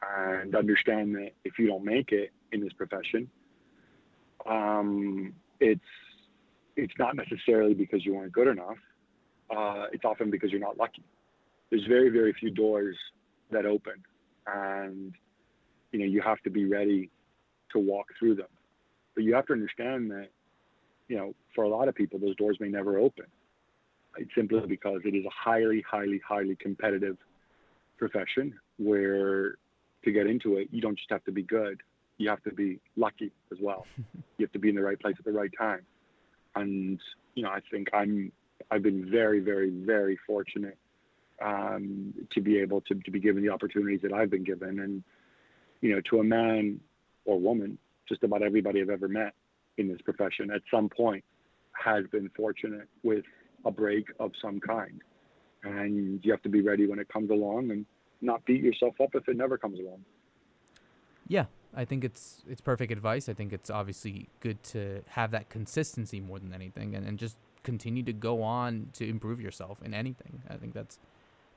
and 0.02 0.54
understand 0.54 1.14
that 1.14 1.30
if 1.44 1.58
you 1.58 1.66
don't 1.66 1.84
make 1.84 2.12
it 2.12 2.30
in 2.52 2.60
this 2.60 2.72
profession, 2.72 3.28
um, 4.46 5.32
it's 5.60 5.80
it's 6.76 6.94
not 6.98 7.14
necessarily 7.14 7.74
because 7.74 8.04
you 8.04 8.14
weren't 8.14 8.32
good 8.32 8.48
enough. 8.48 8.78
Uh, 9.54 9.86
it's 9.92 10.04
often 10.04 10.30
because 10.30 10.50
you're 10.50 10.60
not 10.60 10.78
lucky. 10.78 11.04
There's 11.70 11.84
very 11.86 12.08
very 12.08 12.32
few 12.32 12.50
doors 12.50 12.96
that 13.50 13.66
open, 13.66 14.02
and 14.46 15.14
you 15.92 15.98
know 15.98 16.04
you 16.04 16.20
have 16.22 16.40
to 16.42 16.50
be 16.50 16.66
ready 16.66 17.10
to 17.72 17.78
walk 17.78 18.06
through 18.18 18.36
them. 18.36 18.48
But 19.14 19.24
you 19.24 19.34
have 19.34 19.46
to 19.46 19.52
understand 19.52 20.10
that 20.10 20.28
you 21.10 21.16
know, 21.16 21.34
for 21.54 21.64
a 21.64 21.68
lot 21.68 21.88
of 21.88 21.94
people, 21.94 22.20
those 22.20 22.36
doors 22.36 22.56
may 22.60 22.68
never 22.68 22.96
open. 22.96 23.26
It's 24.16 24.30
simply 24.34 24.60
because 24.60 25.00
it 25.04 25.14
is 25.14 25.24
a 25.26 25.30
highly, 25.30 25.84
highly, 25.88 26.20
highly 26.26 26.54
competitive 26.54 27.16
profession 27.98 28.54
where 28.78 29.56
to 30.04 30.12
get 30.12 30.28
into 30.28 30.56
it, 30.56 30.68
you 30.70 30.80
don't 30.80 30.96
just 30.96 31.10
have 31.10 31.24
to 31.24 31.32
be 31.32 31.42
good, 31.42 31.80
you 32.18 32.28
have 32.30 32.42
to 32.44 32.52
be 32.52 32.78
lucky 32.96 33.32
as 33.50 33.58
well. 33.60 33.86
you 34.38 34.46
have 34.46 34.52
to 34.52 34.58
be 34.60 34.68
in 34.68 34.76
the 34.76 34.82
right 34.82 34.98
place 34.98 35.16
at 35.18 35.24
the 35.24 35.32
right 35.32 35.50
time. 35.58 35.80
And, 36.54 37.00
you 37.34 37.42
know, 37.42 37.50
I 37.50 37.60
think 37.70 37.88
I'm, 37.92 38.30
I've 38.70 38.82
been 38.82 39.10
very, 39.10 39.40
very, 39.40 39.70
very 39.70 40.16
fortunate 40.26 40.78
um, 41.44 42.14
to 42.32 42.40
be 42.40 42.58
able 42.58 42.82
to, 42.82 42.94
to 42.94 43.10
be 43.10 43.18
given 43.18 43.42
the 43.42 43.50
opportunities 43.50 44.00
that 44.02 44.12
I've 44.12 44.30
been 44.30 44.44
given. 44.44 44.78
And, 44.78 45.02
you 45.80 45.94
know, 45.94 46.00
to 46.10 46.20
a 46.20 46.24
man 46.24 46.80
or 47.24 47.38
woman, 47.38 47.78
just 48.08 48.22
about 48.22 48.42
everybody 48.42 48.80
I've 48.80 48.90
ever 48.90 49.08
met, 49.08 49.34
in 49.78 49.88
this 49.88 50.00
profession 50.02 50.50
at 50.50 50.60
some 50.70 50.88
point 50.88 51.24
has 51.72 52.04
been 52.12 52.30
fortunate 52.36 52.88
with 53.02 53.24
a 53.64 53.70
break 53.70 54.06
of 54.18 54.32
some 54.40 54.60
kind. 54.60 55.00
And 55.62 56.20
you 56.22 56.30
have 56.32 56.42
to 56.42 56.48
be 56.48 56.60
ready 56.60 56.86
when 56.86 56.98
it 56.98 57.08
comes 57.08 57.30
along 57.30 57.70
and 57.70 57.86
not 58.20 58.44
beat 58.44 58.62
yourself 58.62 58.94
up 59.00 59.14
if 59.14 59.28
it 59.28 59.36
never 59.36 59.56
comes 59.58 59.78
along. 59.78 60.04
Yeah, 61.28 61.46
I 61.74 61.84
think 61.84 62.04
it's 62.04 62.42
it's 62.48 62.60
perfect 62.60 62.90
advice. 62.90 63.28
I 63.28 63.34
think 63.34 63.52
it's 63.52 63.70
obviously 63.70 64.28
good 64.40 64.62
to 64.64 65.02
have 65.08 65.30
that 65.30 65.48
consistency 65.48 66.20
more 66.20 66.38
than 66.38 66.52
anything 66.52 66.94
and, 66.94 67.06
and 67.06 67.18
just 67.18 67.36
continue 67.62 68.02
to 68.02 68.12
go 68.12 68.42
on 68.42 68.88
to 68.94 69.08
improve 69.08 69.40
yourself 69.40 69.78
in 69.82 69.94
anything. 69.94 70.42
I 70.48 70.56
think 70.56 70.74
that's 70.74 70.98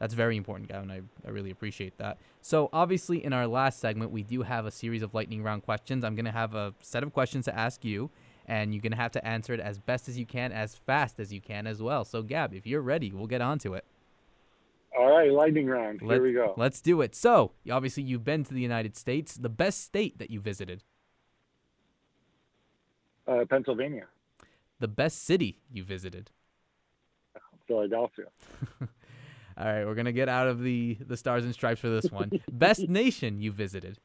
that's 0.04 0.16
very 0.16 0.36
important, 0.36 0.68
Gavin. 0.68 0.92
I, 0.92 1.00
I 1.26 1.32
really 1.32 1.50
appreciate 1.50 1.98
that. 1.98 2.18
So, 2.42 2.70
obviously, 2.74 3.24
in 3.24 3.32
our 3.32 3.48
last 3.48 3.80
segment, 3.80 4.12
we 4.12 4.22
do 4.22 4.42
have 4.42 4.66
a 4.66 4.72
series 4.72 5.02
of 5.02 5.14
lightning 5.14 5.44
round 5.44 5.64
questions. 5.64 6.04
I'm 6.04 6.14
going 6.14 6.26
to 6.26 6.32
have 6.32 6.56
a 6.56 6.74
set 6.82 7.04
of 7.04 7.14
questions 7.14 7.46
to 7.46 7.58
ask 7.58 7.86
you, 7.86 8.10
and 8.46 8.74
you're 8.74 8.82
going 8.82 8.92
to 8.92 8.98
have 8.98 9.14
to 9.14 9.26
answer 9.26 9.54
it 9.54 9.62
as 9.62 9.80
best 9.80 10.10
as 10.10 10.18
you 10.18 10.26
can, 10.26 10.52
as 10.52 10.76
fast 10.76 11.22
as 11.22 11.32
you 11.32 11.40
can 11.40 11.66
as 11.66 11.82
well. 11.82 12.04
So, 12.04 12.22
Gab, 12.22 12.54
if 12.54 12.68
you're 12.68 12.82
ready, 12.82 13.14
we'll 13.14 13.28
get 13.28 13.40
on 13.40 13.60
to 13.60 13.76
it. 13.76 13.86
All 15.00 15.10
right, 15.10 15.32
lightning 15.32 15.68
round. 15.68 16.02
Let, 16.02 16.16
Here 16.16 16.24
we 16.24 16.34
go. 16.34 16.54
Let's 16.58 16.82
do 16.82 17.00
it. 17.00 17.16
So, 17.16 17.54
obviously, 17.72 18.04
you've 18.04 18.26
been 18.26 18.44
to 18.44 18.54
the 18.54 18.60
United 18.60 18.98
States. 18.98 19.36
The 19.36 19.48
best 19.48 19.86
state 19.86 20.18
that 20.20 20.30
you 20.30 20.42
visited? 20.42 20.84
Uh, 23.26 23.46
Pennsylvania. 23.50 24.08
The 24.82 24.90
best 24.90 25.24
city 25.24 25.62
you 25.72 25.86
visited? 25.86 26.30
Philadelphia. 27.70 28.26
All 29.58 29.66
right, 29.66 29.86
we're 29.86 29.96
gonna 29.96 30.12
get 30.12 30.30
out 30.30 30.48
of 30.48 30.62
the 30.62 30.98
the 31.06 31.18
stars 31.18 31.44
and 31.46 31.54
stripes 31.54 31.82
for 31.82 31.90
this 31.90 32.12
one. 32.12 32.32
Best 32.52 32.82
nation 32.90 33.40
you 33.40 33.52
visited? 33.52 34.00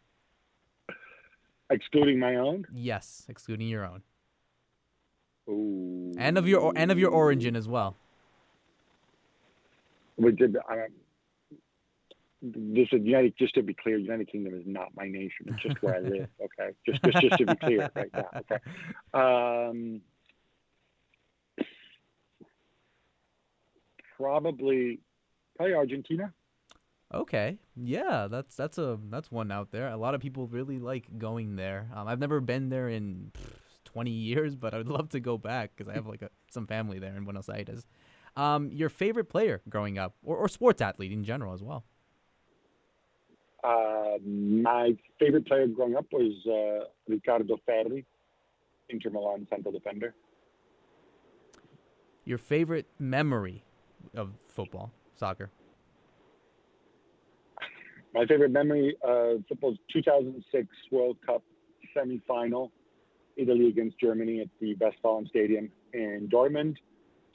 Excluding 1.71 2.19
my 2.19 2.37
own? 2.37 2.67
Yes, 2.73 3.25
excluding 3.29 3.69
your 3.69 3.85
own. 3.85 4.03
Ooh. 5.49 6.13
And 6.19 6.39
of 6.39 6.47
your 6.47 6.73
and 6.77 6.91
of 6.91 6.99
your 6.99 7.11
origin 7.11 7.57
as 7.57 7.69
well. 7.69 7.97
We 10.17 10.33
did. 10.33 10.57
Um, 10.57 10.89
this 12.43 12.89
is 12.93 13.01
United. 13.03 13.35
Just 13.39 13.55
to 13.55 13.63
be 13.63 13.75
clear, 13.75 13.99
United 13.99 14.31
Kingdom 14.31 14.55
is 14.55 14.63
not 14.67 14.89
my 14.97 15.09
nation. 15.09 15.47
It's 15.47 15.63
just 15.63 15.83
where 15.83 15.97
I 15.97 16.01
live. 16.01 16.29
Okay, 16.41 16.75
just 16.87 17.03
just 17.03 17.21
just 17.21 17.39
to 17.39 17.47
be 17.47 17.55
clear 17.57 17.91
right 17.95 18.11
now. 18.13 18.29
Okay. 18.37 18.59
Um, 19.15 20.01
probably 24.17 25.01
Probably 25.59 25.75
Argentina. 25.75 26.33
Okay, 27.13 27.59
yeah, 27.75 28.29
that's 28.31 28.55
that's 28.55 28.79
a 28.79 28.99
that's 29.11 29.31
one 29.31 29.51
out 29.51 29.73
there. 29.73 29.89
A 29.89 29.97
lot 29.97 30.15
of 30.15 30.21
people 30.21 30.47
really 30.47 30.79
like 30.79 31.19
going 31.19 31.57
there. 31.57 31.91
Um, 31.95 32.07
I've 32.07 32.21
never 32.21 32.41
been 32.41 32.69
there 32.69 32.89
in 32.89 33.33
pff, 33.35 33.83
20 33.85 34.11
years, 34.11 34.55
but 34.55 34.73
I 34.73 34.79
would 34.79 34.89
love 34.89 35.09
to 35.11 35.21
go 35.21 35.37
back 35.37 35.73
because 35.75 35.91
I 35.91 35.95
have 35.95 36.07
like 36.07 36.23
a, 36.23 36.31
some 36.51 36.67
family 36.67 36.99
there 36.99 37.17
in 37.17 37.25
Buenos 37.25 37.49
Aires. 37.49 37.87
Um, 38.37 38.71
your 38.71 38.89
favorite 38.89 39.29
player 39.29 39.63
growing 39.69 39.99
up, 39.99 40.15
or, 40.23 40.37
or 40.37 40.49
sports 40.49 40.81
athlete 40.81 41.11
in 41.11 41.25
general 41.25 41.55
as 41.55 41.63
well? 41.63 41.85
Uh, 43.65 44.19
my 44.25 44.97
favorite 45.19 45.47
player 45.47 45.67
growing 45.67 45.97
up 45.97 46.07
was 46.13 46.47
uh, 46.47 46.85
Riccardo 47.09 47.57
Ferri, 47.67 48.07
Inter 48.91 49.11
Milan 49.11 49.47
central 49.51 49.73
defender. 49.73 50.15
Your 52.25 52.39
favorite 52.39 52.87
memory 52.99 53.65
of 54.15 54.35
football? 54.47 54.93
Soccer? 55.19 55.51
My 58.15 58.25
favorite 58.27 58.51
memory 58.51 58.97
of 59.03 59.45
football 59.49 59.73
is 59.73 59.79
2006 59.93 60.67
World 60.91 61.19
Cup 61.25 61.43
semifinal, 61.97 62.71
Italy 63.37 63.69
against 63.69 63.99
Germany 64.01 64.41
at 64.41 64.49
the 64.61 64.75
Westfalen 64.77 65.29
Stadium 65.29 65.71
in 65.93 66.29
Dortmund. 66.33 66.77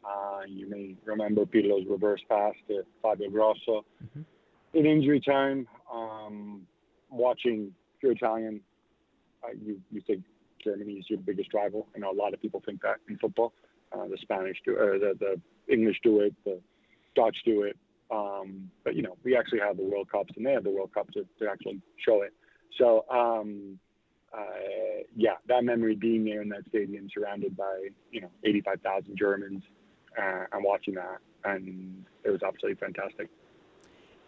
Uh, 0.04 0.42
you 0.48 0.70
may 0.70 0.96
remember 1.06 1.46
Pirlo's 1.46 1.86
reverse 1.88 2.22
pass 2.28 2.54
to 2.68 2.84
Fabio 3.02 3.30
Grosso. 3.30 3.86
Mm-hmm. 4.04 4.22
In 4.74 4.86
injury 4.86 5.22
time, 5.22 5.68
um, 5.94 6.64
watching, 7.10 7.72
if 7.96 8.04
you're 8.04 8.12
Italian, 8.14 8.60
uh, 9.44 9.50
you, 9.64 9.80
you 9.92 10.02
think 10.06 10.24
Germany 10.64 10.94
is 10.94 11.06
your 11.10 11.20
biggest 11.20 11.54
rival. 11.54 11.88
I 11.96 12.00
know 12.00 12.12
a 12.12 12.20
lot 12.20 12.34
of 12.34 12.42
people 12.42 12.62
think 12.66 12.82
that 12.82 12.98
in 13.08 13.18
football. 13.18 13.54
Uh, 13.92 14.08
the 14.08 14.18
Spanish 14.22 14.58
do, 14.66 14.76
or 14.76 14.98
the, 14.98 15.14
the 15.20 15.40
English 15.72 15.98
do 16.04 16.22
it, 16.22 16.34
the 16.44 16.60
Dutch 17.16 17.38
do 17.46 17.64
it. 17.64 17.78
Um, 18.12 18.70
but 18.84 18.96
you 18.96 19.02
know, 19.02 19.18
we 19.24 19.36
actually 19.36 19.60
have 19.60 19.78
the 19.78 19.84
World 19.84 20.10
Cups, 20.12 20.34
and 20.36 20.46
they 20.46 20.52
have 20.52 20.64
the 20.64 20.70
World 20.70 20.94
Cup 20.94 21.10
to, 21.12 21.26
to 21.40 21.50
actually 21.50 21.82
show 22.06 22.22
it. 22.22 22.34
So 22.78 23.06
um, 23.10 23.80
uh, 24.36 25.04
yeah, 25.16 25.34
that 25.48 25.64
memory 25.64 25.96
being 25.96 26.26
there 26.26 26.42
in 26.42 26.50
that 26.50 26.64
stadium, 26.70 27.08
surrounded 27.14 27.56
by 27.56 27.88
you 28.12 28.22
know 28.22 28.30
85,000 28.44 29.18
Germans, 29.18 29.64
uh, 30.18 30.46
and 30.52 30.64
watching 30.64 30.96
that, 30.96 31.20
and 31.44 32.06
it 32.24 32.30
was 32.30 32.42
absolutely 32.44 32.76
fantastic. 32.76 33.30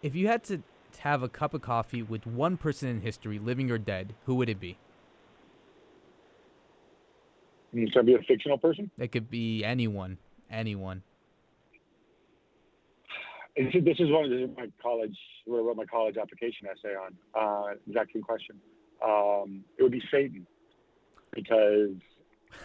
If 0.02 0.14
you 0.14 0.28
had 0.28 0.42
to 0.44 0.62
have 0.98 1.22
a 1.22 1.28
cup 1.28 1.54
of 1.54 1.62
coffee 1.62 2.02
with 2.02 2.26
one 2.26 2.56
person 2.56 2.88
in 2.88 3.00
history, 3.02 3.38
living 3.38 3.70
or 3.70 3.78
dead, 3.78 4.14
who 4.24 4.34
would 4.36 4.48
it 4.48 4.60
be? 4.60 4.78
Should 7.74 7.96
it 7.96 8.06
be 8.06 8.14
a 8.14 8.22
fictional 8.26 8.58
person? 8.58 8.90
It 8.98 9.12
could 9.12 9.28
be 9.28 9.62
anyone. 9.64 10.18
Anyone 10.50 11.02
this 13.56 13.98
is 13.98 14.10
one. 14.10 14.32
of 14.32 14.56
my 14.56 14.66
college. 14.82 15.16
Where 15.44 15.60
I 15.60 15.64
wrote 15.64 15.76
my 15.76 15.84
college 15.84 16.16
application 16.16 16.68
essay 16.68 16.94
on. 16.94 17.14
Uh, 17.34 17.74
exact 17.86 18.12
same 18.12 18.22
question. 18.22 18.56
Um, 19.04 19.64
it 19.78 19.82
would 19.82 19.92
be 19.92 20.02
Satan, 20.10 20.46
because 21.32 21.96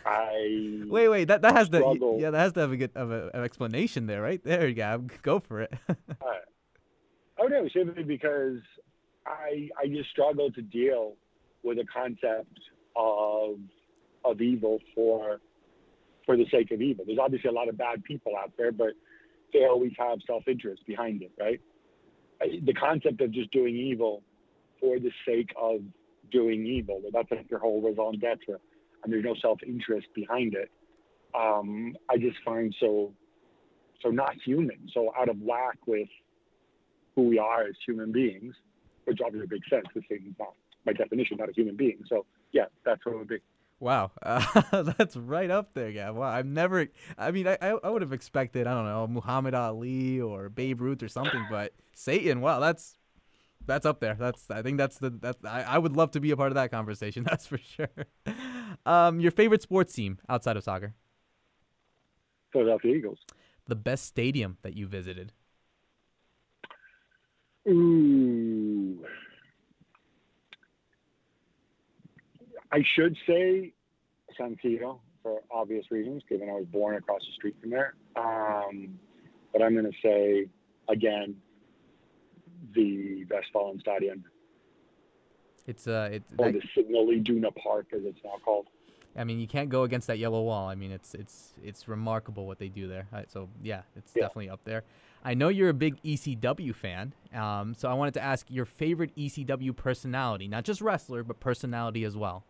I 0.05 0.81
wait, 0.87 1.07
wait. 1.09 1.25
That 1.25 1.41
that 1.41 1.55
has 1.55 1.67
struggle. 1.67 2.17
to 2.17 2.21
yeah, 2.21 2.31
that 2.31 2.39
has 2.39 2.53
to 2.53 2.61
have 2.61 2.71
a 2.71 2.77
good 2.77 2.91
of 2.95 3.11
a, 3.11 3.29
an 3.33 3.43
explanation 3.43 4.07
there, 4.07 4.21
right 4.21 4.43
there, 4.43 4.71
Gab. 4.71 5.11
Go 5.21 5.39
for 5.39 5.61
it. 5.61 5.73
uh, 5.89 5.95
oh 7.39 7.47
no, 7.47 7.67
simply 7.73 8.03
because 8.03 8.59
I 9.25 9.69
I 9.79 9.87
just 9.87 10.09
struggle 10.09 10.51
to 10.51 10.61
deal 10.61 11.15
with 11.63 11.77
a 11.79 11.85
concept 11.85 12.59
of 12.95 13.59
of 14.23 14.41
evil 14.41 14.79
for 14.95 15.39
for 16.25 16.37
the 16.37 16.45
sake 16.51 16.71
of 16.71 16.81
evil. 16.81 17.05
There's 17.05 17.19
obviously 17.19 17.49
a 17.49 17.53
lot 17.53 17.67
of 17.67 17.77
bad 17.77 18.03
people 18.03 18.33
out 18.37 18.51
there, 18.57 18.71
but 18.71 18.93
they 19.53 19.65
always 19.65 19.91
have 19.97 20.19
self 20.25 20.47
interest 20.47 20.85
behind 20.85 21.21
it, 21.21 21.31
right? 21.39 21.59
The 22.39 22.73
concept 22.73 23.21
of 23.21 23.31
just 23.31 23.51
doing 23.51 23.75
evil 23.75 24.23
for 24.79 24.99
the 24.99 25.11
sake 25.27 25.53
of 25.61 25.81
doing 26.31 26.65
evil, 26.65 27.01
that's 27.13 27.29
like 27.29 27.49
your 27.49 27.59
whole 27.59 27.81
raison 27.81 28.19
d'etre, 28.19 28.57
and 29.03 29.13
there's 29.13 29.23
no 29.23 29.35
self 29.41 29.59
interest 29.65 30.07
behind 30.15 30.55
it. 30.55 30.71
Um, 31.35 31.95
I 32.09 32.17
just 32.17 32.37
find 32.43 32.75
so 32.79 33.13
so 34.01 34.09
not 34.09 34.33
human, 34.43 34.89
so 34.93 35.11
out 35.17 35.29
of 35.29 35.37
whack 35.39 35.77
with 35.85 36.09
who 37.15 37.23
we 37.27 37.39
are 37.39 37.63
as 37.63 37.75
human 37.85 38.11
beings, 38.11 38.55
which 39.05 39.19
obviously 39.23 39.47
makes 39.51 39.69
sense 39.69 39.85
because 39.93 40.07
Satan's 40.09 40.35
not, 40.39 40.53
by 40.85 40.93
definition, 40.93 41.37
not 41.37 41.49
a 41.49 41.53
human 41.53 41.75
being. 41.75 41.99
So 42.09 42.25
yeah, 42.51 42.65
that's 42.83 43.05
what 43.05 43.15
it 43.15 43.17
would 43.19 43.27
be. 43.27 43.39
Wow, 43.81 44.11
uh, 44.21 44.83
that's 44.97 45.17
right 45.17 45.49
up 45.49 45.73
there, 45.73 45.89
yeah. 45.89 46.11
Wow, 46.11 46.29
I've 46.29 46.45
never. 46.45 46.87
I 47.17 47.31
mean, 47.31 47.47
I 47.47 47.57
I 47.61 47.89
would 47.89 48.03
have 48.03 48.13
expected 48.13 48.67
I 48.67 48.75
don't 48.75 48.85
know 48.85 49.07
Muhammad 49.07 49.55
Ali 49.55 50.21
or 50.21 50.49
Babe 50.49 50.81
Ruth 50.81 51.01
or 51.01 51.07
something, 51.07 51.47
but 51.49 51.73
Satan. 51.95 52.41
Wow, 52.41 52.59
that's 52.59 52.95
that's 53.65 53.87
up 53.87 53.99
there. 53.99 54.13
That's 54.13 54.51
I 54.51 54.61
think 54.61 54.77
that's 54.77 54.99
the 54.99 55.09
that 55.21 55.37
I, 55.43 55.63
I 55.63 55.77
would 55.79 55.97
love 55.97 56.11
to 56.11 56.19
be 56.19 56.29
a 56.29 56.37
part 56.37 56.51
of 56.51 56.55
that 56.55 56.69
conversation. 56.69 57.23
That's 57.29 57.47
for 57.47 57.57
sure. 57.57 57.89
Um, 58.85 59.19
your 59.19 59.31
favorite 59.31 59.63
sports 59.63 59.93
team 59.93 60.19
outside 60.29 60.57
of 60.57 60.63
soccer? 60.63 60.93
Philadelphia 62.51 62.95
Eagles. 62.95 63.19
The 63.67 63.75
best 63.75 64.05
stadium 64.05 64.57
that 64.61 64.75
you 64.75 64.87
visited? 64.87 65.33
Ooh. 67.67 68.20
I 72.71 72.83
should 72.95 73.17
say 73.27 73.73
San 74.37 74.57
Siro 74.63 74.99
for 75.23 75.41
obvious 75.51 75.85
reasons, 75.91 76.23
given 76.29 76.49
I 76.49 76.53
was 76.53 76.65
born 76.65 76.95
across 76.95 77.21
the 77.25 77.33
street 77.33 77.55
from 77.61 77.69
there. 77.69 77.95
Um, 78.15 78.99
but 79.53 79.61
I'm 79.61 79.73
going 79.73 79.91
to 79.91 79.97
say 80.01 80.47
again 80.89 81.35
the 82.73 83.25
Westfalenstadion. 83.25 84.23
It's 85.67 85.87
uh, 85.87 86.09
it, 86.13 86.23
or 86.37 86.51
the 86.51 86.61
Signal 86.75 87.09
Iduna 87.11 87.51
Park, 87.51 87.87
as 87.93 88.01
it's 88.03 88.19
now 88.23 88.35
called. 88.43 88.67
I 89.15 89.25
mean, 89.25 89.39
you 89.39 89.47
can't 89.47 89.69
go 89.69 89.83
against 89.83 90.07
that 90.07 90.19
yellow 90.19 90.41
wall. 90.41 90.69
I 90.69 90.75
mean, 90.75 90.91
it's 90.91 91.13
it's 91.13 91.53
it's 91.63 91.87
remarkable 91.87 92.47
what 92.47 92.57
they 92.57 92.69
do 92.69 92.87
there. 92.87 93.07
So 93.27 93.49
yeah, 93.61 93.81
it's 93.95 94.13
yeah. 94.15 94.23
definitely 94.23 94.49
up 94.49 94.61
there. 94.63 94.83
I 95.23 95.35
know 95.35 95.49
you're 95.49 95.69
a 95.69 95.73
big 95.73 96.01
ECW 96.01 96.73
fan, 96.73 97.13
um, 97.35 97.75
so 97.75 97.87
I 97.87 97.93
wanted 97.93 98.15
to 98.15 98.23
ask 98.23 98.49
your 98.49 98.65
favorite 98.65 99.15
ECW 99.15 99.75
personality, 99.75 100.47
not 100.47 100.63
just 100.63 100.81
wrestler, 100.81 101.23
but 101.23 101.39
personality 101.39 102.05
as 102.05 102.17
well. 102.17 102.43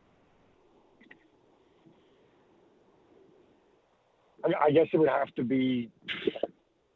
I, 4.60 4.72
guess 4.72 4.88
it 4.94 4.98
would 4.98 5.10
have 5.10 5.34
to 5.36 5.44
be. 5.44 5.90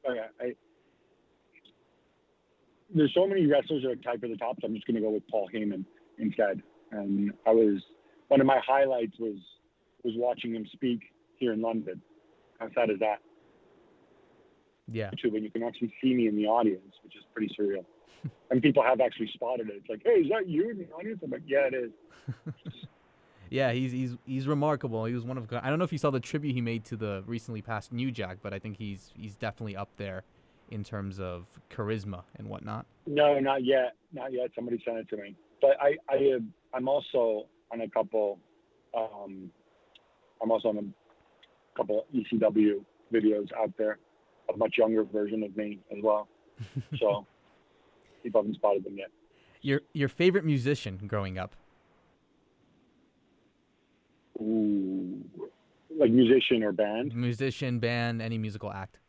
Okay, 0.09 0.19
I, 0.41 0.53
there's 2.93 3.13
so 3.13 3.27
many 3.27 3.45
wrestlers 3.45 3.83
that 3.83 3.89
are 3.89 3.95
tied 3.95 4.21
for 4.21 4.27
the 4.27 4.37
top, 4.37 4.57
so 4.61 4.67
I'm 4.67 4.73
just 4.73 4.87
going 4.87 4.95
to 4.95 5.01
go 5.01 5.09
with 5.09 5.27
Paul 5.29 5.49
Heyman 5.53 5.85
instead. 6.17 6.61
And 6.91 7.31
I 7.45 7.51
was 7.51 7.81
one 8.27 8.39
of 8.39 8.47
my 8.47 8.59
highlights 8.65 9.17
was 9.19 9.37
was 10.03 10.13
watching 10.17 10.53
him 10.53 10.67
speak 10.71 11.01
here 11.37 11.53
in 11.53 11.61
London. 11.61 12.01
How 12.59 12.67
sad 12.75 12.89
is 12.89 12.99
that? 12.99 13.17
Yeah. 14.91 15.09
When 15.23 15.43
you 15.43 15.49
can 15.49 15.63
actually 15.63 15.93
see 16.01 16.13
me 16.13 16.27
in 16.27 16.35
the 16.35 16.45
audience, 16.45 16.93
which 17.03 17.15
is 17.15 17.23
pretty 17.33 17.53
surreal. 17.59 17.85
and 18.51 18.61
people 18.61 18.83
have 18.83 19.01
actually 19.01 19.29
spotted 19.33 19.69
it. 19.69 19.75
It's 19.77 19.89
like, 19.89 20.01
hey, 20.05 20.21
is 20.21 20.29
that 20.29 20.47
you 20.47 20.69
in 20.69 20.77
the 20.77 20.87
audience? 20.91 21.19
I'm 21.23 21.31
like, 21.31 21.41
yeah, 21.47 21.67
it 21.71 21.73
is. 21.73 21.91
yeah, 23.55 23.71
he's 23.71 23.93
he's 23.93 24.17
he's 24.25 24.47
remarkable. 24.47 25.05
He 25.05 25.13
was 25.13 25.23
one 25.23 25.37
of 25.37 25.51
I 25.53 25.69
don't 25.69 25.79
know 25.79 25.85
if 25.85 25.93
you 25.93 25.97
saw 25.97 26.11
the 26.11 26.19
tribute 26.19 26.53
he 26.53 26.61
made 26.61 26.83
to 26.85 26.97
the 26.97 27.23
recently 27.25 27.61
passed 27.61 27.93
New 27.93 28.11
Jack, 28.11 28.39
but 28.41 28.53
I 28.53 28.59
think 28.59 28.77
he's 28.77 29.11
he's 29.15 29.35
definitely 29.35 29.77
up 29.77 29.89
there 29.95 30.23
in 30.71 30.83
terms 30.83 31.21
of 31.21 31.45
charisma 31.71 32.23
and 32.37 32.49
whatnot. 32.49 32.85
No, 33.07 33.39
not 33.39 33.63
yet, 33.63 33.93
not 34.11 34.33
yet. 34.33 34.49
Somebody 34.55 34.81
sent 34.83 34.97
it 34.97 35.09
to 35.09 35.17
me, 35.17 35.35
but 35.61 35.77
I 35.81 35.95
I 36.09 36.39
I'm 36.73 36.89
also 36.89 37.47
on 37.71 37.79
a 37.79 37.89
couple. 37.89 38.39
Um, 38.95 39.49
I'm 40.41 40.51
also 40.51 40.67
on 40.69 40.77
a 40.77 41.77
couple 41.77 42.05
ECW 42.13 42.83
videos 43.13 43.47
out 43.57 43.71
there, 43.77 43.99
a 44.53 44.57
much 44.57 44.75
younger 44.77 45.05
version 45.05 45.43
of 45.43 45.55
me 45.55 45.79
as 45.95 46.03
well. 46.03 46.27
so 46.99 47.25
people 48.21 48.41
haven't 48.41 48.55
spotted 48.55 48.83
them 48.83 48.97
yet. 48.97 49.11
Your 49.61 49.79
your 49.93 50.09
favorite 50.09 50.43
musician 50.43 50.99
growing 51.07 51.37
up? 51.37 51.55
Ooh, 54.41 55.23
like 56.05 56.13
musician 56.13 56.63
or 56.63 56.71
band? 56.71 57.15
Musician, 57.15 57.79
band, 57.79 58.21
any 58.21 58.37
musical 58.37 58.71
act. 58.71 58.99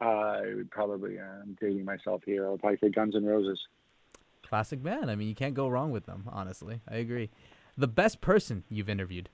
I 0.00 0.40
would 0.54 0.70
probably, 0.70 1.18
uh, 1.18 1.42
I'm 1.42 1.56
dating 1.60 1.84
myself 1.84 2.22
here. 2.24 2.46
I 2.46 2.50
would 2.50 2.60
probably 2.60 2.78
say 2.78 2.88
Guns 2.88 3.14
N' 3.14 3.24
Roses. 3.24 3.60
Classic 4.42 4.82
band. 4.82 5.10
I 5.10 5.14
mean, 5.14 5.28
you 5.28 5.34
can't 5.34 5.54
go 5.54 5.68
wrong 5.68 5.90
with 5.90 6.06
them, 6.06 6.28
honestly. 6.30 6.80
I 6.88 6.96
agree. 6.96 7.30
The 7.76 7.88
best 7.88 8.20
person 8.20 8.64
you've 8.68 8.88
interviewed? 8.88 9.28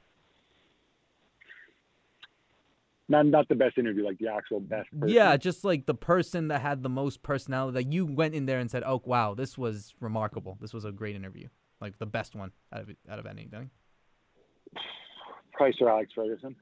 Not, 3.11 3.27
not 3.27 3.49
the 3.49 3.55
best 3.55 3.79
interview, 3.79 4.05
like 4.05 4.19
the 4.19 4.29
actual 4.29 4.61
best 4.61 4.89
person. 4.91 5.09
Yeah, 5.09 5.37
just 5.39 5.65
like 5.65 5.87
the 5.87 5.95
person 5.95 6.49
that 6.49 6.61
had 6.61 6.83
the 6.83 6.91
most 6.91 7.23
personality. 7.23 7.83
That 7.83 7.91
you 7.91 8.05
went 8.05 8.35
in 8.35 8.45
there 8.45 8.59
and 8.59 8.71
said, 8.71 8.83
"Oh, 8.85 9.01
wow, 9.03 9.35
this 9.35 9.57
was 9.57 9.95
remarkable. 9.99 10.59
This 10.61 10.75
was 10.75 10.85
a 10.85 10.93
great 10.93 11.17
interview. 11.17 11.49
Like 11.81 11.99
the 11.99 12.05
best 12.05 12.37
one 12.37 12.53
out 12.71 12.83
of 12.83 12.91
out 13.09 13.19
of 13.19 13.25
anything." 13.25 13.71
Or 15.61 15.89
Alex 15.89 16.13
Ferguson. 16.15 16.57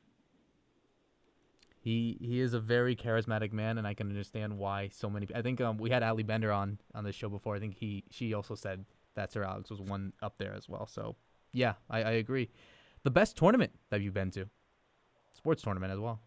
He 1.80 2.18
he 2.20 2.40
is 2.40 2.52
a 2.52 2.60
very 2.60 2.96
charismatic 2.96 3.52
man, 3.52 3.78
and 3.78 3.86
I 3.86 3.94
can 3.94 4.08
understand 4.08 4.58
why 4.58 4.88
so 4.88 5.08
many. 5.08 5.28
I 5.34 5.42
think 5.42 5.60
um, 5.60 5.78
we 5.78 5.90
had 5.90 6.02
Ali 6.02 6.24
Bender 6.24 6.50
on 6.50 6.78
on 6.94 7.04
the 7.04 7.12
show 7.12 7.28
before. 7.28 7.54
I 7.54 7.60
think 7.60 7.76
he 7.76 8.04
she 8.10 8.34
also 8.34 8.54
said 8.54 8.84
that 9.14 9.32
Sir 9.32 9.44
Alex 9.44 9.70
was 9.70 9.80
one 9.80 10.12
up 10.20 10.36
there 10.38 10.52
as 10.52 10.68
well. 10.68 10.86
So 10.86 11.14
yeah, 11.52 11.74
I, 11.88 12.02
I 12.02 12.10
agree. 12.12 12.50
The 13.04 13.10
best 13.10 13.36
tournament 13.36 13.72
that 13.90 14.00
you've 14.00 14.14
been 14.14 14.32
to, 14.32 14.48
sports 15.32 15.62
tournament 15.62 15.92
as 15.92 16.00
well. 16.00 16.20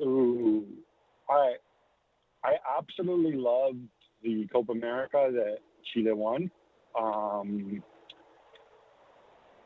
Ooh, 0.00 0.64
I 1.28 1.54
I 2.44 2.54
absolutely 2.78 3.34
loved 3.34 3.88
the 4.22 4.46
Copa 4.52 4.72
America 4.72 5.30
that 5.32 5.58
Chile 5.92 6.12
won. 6.12 6.50
Um, 6.96 7.82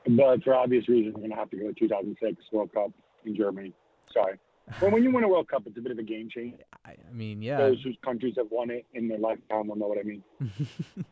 but 0.07 0.43
for 0.43 0.55
obvious 0.55 0.89
reasons, 0.89 1.15
I'm 1.15 1.21
going 1.21 1.31
to 1.31 1.37
have 1.37 1.51
to 1.51 1.57
go 1.57 1.69
to 1.69 1.75
2006 1.75 2.43
World 2.53 2.73
Cup 2.73 2.91
in 3.25 3.37
Germany. 3.37 3.73
Sorry. 4.13 4.39
But 4.81 4.93
when 4.93 5.03
you 5.03 5.11
win 5.13 5.25
a 5.25 5.29
World 5.29 5.49
Cup, 5.49 5.63
it's 5.67 5.77
a 5.77 5.81
bit 5.81 5.93
of 5.93 5.99
a 5.99 6.03
game 6.03 6.29
changer. 6.33 6.63
I, 6.85 6.91
I 6.91 7.13
mean, 7.13 7.43
yeah. 7.43 7.59
Those 7.59 7.83
whose 7.83 7.97
countries 8.05 8.35
have 8.37 8.47
won 8.51 8.71
it 8.71 8.87
in 8.95 9.09
their 9.09 9.19
lifetime 9.19 9.69
will 9.69 9.77
know 9.77 9.89
what 9.89 9.99
I 9.99 10.03
mean. 10.03 10.23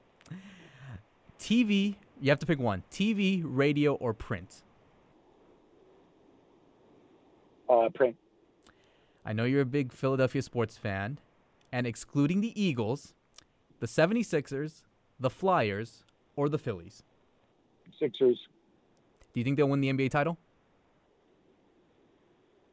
TV, 1.41 1.97
you 2.21 2.31
have 2.31 2.39
to 2.41 2.47
pick 2.47 2.59
one 2.59 2.85
TV, 2.91 3.43
radio, 3.45 3.95
or 3.95 4.15
print? 4.15 4.63
Uh, 7.69 7.89
print. 7.95 8.17
I 9.25 9.33
know 9.33 9.45
you're 9.45 9.63
a 9.63 9.67
big 9.67 9.93
Philadelphia 9.93 10.43
sports 10.43 10.77
fan, 10.77 11.19
and 11.71 11.87
excluding 11.87 12.41
the 12.41 12.61
Eagles, 12.61 13.13
the 13.81 13.87
76ers, 13.87 14.85
the 15.21 15.31
Flyers, 15.31 16.05
or 16.35 16.49
the 16.49 16.59
Phillies? 16.59 17.03
Sixers. 17.99 18.39
Do 19.39 19.41
you 19.41 19.45
think 19.45 19.57
they'll 19.57 19.69
win 19.69 19.81
the 19.81 19.93
NBA 19.93 20.11
title? 20.11 20.37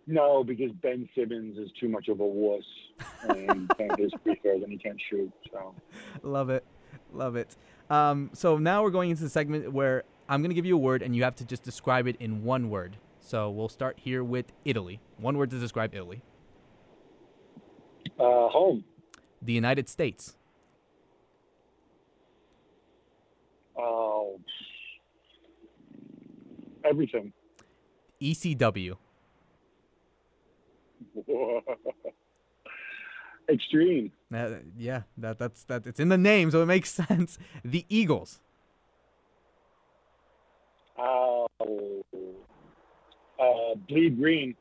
No, 0.07 0.43
because 0.43 0.71
Ben 0.81 1.07
Simmons 1.13 1.59
is 1.59 1.69
too 1.79 1.87
much 1.87 2.07
of 2.07 2.19
a 2.21 2.25
wuss, 2.25 2.63
and 3.29 3.71
free 4.23 4.39
throws 4.41 4.63
and 4.63 4.71
he 4.71 4.77
can't 4.79 4.99
shoot. 5.07 5.31
So, 5.51 5.75
love 6.23 6.49
it, 6.49 6.65
love 7.13 7.35
it. 7.35 7.55
Um, 7.91 8.31
so 8.33 8.57
now 8.57 8.81
we're 8.81 8.89
going 8.89 9.11
into 9.11 9.21
the 9.21 9.29
segment 9.29 9.73
where 9.73 10.05
I'm 10.27 10.41
going 10.41 10.49
to 10.49 10.55
give 10.55 10.65
you 10.65 10.73
a 10.73 10.79
word, 10.79 11.03
and 11.03 11.15
you 11.15 11.23
have 11.23 11.35
to 11.35 11.45
just 11.45 11.61
describe 11.61 12.07
it 12.07 12.15
in 12.19 12.43
one 12.43 12.71
word. 12.71 12.97
So 13.19 13.51
we'll 13.51 13.69
start 13.69 13.99
here 13.99 14.23
with 14.23 14.51
Italy. 14.65 14.99
One 15.17 15.37
word 15.37 15.51
to 15.51 15.59
describe 15.59 15.93
Italy. 15.93 16.23
Uh, 18.19 18.47
home. 18.47 18.83
The 19.39 19.53
United 19.53 19.87
States. 19.87 20.35
Oh, 23.77 24.39
everything. 26.87 27.33
ECW. 28.21 28.97
Extreme. 33.49 34.11
Uh, 34.33 34.49
yeah, 34.77 35.03
that 35.17 35.37
that's 35.37 35.63
that. 35.65 35.85
It's 35.85 35.99
in 35.99 36.09
the 36.09 36.17
name, 36.17 36.49
so 36.51 36.63
it 36.63 36.65
makes 36.65 36.91
sense. 37.07 37.37
The 37.63 37.85
Eagles. 37.89 38.39
Oh, 40.97 41.47
uh, 43.39 43.75
bleed 43.87 44.17
green. 44.17 44.55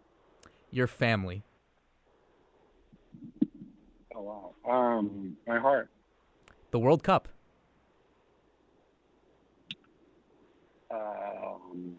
Your 0.71 0.87
family. 0.87 1.45
Oh 4.15 4.23
wow. 4.23 4.55
Um, 4.71 5.37
my 5.47 5.59
heart. 5.59 5.89
The 6.73 6.79
World 6.79 7.03
Cup. 7.03 7.29
Um, 10.91 11.97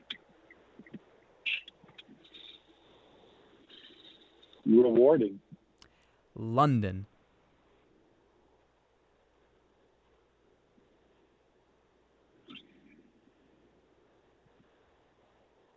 rewarding. 4.66 5.40
London. 6.36 7.06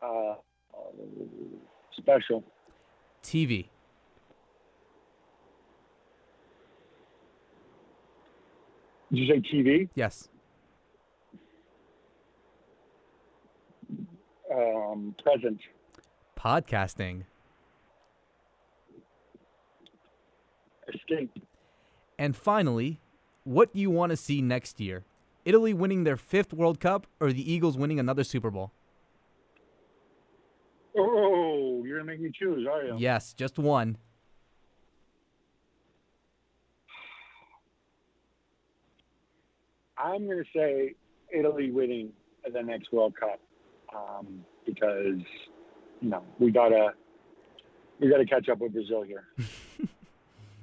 Uh, 0.03 0.35
special. 1.97 2.45
TV. 3.23 3.69
Did 9.11 9.19
you 9.19 9.27
say 9.27 9.41
TV? 9.41 9.89
Yes. 9.95 10.29
Um, 14.55 15.15
present. 15.23 15.61
Podcasting. 16.39 17.25
Escape. 20.95 21.31
And 22.19 22.37
finally, 22.37 23.01
what 23.45 23.73
do 23.73 23.81
you 23.81 23.91
want 23.91 24.11
to 24.11 24.17
see 24.17 24.43
next 24.43 24.81
year? 24.81 25.05
Italy 25.45 25.73
winning 25.73 26.05
their 26.05 26.17
fifth 26.17 26.53
World 26.53 26.81
Cup 26.81 27.07
or 27.21 27.33
the 27.33 27.53
Eagles 27.53 27.79
winning 27.79 27.99
another 27.99 28.25
Super 28.25 28.51
Bowl? 28.51 28.73
Oh, 30.97 31.83
you're 31.87 31.99
gonna 31.99 32.11
make 32.11 32.21
me 32.21 32.33
choose, 32.37 32.67
are 32.67 32.83
you? 32.83 32.97
Yes, 32.99 33.33
just 33.33 33.59
one. 33.59 33.99
I'm 39.99 40.27
going 40.27 40.39
to 40.39 40.51
say 40.55 40.95
Italy 41.33 41.71
winning 41.71 42.11
the 42.53 42.63
next 42.63 42.93
World 42.93 43.15
Cup 43.19 43.41
um, 43.95 44.45
because 44.65 45.21
you 46.01 46.09
know 46.09 46.23
we 46.39 46.51
gotta 46.51 46.91
we 48.01 48.09
gotta 48.09 48.25
catch 48.25 48.49
up 48.49 48.59
with 48.59 48.73
Brazil 48.73 49.03
here. 49.03 49.25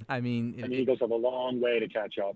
I 0.09 0.21
mean, 0.21 0.55
And 0.61 0.73
it, 0.73 0.79
Eagles 0.79 0.99
have 1.01 1.11
a 1.11 1.15
long 1.15 1.59
way 1.59 1.79
to 1.79 1.87
catch 1.87 2.17
up. 2.17 2.35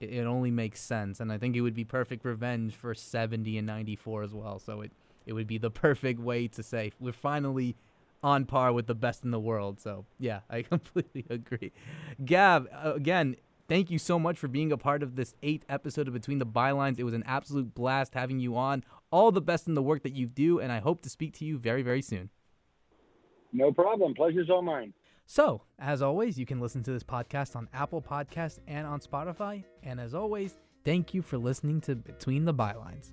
it, 0.00 0.10
it 0.10 0.24
only 0.26 0.50
makes 0.50 0.80
sense, 0.80 1.20
and 1.20 1.32
I 1.32 1.38
think 1.38 1.56
it 1.56 1.60
would 1.62 1.74
be 1.74 1.84
perfect 1.84 2.24
revenge 2.24 2.74
for 2.74 2.94
70 2.94 3.58
and 3.58 3.66
94 3.66 4.22
as 4.22 4.32
well. 4.34 4.58
So 4.58 4.80
it 4.82 4.92
it 5.26 5.32
would 5.34 5.46
be 5.46 5.58
the 5.58 5.70
perfect 5.86 6.20
way 6.20 6.48
to 6.48 6.62
say 6.62 6.92
we're 7.00 7.12
finally 7.12 7.76
on 8.22 8.44
par 8.44 8.72
with 8.72 8.86
the 8.86 8.94
best 8.94 9.24
in 9.24 9.30
the 9.30 9.40
world. 9.40 9.80
So 9.80 10.04
yeah, 10.18 10.40
I 10.50 10.62
completely 10.62 11.24
agree. 11.30 11.72
Gab, 12.24 12.68
again, 12.82 13.36
thank 13.68 13.90
you 13.90 13.98
so 13.98 14.18
much 14.18 14.38
for 14.38 14.48
being 14.48 14.72
a 14.72 14.76
part 14.76 15.02
of 15.02 15.16
this 15.16 15.34
eighth 15.42 15.64
episode 15.68 16.08
of 16.08 16.14
Between 16.14 16.38
the 16.38 16.46
Bylines. 16.46 16.98
It 16.98 17.04
was 17.04 17.14
an 17.14 17.22
absolute 17.26 17.74
blast 17.74 18.14
having 18.14 18.38
you 18.38 18.56
on. 18.56 18.84
All 19.10 19.32
the 19.32 19.40
best 19.40 19.66
in 19.68 19.74
the 19.74 19.82
work 19.82 20.02
that 20.02 20.14
you 20.14 20.26
do, 20.26 20.58
and 20.60 20.70
I 20.70 20.78
hope 20.80 21.00
to 21.02 21.08
speak 21.10 21.32
to 21.38 21.44
you 21.44 21.58
very, 21.58 21.82
very 21.82 22.02
soon. 22.02 22.30
No 23.52 23.72
problem. 23.72 24.14
Pleasure's 24.14 24.48
all 24.50 24.62
mine. 24.62 24.92
So, 25.32 25.62
as 25.78 26.02
always, 26.02 26.36
you 26.36 26.44
can 26.44 26.58
listen 26.58 26.82
to 26.82 26.90
this 26.90 27.04
podcast 27.04 27.54
on 27.54 27.68
Apple 27.72 28.02
Podcasts 28.02 28.58
and 28.66 28.84
on 28.84 28.98
Spotify. 28.98 29.62
And 29.84 30.00
as 30.00 30.12
always, 30.12 30.58
thank 30.84 31.14
you 31.14 31.22
for 31.22 31.38
listening 31.38 31.80
to 31.82 31.94
Between 31.94 32.46
the 32.46 32.52
Bylines. 32.52 33.12